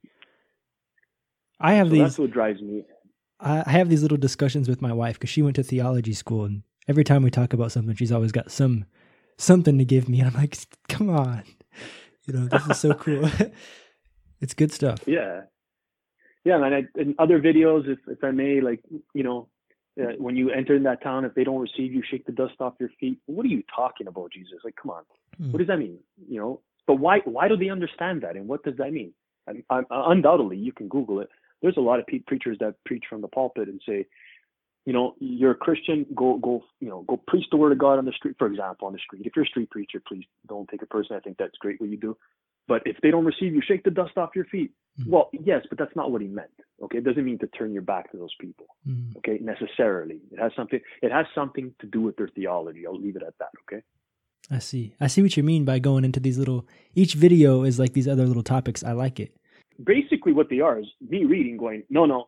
I 1.60 1.74
have 1.74 1.88
So 1.88 1.92
these 1.94 2.02
that's 2.02 2.18
what 2.18 2.30
drives 2.30 2.62
me. 2.62 2.84
I 3.40 3.62
I 3.66 3.70
have 3.70 3.88
these 3.88 4.02
little 4.02 4.18
discussions 4.18 4.68
with 4.68 4.80
my 4.82 4.92
wife 4.92 5.16
because 5.18 5.30
she 5.30 5.42
went 5.42 5.56
to 5.56 5.62
theology 5.62 6.12
school, 6.12 6.44
and 6.44 6.62
every 6.86 7.04
time 7.04 7.22
we 7.22 7.30
talk 7.30 7.52
about 7.52 7.72
something, 7.72 7.94
she's 7.94 8.12
always 8.12 8.32
got 8.32 8.50
some 8.50 8.84
something 9.38 9.78
to 9.78 9.84
give 9.84 10.08
me, 10.08 10.20
and 10.20 10.28
I'm 10.28 10.34
like, 10.34 10.56
"Come 10.88 11.08
on, 11.08 11.44
you 12.26 12.34
know, 12.34 12.46
this 12.46 12.66
is 12.66 12.78
so 12.78 12.92
cool. 13.04 13.30
it's 14.40 14.54
good 14.54 14.72
stuff." 14.72 15.00
Yeah, 15.06 15.42
yeah, 16.44 16.58
man. 16.58 16.74
I, 16.74 17.00
in 17.00 17.14
other 17.18 17.40
videos, 17.40 17.88
if 17.88 17.98
if 18.06 18.22
I 18.22 18.30
may, 18.30 18.60
like 18.60 18.80
you 19.14 19.22
know, 19.22 19.48
uh, 20.00 20.12
when 20.18 20.36
you 20.36 20.50
enter 20.50 20.74
in 20.74 20.82
that 20.84 21.02
town, 21.02 21.24
if 21.24 21.34
they 21.34 21.44
don't 21.44 21.60
receive 21.60 21.92
you, 21.92 22.02
shake 22.08 22.26
the 22.26 22.32
dust 22.32 22.54
off 22.60 22.74
your 22.78 22.90
feet. 23.00 23.18
What 23.26 23.44
are 23.46 23.48
you 23.48 23.62
talking 23.74 24.06
about, 24.06 24.32
Jesus? 24.32 24.58
Like, 24.64 24.76
come 24.80 24.90
on. 24.90 25.02
Hmm. 25.36 25.52
What 25.52 25.58
does 25.58 25.68
that 25.68 25.78
mean? 25.78 25.98
You 26.28 26.40
know, 26.40 26.60
but 26.86 26.94
why 26.94 27.20
why 27.24 27.48
do 27.48 27.56
they 27.56 27.70
understand 27.70 28.22
that, 28.22 28.36
and 28.36 28.48
what 28.48 28.62
does 28.64 28.76
that 28.76 28.92
mean? 28.92 29.12
I, 29.48 29.62
I, 29.70 29.82
undoubtedly, 29.90 30.56
you 30.56 30.72
can 30.72 30.88
Google 30.88 31.20
it. 31.20 31.28
There's 31.62 31.76
a 31.76 31.80
lot 31.80 31.98
of 31.98 32.06
pe- 32.06 32.20
preachers 32.20 32.58
that 32.60 32.74
preach 32.84 33.04
from 33.08 33.20
the 33.20 33.28
pulpit 33.28 33.68
and 33.68 33.80
say, 33.86 34.06
you 34.88 34.94
know, 34.96 35.06
you're 35.40 35.50
a 35.58 35.62
Christian, 35.66 35.98
go 36.22 36.28
go, 36.48 36.54
you 36.84 36.88
know, 36.88 37.00
go 37.10 37.16
preach 37.30 37.46
the 37.50 37.58
word 37.62 37.72
of 37.72 37.78
God 37.86 37.96
on 38.00 38.06
the 38.10 38.12
street. 38.18 38.36
For 38.38 38.46
example, 38.52 38.86
on 38.88 38.94
the 38.96 39.02
street. 39.06 39.22
If 39.26 39.32
you're 39.36 39.44
a 39.44 39.52
street 39.54 39.70
preacher, 39.70 40.00
please 40.08 40.24
don't 40.52 40.66
take 40.70 40.82
it 40.82 40.90
personally. 40.96 41.20
I 41.20 41.24
think 41.24 41.36
that's 41.38 41.58
great 41.64 41.78
what 41.80 41.90
you 41.90 41.98
do. 42.08 42.16
But 42.72 42.80
if 42.92 42.96
they 43.02 43.10
don't 43.14 43.24
receive 43.32 43.52
you, 43.56 43.62
shake 43.70 43.82
the 43.88 43.90
dust 44.00 44.16
off 44.22 44.30
your 44.38 44.44
feet. 44.54 44.70
Mhm. 45.00 45.08
Well, 45.12 45.26
yes, 45.50 45.62
but 45.70 45.76
that's 45.80 45.96
not 46.00 46.10
what 46.12 46.20
he 46.26 46.28
meant. 46.40 46.56
Okay, 46.84 46.98
it 46.98 47.04
doesn't 47.08 47.24
mean 47.30 47.38
to 47.44 47.48
turn 47.58 47.70
your 47.76 47.86
back 47.92 48.10
to 48.12 48.16
those 48.22 48.34
people. 48.44 48.66
Mm. 48.86 49.16
Okay, 49.18 49.36
necessarily. 49.52 50.18
It 50.32 50.38
has 50.44 50.52
something. 50.58 50.80
It 51.06 51.12
has 51.18 51.26
something 51.38 51.66
to 51.80 51.86
do 51.86 52.00
with 52.06 52.16
their 52.18 52.30
theology. 52.38 52.82
I'll 52.86 53.02
leave 53.06 53.16
it 53.20 53.24
at 53.30 53.36
that. 53.40 53.52
Okay. 53.64 53.82
I 54.50 54.60
see. 54.70 54.84
I 55.04 55.06
see 55.12 55.22
what 55.22 55.36
you 55.36 55.42
mean 55.52 55.62
by 55.70 55.78
going 55.88 56.04
into 56.08 56.20
these 56.20 56.38
little. 56.42 56.60
Each 57.02 57.14
video 57.26 57.50
is 57.64 57.78
like 57.82 57.92
these 57.92 58.08
other 58.08 58.26
little 58.26 58.46
topics. 58.56 58.80
I 58.82 58.92
like 59.04 59.18
it. 59.26 59.30
basically 59.84 60.32
what 60.38 60.48
they 60.52 60.60
are 60.68 60.76
is 60.80 60.88
me 61.12 61.20
reading 61.34 61.56
going 61.56 61.80
no 61.88 62.02
no 62.04 62.20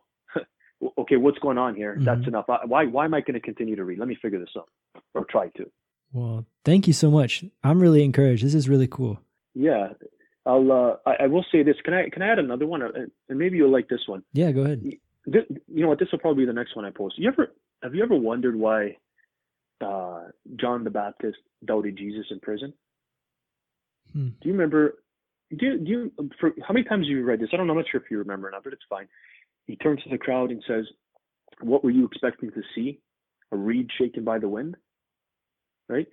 okay 0.97 1.15
what's 1.17 1.37
going 1.39 1.57
on 1.57 1.75
here 1.75 1.97
that's 1.99 2.21
Mhm. 2.21 2.27
enough 2.29 2.45
why 2.65 2.85
why 2.85 3.05
am 3.05 3.13
i 3.13 3.21
going 3.21 3.33
to 3.35 3.39
continue 3.39 3.75
to 3.75 3.83
read 3.83 3.99
let 3.99 4.07
me 4.07 4.15
figure 4.21 4.39
this 4.39 4.49
out 4.57 4.69
or 5.13 5.25
try 5.25 5.47
to 5.57 5.69
Well, 6.13 6.45
thank 6.65 6.87
you 6.87 6.93
so 6.93 7.09
much. 7.09 7.45
I'm 7.63 7.79
really 7.79 8.03
encouraged. 8.03 8.43
This 8.43 8.53
is 8.55 8.67
really 8.67 8.87
cool. 8.87 9.19
yeah 9.53 9.89
i'll 10.45 10.71
uh 10.71 10.95
I, 11.05 11.13
I 11.25 11.27
will 11.27 11.45
say 11.51 11.61
this 11.63 11.75
can 11.85 11.93
i 11.93 12.09
can 12.09 12.21
i 12.23 12.27
add 12.33 12.39
another 12.39 12.65
one 12.73 12.81
Uh, 12.81 12.89
and 13.29 13.37
maybe 13.41 13.57
you'll 13.57 13.71
like 13.79 13.87
this 13.89 14.05
one 14.07 14.21
Yeah, 14.33 14.51
go 14.51 14.61
ahead. 14.65 14.79
this, 15.33 15.43
you 15.75 15.81
know 15.83 15.89
what? 15.91 15.99
This 15.99 16.09
will 16.11 16.19
probably 16.19 16.43
be 16.43 16.47
the 16.53 16.59
next 16.61 16.75
one 16.75 16.83
I 16.85 16.91
post. 17.01 17.13
You 17.19 17.27
ever 17.33 17.45
have 17.83 17.93
you 17.95 18.01
ever 18.07 18.15
wondered 18.29 18.55
why 18.65 18.97
uh, 19.81 20.21
John 20.61 20.83
the 20.83 20.89
Baptist 21.03 21.37
doubted 21.65 21.95
Jesus 21.97 22.25
in 22.31 22.39
prison? 22.39 22.73
Hmm. 24.13 24.29
Do 24.41 24.43
you 24.49 24.53
remember? 24.53 24.81
Do 25.57 25.65
you, 25.65 25.77
do 25.79 25.89
you 25.91 26.01
for 26.39 26.51
how 26.65 26.73
many 26.73 26.85
times 26.85 27.07
have 27.07 27.11
you 27.17 27.23
read 27.23 27.39
this? 27.39 27.49
I 27.53 27.57
don't 27.57 27.67
know. 27.67 27.73
I'm 27.73 27.79
not 27.79 27.87
sure 27.91 28.01
if 28.01 28.09
you 28.11 28.17
remember 28.19 28.47
or 28.47 28.51
not, 28.51 28.63
but 28.63 28.73
it's 28.73 28.83
fine. 28.89 29.07
He 29.67 29.75
turns 29.77 30.01
to 30.03 30.09
the 30.09 30.17
crowd 30.17 30.51
and 30.51 30.63
says, 30.67 30.85
"What 31.61 31.83
were 31.83 31.91
you 31.91 32.05
expecting 32.05 32.51
to 32.51 32.61
see? 32.75 32.99
A 33.51 33.57
reed 33.57 33.89
shaken 33.97 34.23
by 34.23 34.39
the 34.39 34.49
wind?" 34.49 34.75
Right? 35.87 36.07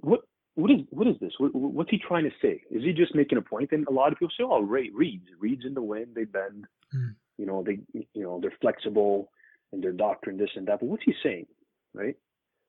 What 0.00 0.22
what 0.54 0.70
is 0.70 0.80
what 0.90 1.08
is 1.08 1.16
this? 1.20 1.32
What, 1.38 1.54
what's 1.54 1.90
he 1.90 1.98
trying 1.98 2.24
to 2.24 2.30
say? 2.40 2.62
Is 2.70 2.82
he 2.82 2.92
just 2.92 3.14
making 3.14 3.38
a 3.38 3.42
point? 3.42 3.72
And 3.72 3.86
a 3.88 3.92
lot 3.92 4.12
of 4.12 4.18
people 4.18 4.32
say, 4.36 4.44
"Oh, 4.44 4.62
right, 4.62 4.90
reeds, 4.94 5.26
reeds 5.38 5.64
in 5.64 5.74
the 5.74 5.82
wind, 5.82 6.14
they 6.14 6.24
bend. 6.24 6.66
Hmm. 6.92 7.08
You 7.38 7.46
know, 7.46 7.64
they 7.64 7.80
you 7.92 8.22
know 8.22 8.38
they're 8.40 8.52
flexible 8.60 9.30
and 9.72 9.82
their 9.82 9.92
doctrine 9.92 10.36
this 10.36 10.50
and 10.54 10.66
that." 10.68 10.80
But 10.80 10.86
what's 10.86 11.02
he 11.04 11.14
saying, 11.22 11.46
right? 11.92 12.16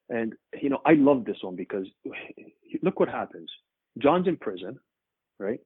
And 0.10 0.34
you 0.62 0.70
know, 0.70 0.82
I 0.86 0.94
love 0.94 1.26
this 1.26 1.38
one 1.42 1.56
because 1.56 1.86
look 2.82 3.00
what 3.00 3.10
happens. 3.10 3.50
John's 4.00 4.28
in 4.28 4.38
prison, 4.38 4.80
right? 5.40 5.60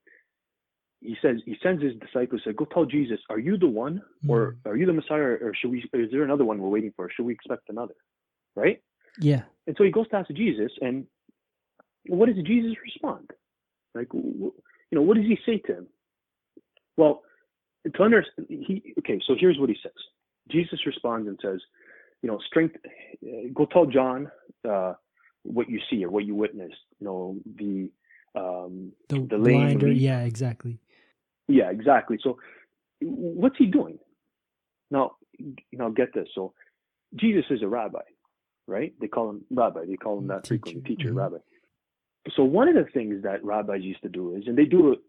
He 1.01 1.15
says 1.21 1.37
he 1.45 1.55
sends 1.63 1.81
his 1.81 1.93
disciples 1.95 2.41
say, 2.45 2.51
"Go 2.53 2.65
tell 2.65 2.85
Jesus, 2.85 3.19
are 3.29 3.39
you 3.39 3.57
the 3.57 3.67
one, 3.67 4.01
or 4.65 4.71
are 4.73 4.75
you 4.75 4.85
the 4.85 4.93
Messiah, 4.93 5.37
or 5.41 5.53
should 5.55 5.71
we? 5.71 5.79
Is 5.93 6.11
there 6.11 6.23
another 6.23 6.43
one 6.43 6.59
we're 6.59 6.69
waiting 6.69 6.93
for? 6.95 7.09
Should 7.09 7.25
we 7.25 7.33
expect 7.33 7.69
another?" 7.69 7.95
Right? 8.55 8.81
Yeah. 9.19 9.43
And 9.65 9.75
so 9.77 9.83
he 9.83 9.91
goes 9.91 10.09
to 10.09 10.17
ask 10.17 10.29
Jesus, 10.31 10.71
and 10.81 11.05
what 12.07 12.27
does 12.27 12.43
Jesus 12.43 12.75
respond? 12.83 13.31
Like, 13.95 14.07
you 14.13 14.53
know, 14.91 15.01
what 15.01 15.17
does 15.17 15.25
he 15.25 15.37
say 15.45 15.59
to 15.67 15.79
him? 15.79 15.87
Well, 16.97 17.21
to 17.95 18.03
understand, 18.03 18.47
he 18.49 18.93
okay. 18.99 19.21
So 19.25 19.35
here's 19.39 19.57
what 19.57 19.69
he 19.69 19.77
says. 19.81 19.93
Jesus 20.49 20.85
responds 20.85 21.27
and 21.27 21.39
says, 21.41 21.61
you 22.21 22.29
know, 22.29 22.39
strength. 22.45 22.75
Go 23.53 23.65
tell 23.65 23.85
John 23.85 24.29
uh, 24.67 24.93
what 25.43 25.69
you 25.69 25.79
see 25.89 26.03
or 26.03 26.09
what 26.09 26.25
you 26.25 26.35
witnessed. 26.35 26.75
You 26.99 27.05
know, 27.07 27.37
the 27.55 27.89
um, 28.35 28.91
The, 29.07 29.19
the 29.21 29.37
lame 29.37 29.77
blinder. 29.77 29.91
Yeah, 29.91 30.21
exactly. 30.21 30.79
Yeah, 31.49 31.69
exactly. 31.71 32.17
So, 32.23 32.37
what's 33.01 33.57
he 33.57 33.65
doing? 33.65 33.97
Now, 34.91 35.13
now 35.71 35.89
get 35.89 36.13
this. 36.13 36.27
So, 36.33 36.53
Jesus 37.15 37.45
is 37.49 37.61
a 37.61 37.67
rabbi, 37.67 38.01
right? 38.67 38.93
They 39.01 39.07
call 39.07 39.31
him 39.31 39.45
rabbi. 39.51 39.85
They 39.85 39.97
call 39.97 40.19
him 40.19 40.27
that 40.27 40.47
frequently, 40.47 40.81
Teacher, 40.81 40.95
teacher, 40.95 41.13
mhm. 41.13 41.17
rabbi. 41.17 41.37
So, 42.35 42.43
one 42.43 42.67
of 42.67 42.75
the 42.75 42.89
things 42.91 43.23
that 43.23 43.43
rabbis 43.43 43.81
used 43.81 44.01
to 44.03 44.09
do 44.09 44.35
is, 44.35 44.43
and 44.47 44.57
they 44.57 44.65
do 44.65 44.93
it, 44.93 44.99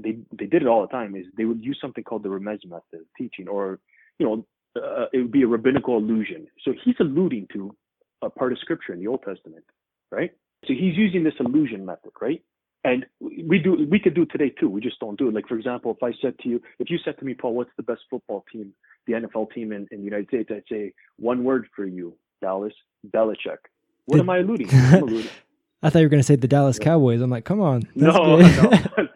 they 0.00 0.18
they 0.38 0.46
did 0.46 0.62
it 0.62 0.68
all 0.68 0.82
the 0.82 0.88
time, 0.88 1.16
is 1.16 1.26
they 1.36 1.44
would 1.44 1.62
use 1.64 1.78
something 1.80 2.04
called 2.04 2.22
the 2.22 2.28
remez 2.28 2.64
method 2.64 3.00
of 3.00 3.06
teaching, 3.16 3.48
or 3.48 3.80
you 4.18 4.26
know, 4.26 4.46
uh, 4.76 5.06
it 5.12 5.18
would 5.18 5.32
be 5.32 5.42
a 5.42 5.46
rabbinical 5.46 5.96
allusion. 5.96 6.46
So 6.64 6.72
he's 6.84 6.96
alluding 7.00 7.48
to 7.52 7.74
a 8.22 8.30
part 8.30 8.52
of 8.52 8.58
scripture 8.58 8.92
in 8.92 9.00
the 9.00 9.06
Old 9.06 9.22
Testament, 9.22 9.64
right? 10.10 10.30
So 10.66 10.74
he's 10.74 10.96
using 10.96 11.22
this 11.24 11.34
allusion 11.40 11.84
method, 11.84 12.10
right? 12.20 12.42
And 12.88 13.06
we 13.20 13.58
do 13.58 13.86
we 13.90 13.98
could 13.98 14.14
do 14.14 14.22
it 14.22 14.30
today 14.30 14.50
too. 14.58 14.68
We 14.68 14.80
just 14.80 14.98
don't 15.00 15.18
do 15.18 15.28
it. 15.28 15.34
Like 15.34 15.46
for 15.48 15.56
example, 15.56 15.90
if 15.96 16.02
I 16.02 16.12
said 16.22 16.38
to 16.40 16.48
you, 16.48 16.60
if 16.78 16.90
you 16.90 16.98
said 17.04 17.18
to 17.18 17.24
me, 17.24 17.34
Paul, 17.34 17.54
what's 17.54 17.70
the 17.76 17.82
best 17.82 18.02
football 18.10 18.44
team, 18.52 18.72
the 19.06 19.14
NFL 19.14 19.52
team 19.52 19.72
in, 19.72 19.86
in 19.90 19.98
the 19.98 20.04
United 20.04 20.28
States, 20.28 20.50
I'd 20.52 20.62
say 20.70 20.92
one 21.18 21.44
word 21.44 21.66
for 21.74 21.84
you, 21.86 22.14
Dallas, 22.40 22.72
Belichick. 23.14 23.58
What 24.06 24.16
The- 24.16 24.22
am 24.22 24.30
I 24.30 24.38
alluding 24.38 24.68
alluding- 24.72 25.28
I 25.82 25.90
thought 25.90 26.00
you 26.00 26.06
were 26.06 26.10
going 26.10 26.18
to 26.18 26.24
say 26.26 26.34
the 26.34 26.48
Dallas 26.48 26.76
Yeah. 26.80 26.86
Cowboys. 26.86 27.20
I'm 27.20 27.30
like, 27.30 27.44
come 27.44 27.60
on. 27.60 27.82
No, 27.94 28.36
no, 28.38 28.38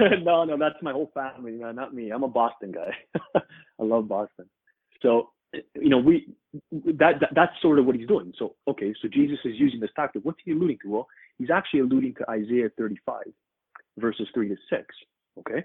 no, 0.22 0.44
no. 0.44 0.56
That's 0.56 0.80
my 0.80 0.92
whole 0.92 1.10
family, 1.12 1.52
man, 1.52 1.74
not 1.74 1.92
me. 1.92 2.10
I'm 2.10 2.22
a 2.22 2.28
Boston 2.28 2.70
guy. 2.72 2.94
I 3.34 3.82
love 3.82 4.06
Boston. 4.06 4.46
So, 5.02 5.30
you 5.74 5.88
know, 5.88 5.98
we 5.98 6.28
that, 6.72 7.20
that 7.20 7.30
that's 7.34 7.52
sort 7.62 7.78
of 7.78 7.86
what 7.86 7.96
he's 7.96 8.08
doing. 8.08 8.32
So, 8.38 8.56
okay, 8.68 8.94
so 9.00 9.08
Jesus 9.08 9.38
is 9.44 9.54
using 9.56 9.80
this 9.80 9.90
tactic. 9.96 10.24
What's 10.24 10.38
he 10.44 10.52
alluding 10.52 10.78
to? 10.82 10.90
Well, 10.90 11.08
he's 11.38 11.50
actually 11.50 11.80
alluding 11.80 12.14
to 12.14 12.30
Isaiah 12.30 12.70
35, 12.76 13.24
verses 13.98 14.28
three 14.34 14.48
to 14.48 14.56
six. 14.70 14.86
Okay. 15.38 15.64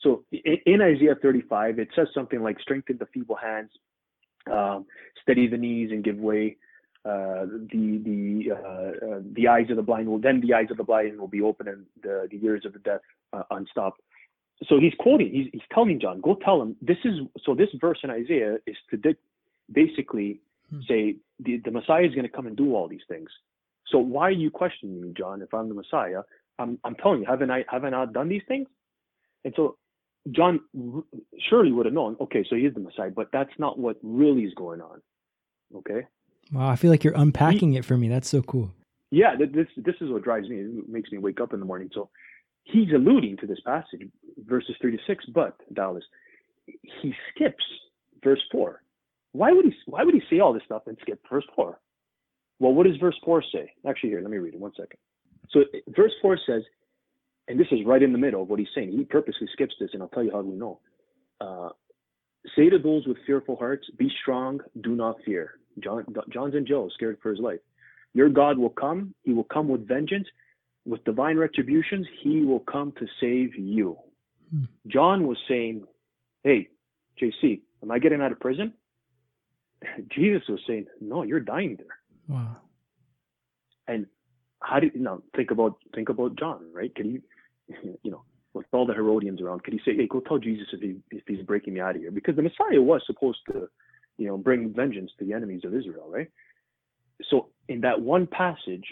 So 0.00 0.24
in, 0.32 0.56
in 0.66 0.82
Isaiah 0.82 1.14
35, 1.20 1.78
it 1.78 1.88
says 1.96 2.08
something 2.14 2.42
like, 2.42 2.60
"Strengthen 2.60 2.98
the 2.98 3.06
feeble 3.06 3.36
hands, 3.36 3.70
um, 4.50 4.86
steady 5.22 5.48
the 5.48 5.56
knees, 5.56 5.90
and 5.90 6.04
give 6.04 6.16
way." 6.16 6.56
uh, 7.04 7.44
the 7.70 8.00
the 8.02 8.50
uh, 8.50 9.06
uh, 9.06 9.20
the 9.32 9.46
eyes 9.46 9.66
of 9.68 9.76
the 9.76 9.82
blind 9.82 10.08
will 10.08 10.18
then 10.18 10.40
the 10.40 10.54
eyes 10.54 10.70
of 10.70 10.78
the 10.78 10.84
blind 10.84 11.20
will 11.20 11.28
be 11.28 11.42
open 11.42 11.68
and 11.68 11.84
the, 12.02 12.26
the 12.30 12.42
ears 12.44 12.64
of 12.64 12.72
the 12.72 12.78
deaf 12.78 13.00
uh, 13.32 13.42
unstopped. 13.50 14.00
So 14.68 14.78
he's 14.78 14.94
quoting, 14.98 15.30
he's, 15.32 15.48
he's 15.52 15.62
telling 15.74 16.00
John, 16.00 16.20
go 16.20 16.36
tell 16.44 16.62
him 16.62 16.76
this 16.80 16.96
is 17.04 17.18
so. 17.44 17.54
This 17.54 17.68
verse 17.80 17.98
in 18.02 18.10
Isaiah 18.10 18.56
is 18.66 18.76
to 18.90 18.96
di- 18.96 19.16
basically 19.72 20.40
Hmm. 20.70 20.80
say 20.88 21.16
the, 21.40 21.58
the 21.62 21.70
Messiah 21.70 22.04
is 22.04 22.14
going 22.14 22.22
to 22.26 22.34
come 22.34 22.46
and 22.46 22.56
do 22.56 22.74
all 22.74 22.88
these 22.88 23.02
things. 23.06 23.28
So 23.88 23.98
why 23.98 24.28
are 24.28 24.30
you 24.30 24.50
questioning 24.50 24.98
me, 25.02 25.12
John? 25.16 25.42
If 25.42 25.52
I'm 25.52 25.68
the 25.68 25.74
Messiah, 25.74 26.22
I'm 26.58 26.78
I'm 26.84 26.94
telling 26.94 27.20
you, 27.20 27.26
haven't 27.26 27.50
I 27.50 27.66
haven't 27.68 27.92
I 27.92 28.06
done 28.06 28.30
these 28.30 28.40
things? 28.48 28.66
And 29.44 29.52
so 29.56 29.76
John 30.32 30.60
surely 31.50 31.70
would 31.70 31.84
have 31.84 31.94
known. 31.94 32.16
Okay, 32.18 32.46
so 32.48 32.56
he 32.56 32.62
is 32.64 32.72
the 32.72 32.80
Messiah, 32.80 33.10
but 33.10 33.28
that's 33.30 33.50
not 33.58 33.78
what 33.78 33.98
really 34.02 34.44
is 34.44 34.54
going 34.54 34.80
on. 34.80 35.02
Okay. 35.76 36.06
Wow, 36.52 36.68
I 36.70 36.76
feel 36.76 36.90
like 36.90 37.04
you're 37.04 37.14
unpacking 37.16 37.74
it 37.74 37.84
for 37.84 37.98
me. 37.98 38.08
That's 38.08 38.28
so 38.28 38.40
cool. 38.40 38.70
yeah 39.10 39.36
th- 39.36 39.52
this 39.52 39.66
this 39.76 39.96
is 40.00 40.08
what 40.10 40.22
drives 40.22 40.48
me 40.48 40.56
it 40.60 40.88
makes 40.88 41.12
me 41.12 41.18
wake 41.18 41.40
up 41.42 41.52
in 41.52 41.60
the 41.60 41.66
morning 41.66 41.90
so 41.92 42.08
he's 42.64 42.92
alluding 42.92 43.36
to 43.38 43.46
this 43.46 43.60
passage 43.64 44.08
verses 44.46 44.74
3 44.80 44.96
to 44.96 45.02
6 45.06 45.24
but 45.26 45.56
dallas 45.74 46.04
he 46.66 47.14
skips 47.34 47.64
verse 48.22 48.42
4 48.50 48.82
why 49.34 49.52
would 49.52 49.64
he 49.64 49.74
why 49.86 50.04
would 50.04 50.14
he 50.14 50.22
say 50.30 50.40
all 50.40 50.52
this 50.52 50.62
stuff 50.64 50.82
and 50.86 50.96
skip 51.00 51.20
verse 51.28 51.44
4 51.56 51.78
well 52.60 52.72
what 52.72 52.86
does 52.86 52.96
verse 52.96 53.18
4 53.24 53.42
say? 53.52 53.72
Actually 53.86 54.10
here 54.10 54.20
let 54.20 54.30
me 54.30 54.38
read 54.38 54.54
it. 54.54 54.60
One 54.60 54.72
second. 54.76 54.98
So 55.50 55.64
verse 55.88 56.12
4 56.22 56.38
says 56.46 56.62
and 57.48 57.60
this 57.60 57.66
is 57.72 57.80
right 57.84 58.02
in 58.02 58.12
the 58.12 58.18
middle 58.18 58.42
of 58.42 58.48
what 58.48 58.58
he's 58.58 58.68
saying. 58.74 58.92
He 58.92 59.04
purposely 59.04 59.48
skips 59.52 59.74
this 59.78 59.90
and 59.92 60.02
i'll 60.02 60.08
tell 60.08 60.22
you 60.22 60.30
how 60.30 60.40
we 60.40 60.54
know. 60.54 60.80
Uh, 61.40 61.70
say 62.56 62.70
to 62.70 62.78
those 62.78 63.06
with 63.06 63.18
fearful 63.26 63.56
hearts 63.56 63.86
be 63.98 64.10
strong 64.22 64.60
do 64.82 64.94
not 64.94 65.16
fear. 65.26 65.58
John 65.80 66.06
john's 66.32 66.54
in 66.54 66.64
jail 66.64 66.88
scared 66.94 67.18
for 67.20 67.30
his 67.30 67.40
life. 67.40 67.60
Your 68.14 68.28
God 68.28 68.56
will 68.56 68.70
come. 68.70 69.16
He 69.24 69.32
will 69.32 69.44
come 69.44 69.68
with 69.68 69.88
vengeance, 69.88 70.28
with 70.84 71.04
divine 71.04 71.36
retributions. 71.36 72.06
He 72.22 72.42
will 72.42 72.60
come 72.60 72.92
to 72.98 73.06
save 73.20 73.56
you. 73.56 73.96
Hmm. 74.50 74.64
John 74.86 75.26
was 75.26 75.38
saying, 75.48 75.84
Hey, 76.42 76.68
JC, 77.20 77.60
am 77.82 77.90
I 77.90 77.98
getting 77.98 78.20
out 78.20 78.32
of 78.32 78.40
prison? 78.40 78.72
Jesus 80.14 80.42
was 80.48 80.60
saying, 80.66 80.86
No, 81.00 81.22
you're 81.22 81.40
dying 81.40 81.76
there. 81.76 81.98
Wow. 82.28 82.56
And 83.86 84.06
how 84.60 84.80
do 84.80 84.90
you 84.92 85.00
now 85.00 85.22
think 85.36 85.50
about 85.50 85.76
think 85.94 86.08
about 86.08 86.38
John, 86.38 86.60
right? 86.72 86.94
Could 86.94 87.06
he, 87.06 87.20
you 88.02 88.10
know, 88.10 88.22
with 88.54 88.66
all 88.72 88.86
the 88.86 88.94
Herodians 88.94 89.40
around, 89.40 89.64
could 89.64 89.74
he 89.74 89.80
say, 89.84 89.96
"Hey, 89.96 90.06
go 90.06 90.20
tell 90.20 90.38
Jesus 90.38 90.68
if, 90.72 90.80
he, 90.80 90.96
if 91.10 91.24
he's 91.26 91.44
breaking 91.44 91.74
me 91.74 91.80
out 91.80 91.96
of 91.96 92.00
here"? 92.00 92.10
Because 92.10 92.36
the 92.36 92.42
Messiah 92.42 92.80
was 92.80 93.02
supposed 93.06 93.40
to, 93.52 93.68
you 94.16 94.26
know, 94.26 94.38
bring 94.38 94.72
vengeance 94.72 95.10
to 95.18 95.24
the 95.24 95.32
enemies 95.32 95.62
of 95.64 95.74
Israel, 95.74 96.08
right? 96.08 96.30
So 97.28 97.48
in 97.68 97.80
that 97.82 98.00
one 98.00 98.26
passage, 98.26 98.84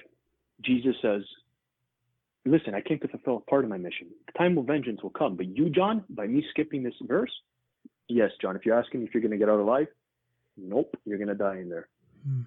Jesus 0.63 0.95
says, 1.01 1.23
"Listen, 2.45 2.75
I 2.75 2.81
came 2.81 2.99
to 3.01 3.09
fulfill 3.09 3.37
a 3.37 3.51
part 3.51 3.65
of 3.65 3.71
my 3.71 3.79
mission. 3.79 4.09
The 4.27 4.39
time 4.39 4.59
of 4.59 4.67
vengeance 4.67 5.03
will 5.03 5.11
come, 5.11 5.37
but 5.37 5.47
you, 5.47 5.71
John, 5.71 6.05
by 6.11 6.27
me 6.27 6.45
skipping 6.51 6.83
this 6.83 6.95
verse, 7.03 7.33
yes, 8.09 8.31
John, 8.41 8.57
if 8.57 8.67
you're 8.67 8.79
asking 8.79 9.03
if 9.03 9.15
you're 9.15 9.23
going 9.23 9.33
to 9.33 9.39
get 9.39 9.49
out 9.49 9.61
alive, 9.61 9.87
nope, 10.57 10.95
you're 11.05 11.19
going 11.19 11.29
to 11.29 11.35
die 11.35 11.59
in 11.59 11.69
there, 11.69 11.89
Hmm. 12.25 12.43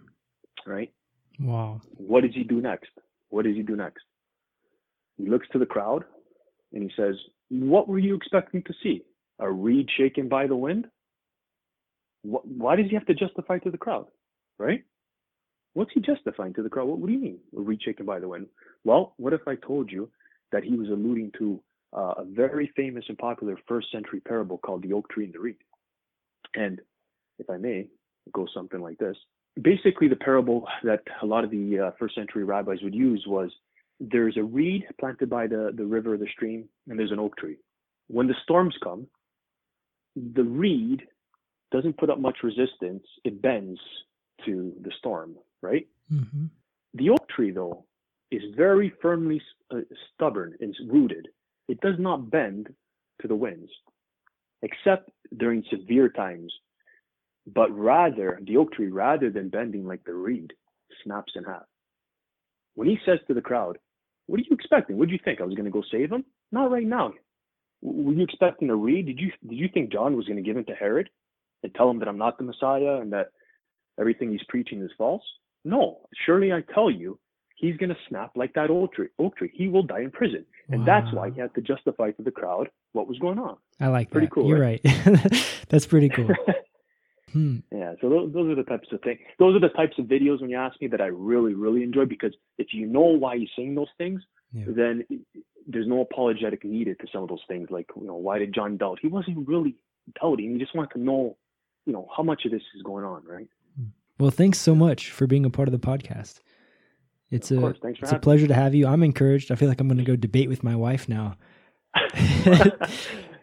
right?" 0.65 0.91
Wow. 1.39 1.81
What 1.97 2.21
does 2.21 2.33
he 2.33 2.43
do 2.43 2.61
next? 2.61 2.91
What 3.29 3.45
does 3.45 3.55
he 3.55 3.63
do 3.63 3.75
next? 3.75 4.03
He 5.17 5.27
looks 5.27 5.47
to 5.49 5.59
the 5.59 5.65
crowd 5.65 6.05
and 6.73 6.83
he 6.83 6.91
says, 6.95 7.15
What 7.49 7.87
were 7.87 7.99
you 7.99 8.15
expecting 8.15 8.63
to 8.63 8.73
see? 8.83 9.03
A 9.39 9.51
reed 9.51 9.89
shaken 9.97 10.29
by 10.29 10.47
the 10.47 10.55
wind? 10.55 10.87
Why 12.23 12.75
does 12.75 12.87
he 12.87 12.95
have 12.95 13.05
to 13.07 13.13
justify 13.13 13.59
to 13.59 13.71
the 13.71 13.77
crowd? 13.77 14.07
Right? 14.57 14.83
What's 15.75 15.91
he 15.93 15.99
justifying 15.99 16.53
to 16.55 16.63
the 16.63 16.69
crowd? 16.69 16.87
What, 16.87 16.97
what 16.99 17.07
do 17.07 17.13
you 17.13 17.19
mean, 17.19 17.79
shaken 17.85 18.05
by 18.05 18.19
the 18.19 18.27
wind? 18.27 18.47
Well, 18.83 19.13
what 19.17 19.33
if 19.33 19.47
I 19.47 19.55
told 19.55 19.91
you 19.91 20.09
that 20.51 20.63
he 20.63 20.75
was 20.75 20.89
alluding 20.89 21.31
to 21.37 21.61
uh, 21.95 22.13
a 22.17 22.25
very 22.25 22.71
famous 22.75 23.05
and 23.07 23.17
popular 23.17 23.57
first 23.67 23.91
century 23.91 24.19
parable 24.21 24.57
called 24.57 24.81
the 24.81 24.93
oak 24.93 25.09
tree 25.09 25.25
and 25.25 25.33
the 25.33 25.39
reed? 25.39 25.57
And 26.55 26.81
if 27.37 27.49
I 27.49 27.57
may, 27.57 27.87
it 28.25 28.33
goes 28.33 28.49
something 28.53 28.81
like 28.81 28.97
this 28.97 29.17
basically 29.61 30.07
the 30.07 30.15
parable 30.15 30.67
that 30.83 31.01
a 31.21 31.25
lot 31.25 31.43
of 31.43 31.51
the 31.51 31.79
uh, 31.79 31.91
first 31.97 32.15
century 32.15 32.43
rabbis 32.43 32.79
would 32.83 32.95
use 32.95 33.23
was 33.27 33.49
there's 33.99 34.37
a 34.37 34.43
reed 34.43 34.83
planted 34.99 35.29
by 35.29 35.47
the, 35.47 35.71
the 35.75 35.85
river 35.85 36.15
or 36.15 36.17
the 36.17 36.27
stream 36.33 36.67
and 36.89 36.99
there's 36.99 37.11
an 37.11 37.19
oak 37.19 37.37
tree 37.37 37.57
when 38.07 38.27
the 38.27 38.35
storms 38.43 38.75
come 38.83 39.07
the 40.15 40.43
reed 40.43 41.03
doesn't 41.71 41.97
put 41.97 42.09
up 42.09 42.19
much 42.19 42.37
resistance 42.43 43.05
it 43.23 43.41
bends 43.41 43.79
to 44.45 44.73
the 44.81 44.91
storm 44.99 45.35
right 45.61 45.87
hmm 46.09 46.45
the 46.93 47.09
oak 47.09 47.27
tree 47.29 47.51
though 47.51 47.85
is 48.31 48.41
very 48.55 48.93
firmly 49.01 49.41
uh, 49.71 49.79
stubborn 50.13 50.55
and 50.59 50.75
rooted 50.89 51.27
it 51.67 51.79
does 51.81 51.95
not 51.99 52.29
bend 52.29 52.73
to 53.21 53.27
the 53.27 53.35
winds 53.35 53.69
except 54.61 55.09
during 55.37 55.63
severe 55.69 56.09
times 56.09 56.51
but 57.47 57.71
rather 57.71 58.39
the 58.43 58.57
oak 58.57 58.73
tree, 58.73 58.87
rather 58.87 59.29
than 59.29 59.49
bending 59.49 59.85
like 59.85 60.03
the 60.03 60.13
reed, 60.13 60.53
snaps 61.03 61.33
in 61.35 61.43
half. 61.43 61.65
When 62.73 62.87
he 62.87 62.97
says 63.05 63.19
to 63.27 63.33
the 63.33 63.41
crowd, 63.41 63.77
"What 64.25 64.39
are 64.39 64.43
you 64.43 64.55
expecting? 64.55 64.97
What 64.97 65.07
did 65.09 65.13
you 65.13 65.19
think 65.23 65.39
I 65.39 65.45
was 65.45 65.55
going 65.55 65.65
to 65.65 65.71
go 65.71 65.83
save 65.91 66.11
him? 66.11 66.25
Not 66.51 66.71
right 66.71 66.87
now. 66.87 67.13
Were 67.81 68.13
you 68.13 68.23
expecting 68.23 68.69
a 68.69 68.75
reed? 68.75 69.05
Did 69.05 69.19
you 69.19 69.31
did 69.47 69.57
you 69.57 69.69
think 69.73 69.91
John 69.91 70.15
was 70.15 70.25
going 70.25 70.37
to 70.37 70.43
give 70.43 70.57
in 70.57 70.65
to 70.65 70.75
Herod 70.75 71.09
and 71.63 71.73
tell 71.75 71.89
him 71.89 71.99
that 71.99 72.07
I'm 72.07 72.17
not 72.17 72.37
the 72.37 72.43
Messiah 72.43 72.99
and 72.99 73.13
that 73.13 73.31
everything 73.99 74.31
he's 74.31 74.43
preaching 74.49 74.81
is 74.81 74.91
false? 74.97 75.23
No. 75.65 76.07
Surely 76.25 76.53
I 76.53 76.61
tell 76.73 76.89
you, 76.89 77.19
he's 77.55 77.75
going 77.77 77.89
to 77.89 77.97
snap 78.07 78.31
like 78.35 78.53
that 78.53 78.69
oak 78.69 78.93
tree. 78.93 79.07
Oak 79.19 79.35
tree. 79.37 79.51
He 79.53 79.67
will 79.67 79.83
die 79.83 80.01
in 80.01 80.11
prison, 80.11 80.45
and 80.69 80.81
wow. 80.81 80.85
that's 80.85 81.13
why 81.13 81.31
he 81.31 81.39
had 81.41 81.53
to 81.55 81.61
justify 81.61 82.11
to 82.11 82.23
the 82.23 82.31
crowd 82.31 82.69
what 82.93 83.07
was 83.07 83.17
going 83.19 83.39
on. 83.39 83.57
I 83.79 83.87
like 83.87 84.11
pretty 84.11 84.27
that. 84.27 84.33
cool. 84.33 84.47
You're 84.47 84.59
right. 84.59 84.79
right. 84.85 85.55
that's 85.69 85.85
pretty 85.85 86.09
cool. 86.09 86.29
hmm. 87.33 87.57
Yeah. 87.71 87.93
So 88.01 88.09
those, 88.09 88.33
those 88.33 88.51
are 88.51 88.55
the 88.55 88.63
types 88.63 88.87
of 88.91 89.01
things. 89.01 89.19
Those 89.39 89.55
are 89.55 89.59
the 89.59 89.73
types 89.73 89.97
of 89.97 90.05
videos 90.05 90.41
when 90.41 90.49
you 90.49 90.57
ask 90.57 90.79
me 90.79 90.87
that 90.87 91.01
I 91.01 91.07
really 91.07 91.55
really 91.55 91.83
enjoy 91.83 92.05
because 92.05 92.33
if 92.57 92.67
you 92.71 92.85
know 92.85 93.01
why 93.17 93.37
he's 93.37 93.49
saying 93.57 93.75
those 93.75 93.87
things, 93.97 94.21
yeah. 94.53 94.65
then 94.67 95.03
there's 95.67 95.87
no 95.87 96.01
apologetic 96.01 96.63
needed 96.63 96.99
to 96.99 97.07
some 97.11 97.23
of 97.23 97.29
those 97.29 97.43
things. 97.47 97.69
Like 97.71 97.87
you 97.99 98.07
know, 98.07 98.15
why 98.15 98.39
did 98.39 98.53
John 98.53 98.77
doubt? 98.77 98.99
He 99.01 99.07
wasn't 99.07 99.47
really 99.47 99.75
doubting. 100.21 100.53
He 100.53 100.59
just 100.59 100.75
wanted 100.75 100.93
to 100.93 100.99
know, 100.99 101.37
you 101.85 101.93
know, 101.93 102.07
how 102.15 102.23
much 102.23 102.45
of 102.45 102.51
this 102.51 102.61
is 102.75 102.83
going 102.83 103.03
on, 103.03 103.23
right? 103.25 103.47
Well, 104.17 104.31
thanks 104.31 104.59
so 104.59 104.73
much 104.73 105.11
for 105.11 105.27
being 105.27 105.45
a 105.45 105.49
part 105.49 105.67
of 105.67 105.73
the 105.73 105.79
podcast. 105.79 106.39
It's 107.31 107.51
a 107.51 107.73
it's 107.83 108.11
a 108.11 108.19
pleasure 108.19 108.47
to 108.47 108.53
have 108.53 108.73
you. 108.73 108.87
I'm 108.87 109.03
encouraged. 109.03 109.51
I 109.51 109.55
feel 109.55 109.67
like 109.67 109.81
I'm 109.81 109.87
going 109.87 109.97
to 109.97 110.03
go 110.03 110.15
debate 110.15 110.47
with 110.47 110.63
my 110.63 110.75
wife 110.75 111.09
now. 111.09 111.35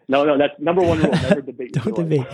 no, 0.07 0.23
no, 0.23 0.37
that's 0.37 0.53
number 0.59 0.81
one 0.81 0.99
rule: 0.99 1.11
never 1.11 1.41
debate. 1.41 1.73
Don't 1.73 1.95
debate. 1.95 2.25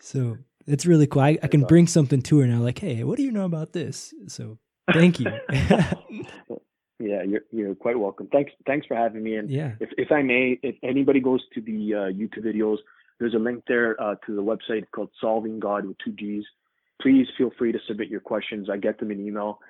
So 0.00 0.38
it's 0.66 0.84
really 0.84 1.06
cool. 1.06 1.22
I, 1.22 1.38
I 1.42 1.46
can 1.46 1.62
bring 1.62 1.86
something 1.86 2.20
to 2.22 2.40
her 2.40 2.46
now. 2.46 2.60
Like, 2.60 2.78
hey, 2.78 3.04
what 3.04 3.16
do 3.16 3.22
you 3.22 3.30
know 3.30 3.44
about 3.44 3.72
this? 3.72 4.12
So 4.26 4.58
thank 4.92 5.20
you. 5.20 5.30
yeah, 6.98 7.22
you're 7.22 7.42
you're 7.52 7.74
quite 7.74 7.98
welcome. 7.98 8.28
Thanks 8.32 8.52
thanks 8.66 8.86
for 8.86 8.96
having 8.96 9.22
me. 9.22 9.36
And 9.36 9.48
yeah, 9.48 9.72
if 9.80 9.90
if 9.96 10.12
I 10.12 10.20
may, 10.22 10.58
if 10.62 10.74
anybody 10.82 11.20
goes 11.20 11.42
to 11.54 11.60
the 11.60 11.94
uh, 11.94 12.12
YouTube 12.12 12.44
videos, 12.44 12.78
there's 13.18 13.34
a 13.34 13.38
link 13.38 13.64
there 13.66 14.00
uh, 14.02 14.16
to 14.26 14.34
the 14.34 14.42
website 14.42 14.84
called 14.92 15.10
Solving 15.20 15.58
God 15.60 15.86
with 15.86 15.96
two 16.04 16.12
G's. 16.12 16.44
Please 17.00 17.26
feel 17.36 17.50
free 17.58 17.72
to 17.72 17.78
submit 17.86 18.08
your 18.08 18.20
questions. 18.20 18.68
I 18.70 18.76
get 18.76 18.98
them 18.98 19.10
in 19.10 19.24
email. 19.24 19.60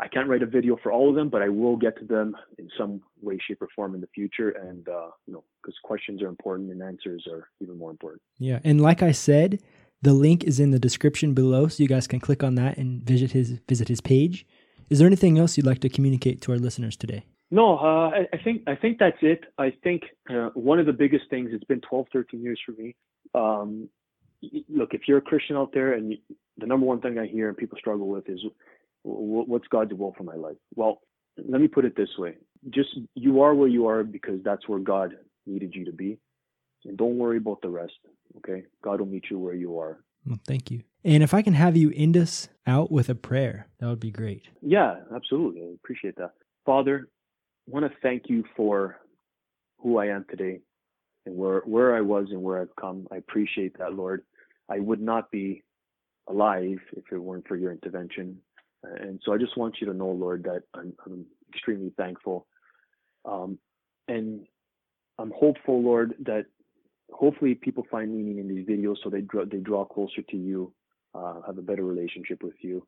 I 0.00 0.08
can't 0.08 0.28
write 0.28 0.42
a 0.42 0.46
video 0.46 0.76
for 0.82 0.90
all 0.90 1.08
of 1.08 1.14
them, 1.14 1.28
but 1.28 1.40
I 1.40 1.48
will 1.48 1.76
get 1.76 1.96
to 2.00 2.04
them 2.04 2.36
in 2.58 2.68
some 2.76 3.00
way, 3.22 3.38
shape, 3.46 3.62
or 3.62 3.68
form 3.76 3.94
in 3.94 4.00
the 4.00 4.08
future. 4.08 4.50
And 4.50 4.88
uh, 4.88 5.10
you 5.26 5.32
know, 5.32 5.44
because 5.62 5.76
questions 5.84 6.20
are 6.22 6.28
important 6.28 6.70
and 6.70 6.82
answers 6.82 7.26
are 7.30 7.48
even 7.60 7.78
more 7.78 7.90
important. 7.90 8.20
Yeah, 8.38 8.58
and 8.64 8.80
like 8.80 9.02
I 9.02 9.12
said, 9.12 9.60
the 10.02 10.12
link 10.12 10.44
is 10.44 10.58
in 10.58 10.72
the 10.72 10.80
description 10.80 11.32
below, 11.32 11.68
so 11.68 11.82
you 11.82 11.88
guys 11.88 12.06
can 12.06 12.20
click 12.20 12.42
on 12.42 12.56
that 12.56 12.76
and 12.76 13.02
visit 13.02 13.32
his 13.32 13.60
visit 13.68 13.88
his 13.88 14.00
page. 14.00 14.46
Is 14.90 14.98
there 14.98 15.06
anything 15.06 15.38
else 15.38 15.56
you'd 15.56 15.66
like 15.66 15.80
to 15.80 15.88
communicate 15.88 16.42
to 16.42 16.52
our 16.52 16.58
listeners 16.58 16.96
today? 16.96 17.24
No, 17.50 17.78
uh, 17.78 18.10
I, 18.10 18.28
I, 18.32 18.38
think 18.42 18.62
I 18.66 18.74
think 18.74 18.98
that's 18.98 19.16
it. 19.22 19.44
I 19.58 19.72
think 19.82 20.02
uh, 20.28 20.50
one 20.54 20.80
of 20.80 20.86
the 20.86 20.92
biggest 20.92 21.30
things. 21.30 21.50
It's 21.52 21.64
been 21.64 21.80
12, 21.80 22.06
13 22.12 22.42
years 22.42 22.60
for 22.66 22.72
me. 22.72 22.96
Um, 23.34 23.88
look, 24.68 24.92
if 24.92 25.02
you're 25.06 25.18
a 25.18 25.22
Christian 25.22 25.56
out 25.56 25.72
there, 25.72 25.92
and 25.94 26.12
you, 26.12 26.18
the 26.58 26.66
number 26.66 26.86
one 26.86 27.00
thing 27.00 27.18
I 27.18 27.26
hear 27.26 27.48
and 27.48 27.56
people 27.56 27.78
struggle 27.78 28.08
with 28.08 28.28
is 28.28 28.40
what's 29.02 29.68
God's 29.68 29.92
will 29.94 30.14
for 30.16 30.24
my 30.24 30.34
life? 30.34 30.56
Well, 30.74 31.00
let 31.36 31.60
me 31.60 31.68
put 31.68 31.84
it 31.84 31.96
this 31.96 32.08
way. 32.18 32.36
Just 32.70 32.90
you 33.14 33.42
are 33.42 33.54
where 33.54 33.68
you 33.68 33.86
are 33.88 34.04
because 34.04 34.40
that's 34.44 34.68
where 34.68 34.78
God 34.78 35.14
needed 35.46 35.74
you 35.74 35.84
to 35.84 35.92
be. 35.92 36.18
And 36.84 36.96
don't 36.96 37.18
worry 37.18 37.38
about 37.38 37.60
the 37.62 37.68
rest. 37.68 37.94
Okay. 38.38 38.64
God 38.82 39.00
will 39.00 39.06
meet 39.06 39.24
you 39.30 39.38
where 39.38 39.54
you 39.54 39.78
are. 39.78 39.98
Well, 40.26 40.38
thank 40.46 40.70
you. 40.70 40.82
And 41.04 41.22
if 41.22 41.34
I 41.34 41.42
can 41.42 41.54
have 41.54 41.76
you 41.76 41.92
end 41.94 42.16
us 42.16 42.48
out 42.66 42.90
with 42.90 43.08
a 43.08 43.14
prayer, 43.14 43.68
that 43.78 43.86
would 43.86 44.00
be 44.00 44.10
great. 44.10 44.44
Yeah, 44.62 44.96
absolutely. 45.14 45.62
I 45.62 45.74
appreciate 45.74 46.16
that. 46.16 46.32
Father, 46.64 47.08
I 47.68 47.70
want 47.70 47.84
to 47.84 47.98
thank 48.02 48.24
you 48.28 48.44
for 48.56 48.96
who 49.78 49.98
I 49.98 50.06
am 50.06 50.24
today 50.30 50.60
and 51.26 51.36
where, 51.36 51.60
where 51.60 51.94
I 51.94 52.00
was 52.00 52.28
and 52.30 52.42
where 52.42 52.60
I've 52.60 52.74
come. 52.80 53.06
I 53.10 53.16
appreciate 53.16 53.76
that, 53.78 53.94
Lord. 53.94 54.22
I 54.70 54.78
would 54.78 55.00
not 55.00 55.30
be 55.30 55.62
alive 56.28 56.78
if 56.96 57.04
it 57.12 57.18
weren't 57.18 57.46
for 57.46 57.56
your 57.56 57.72
intervention. 57.72 58.38
And 58.82 59.20
so 59.24 59.32
I 59.32 59.38
just 59.38 59.56
want 59.56 59.76
you 59.80 59.86
to 59.86 59.94
know, 59.94 60.10
Lord, 60.10 60.44
that 60.44 60.62
I'm, 60.74 60.92
I'm 61.06 61.24
extremely 61.52 61.92
thankful. 61.96 62.46
Um, 63.24 63.58
and 64.08 64.46
I'm 65.18 65.32
hopeful, 65.36 65.82
Lord, 65.82 66.14
that 66.24 66.46
hopefully 67.10 67.54
people 67.54 67.86
find 67.90 68.14
meaning 68.14 68.38
in 68.38 68.48
these 68.48 68.66
videos 68.66 68.96
so 69.02 69.10
they 69.10 69.22
draw, 69.22 69.44
they 69.44 69.58
draw 69.58 69.84
closer 69.84 70.22
to 70.22 70.36
you, 70.36 70.72
uh, 71.14 71.40
have 71.46 71.58
a 71.58 71.62
better 71.62 71.84
relationship 71.84 72.42
with 72.42 72.54
you. 72.60 72.86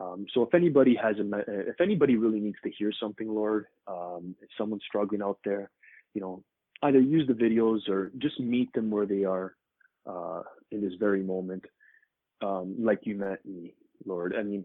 Um, 0.00 0.26
so 0.32 0.42
if 0.42 0.54
anybody 0.54 0.96
has 1.00 1.16
a, 1.18 1.38
if 1.48 1.80
anybody 1.80 2.16
really 2.16 2.40
needs 2.40 2.56
to 2.64 2.70
hear 2.70 2.92
something, 2.98 3.28
Lord, 3.28 3.66
um, 3.86 4.34
if 4.42 4.48
someone's 4.58 4.82
struggling 4.86 5.22
out 5.22 5.38
there, 5.44 5.70
you 6.14 6.20
know, 6.20 6.42
either 6.82 7.00
use 7.00 7.26
the 7.28 7.34
videos 7.34 7.88
or 7.88 8.10
just 8.18 8.40
meet 8.40 8.72
them 8.72 8.90
where 8.90 9.06
they 9.06 9.24
are 9.24 9.54
uh, 10.06 10.42
in 10.70 10.80
this 10.80 10.94
very 10.98 11.22
moment, 11.22 11.64
um, 12.42 12.76
like 12.78 13.00
you 13.02 13.16
met 13.16 13.44
me, 13.44 13.74
Lord. 14.04 14.34
I 14.38 14.42
mean, 14.42 14.64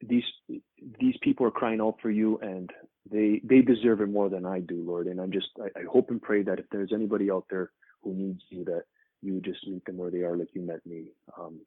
these 0.00 0.24
these 0.48 1.16
people 1.22 1.46
are 1.46 1.50
crying 1.50 1.80
out 1.80 1.96
for 2.00 2.10
you 2.10 2.38
and 2.38 2.70
they 3.10 3.40
they 3.44 3.60
deserve 3.60 4.00
it 4.00 4.08
more 4.08 4.28
than 4.28 4.46
I 4.46 4.60
do, 4.60 4.82
Lord. 4.84 5.06
And 5.06 5.20
I'm 5.20 5.32
just 5.32 5.48
I, 5.60 5.80
I 5.80 5.82
hope 5.90 6.10
and 6.10 6.20
pray 6.22 6.42
that 6.42 6.58
if 6.58 6.66
there's 6.70 6.92
anybody 6.92 7.30
out 7.30 7.44
there 7.50 7.70
who 8.02 8.14
needs 8.14 8.42
you, 8.48 8.64
that 8.64 8.84
you 9.22 9.40
just 9.40 9.66
meet 9.66 9.84
them 9.84 9.98
where 9.98 10.10
they 10.10 10.22
are, 10.22 10.36
like 10.36 10.54
you 10.54 10.62
met 10.62 10.84
me. 10.86 11.12
Um, 11.38 11.60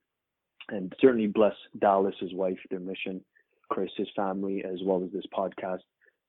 and 0.70 0.94
certainly 1.00 1.28
bless 1.28 1.54
Dallas, 1.80 2.16
his 2.20 2.34
wife, 2.34 2.58
their 2.70 2.80
mission, 2.80 3.22
Chris, 3.70 3.92
his 3.98 4.08
family, 4.16 4.64
as 4.64 4.80
well 4.84 5.04
as 5.04 5.12
this 5.12 5.26
podcast. 5.38 5.82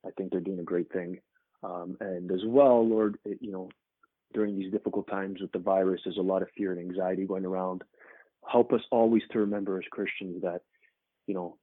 I 0.05 0.11
think 0.16 0.31
they're 0.31 0.41
doing 0.41 0.59
a 0.59 0.64
great 0.64 0.93
thing. 0.93 1.20
Um, 1.62 1.97
and 2.01 2.31
as 2.31 2.43
well, 2.45 2.87
Lord, 2.87 3.16
you 3.41 3.53
know, 3.53 3.70
during 4.35 4.59
these 4.59 4.72
difficult 4.72 5.07
times 5.09 5.41
with 5.41 5.53
the 5.53 5.59
virus, 5.59 6.01
there's 6.05 6.18
a 6.18 6.22
lot 6.22 6.43
of 6.43 6.49
fear 6.57 6.72
and 6.72 6.81
anxiety 6.81 7.25
going 7.25 7.47
around. 7.47 7.83
Help 8.51 8.73
us 8.73 8.83
always 8.91 9.23
to 9.33 9.41
remember 9.41 9.79
as 9.79 9.85
Christians 9.91 10.43
that, 10.43 10.61
you 11.27 11.35
know, 11.35 11.57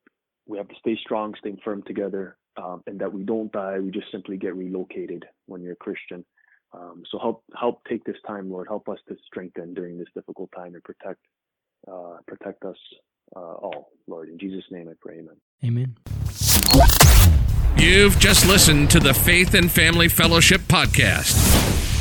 we 0.48 0.58
have 0.58 0.68
to 0.68 0.76
stay 0.80 0.98
strong, 1.02 1.34
stay 1.40 1.56
firm 1.64 1.84
together, 1.84 2.38
um, 2.58 2.84
and 2.88 3.00
that 3.00 3.14
we 3.14 3.24
don't 3.24 3.52
die. 3.52 3.80
We 3.80 3.92
just 3.92 4.12
simply 4.12 4.38
get 4.38 4.56
relocated 4.56 5.26
when 5.46 5.62
you're 5.62 5.74
a 5.74 5.78
Christian. 5.78 6.26
Um, 6.74 7.04
so 7.12 7.20
help 7.20 7.44
help 7.60 7.82
take 7.88 8.04
this 8.06 8.16
time, 8.26 8.50
Lord. 8.50 8.68
Help 8.68 8.88
us 8.90 9.00
to 9.10 9.18
strengthen 9.26 9.74
during 9.74 9.98
this 9.98 10.08
difficult 10.16 10.50
time 10.56 10.74
and 10.74 10.84
protect 10.84 11.20
uh, 11.92 12.18
protect 12.28 12.64
us 12.64 12.78
uh, 13.36 13.40
all, 13.40 13.92
Lord. 14.08 14.30
In 14.30 14.40
Jesus' 14.40 14.64
name, 14.72 14.90
I 14.90 14.94
pray. 15.00 15.20
Amen. 15.20 15.38
Amen. 15.64 15.96
You've 17.78 18.20
just 18.20 18.48
listened 18.48 18.90
to 18.92 19.00
the 19.00 19.14
Faith 19.14 19.54
and 19.54 19.72
Family 19.72 20.08
Fellowship 20.08 20.62
podcast 20.62 22.01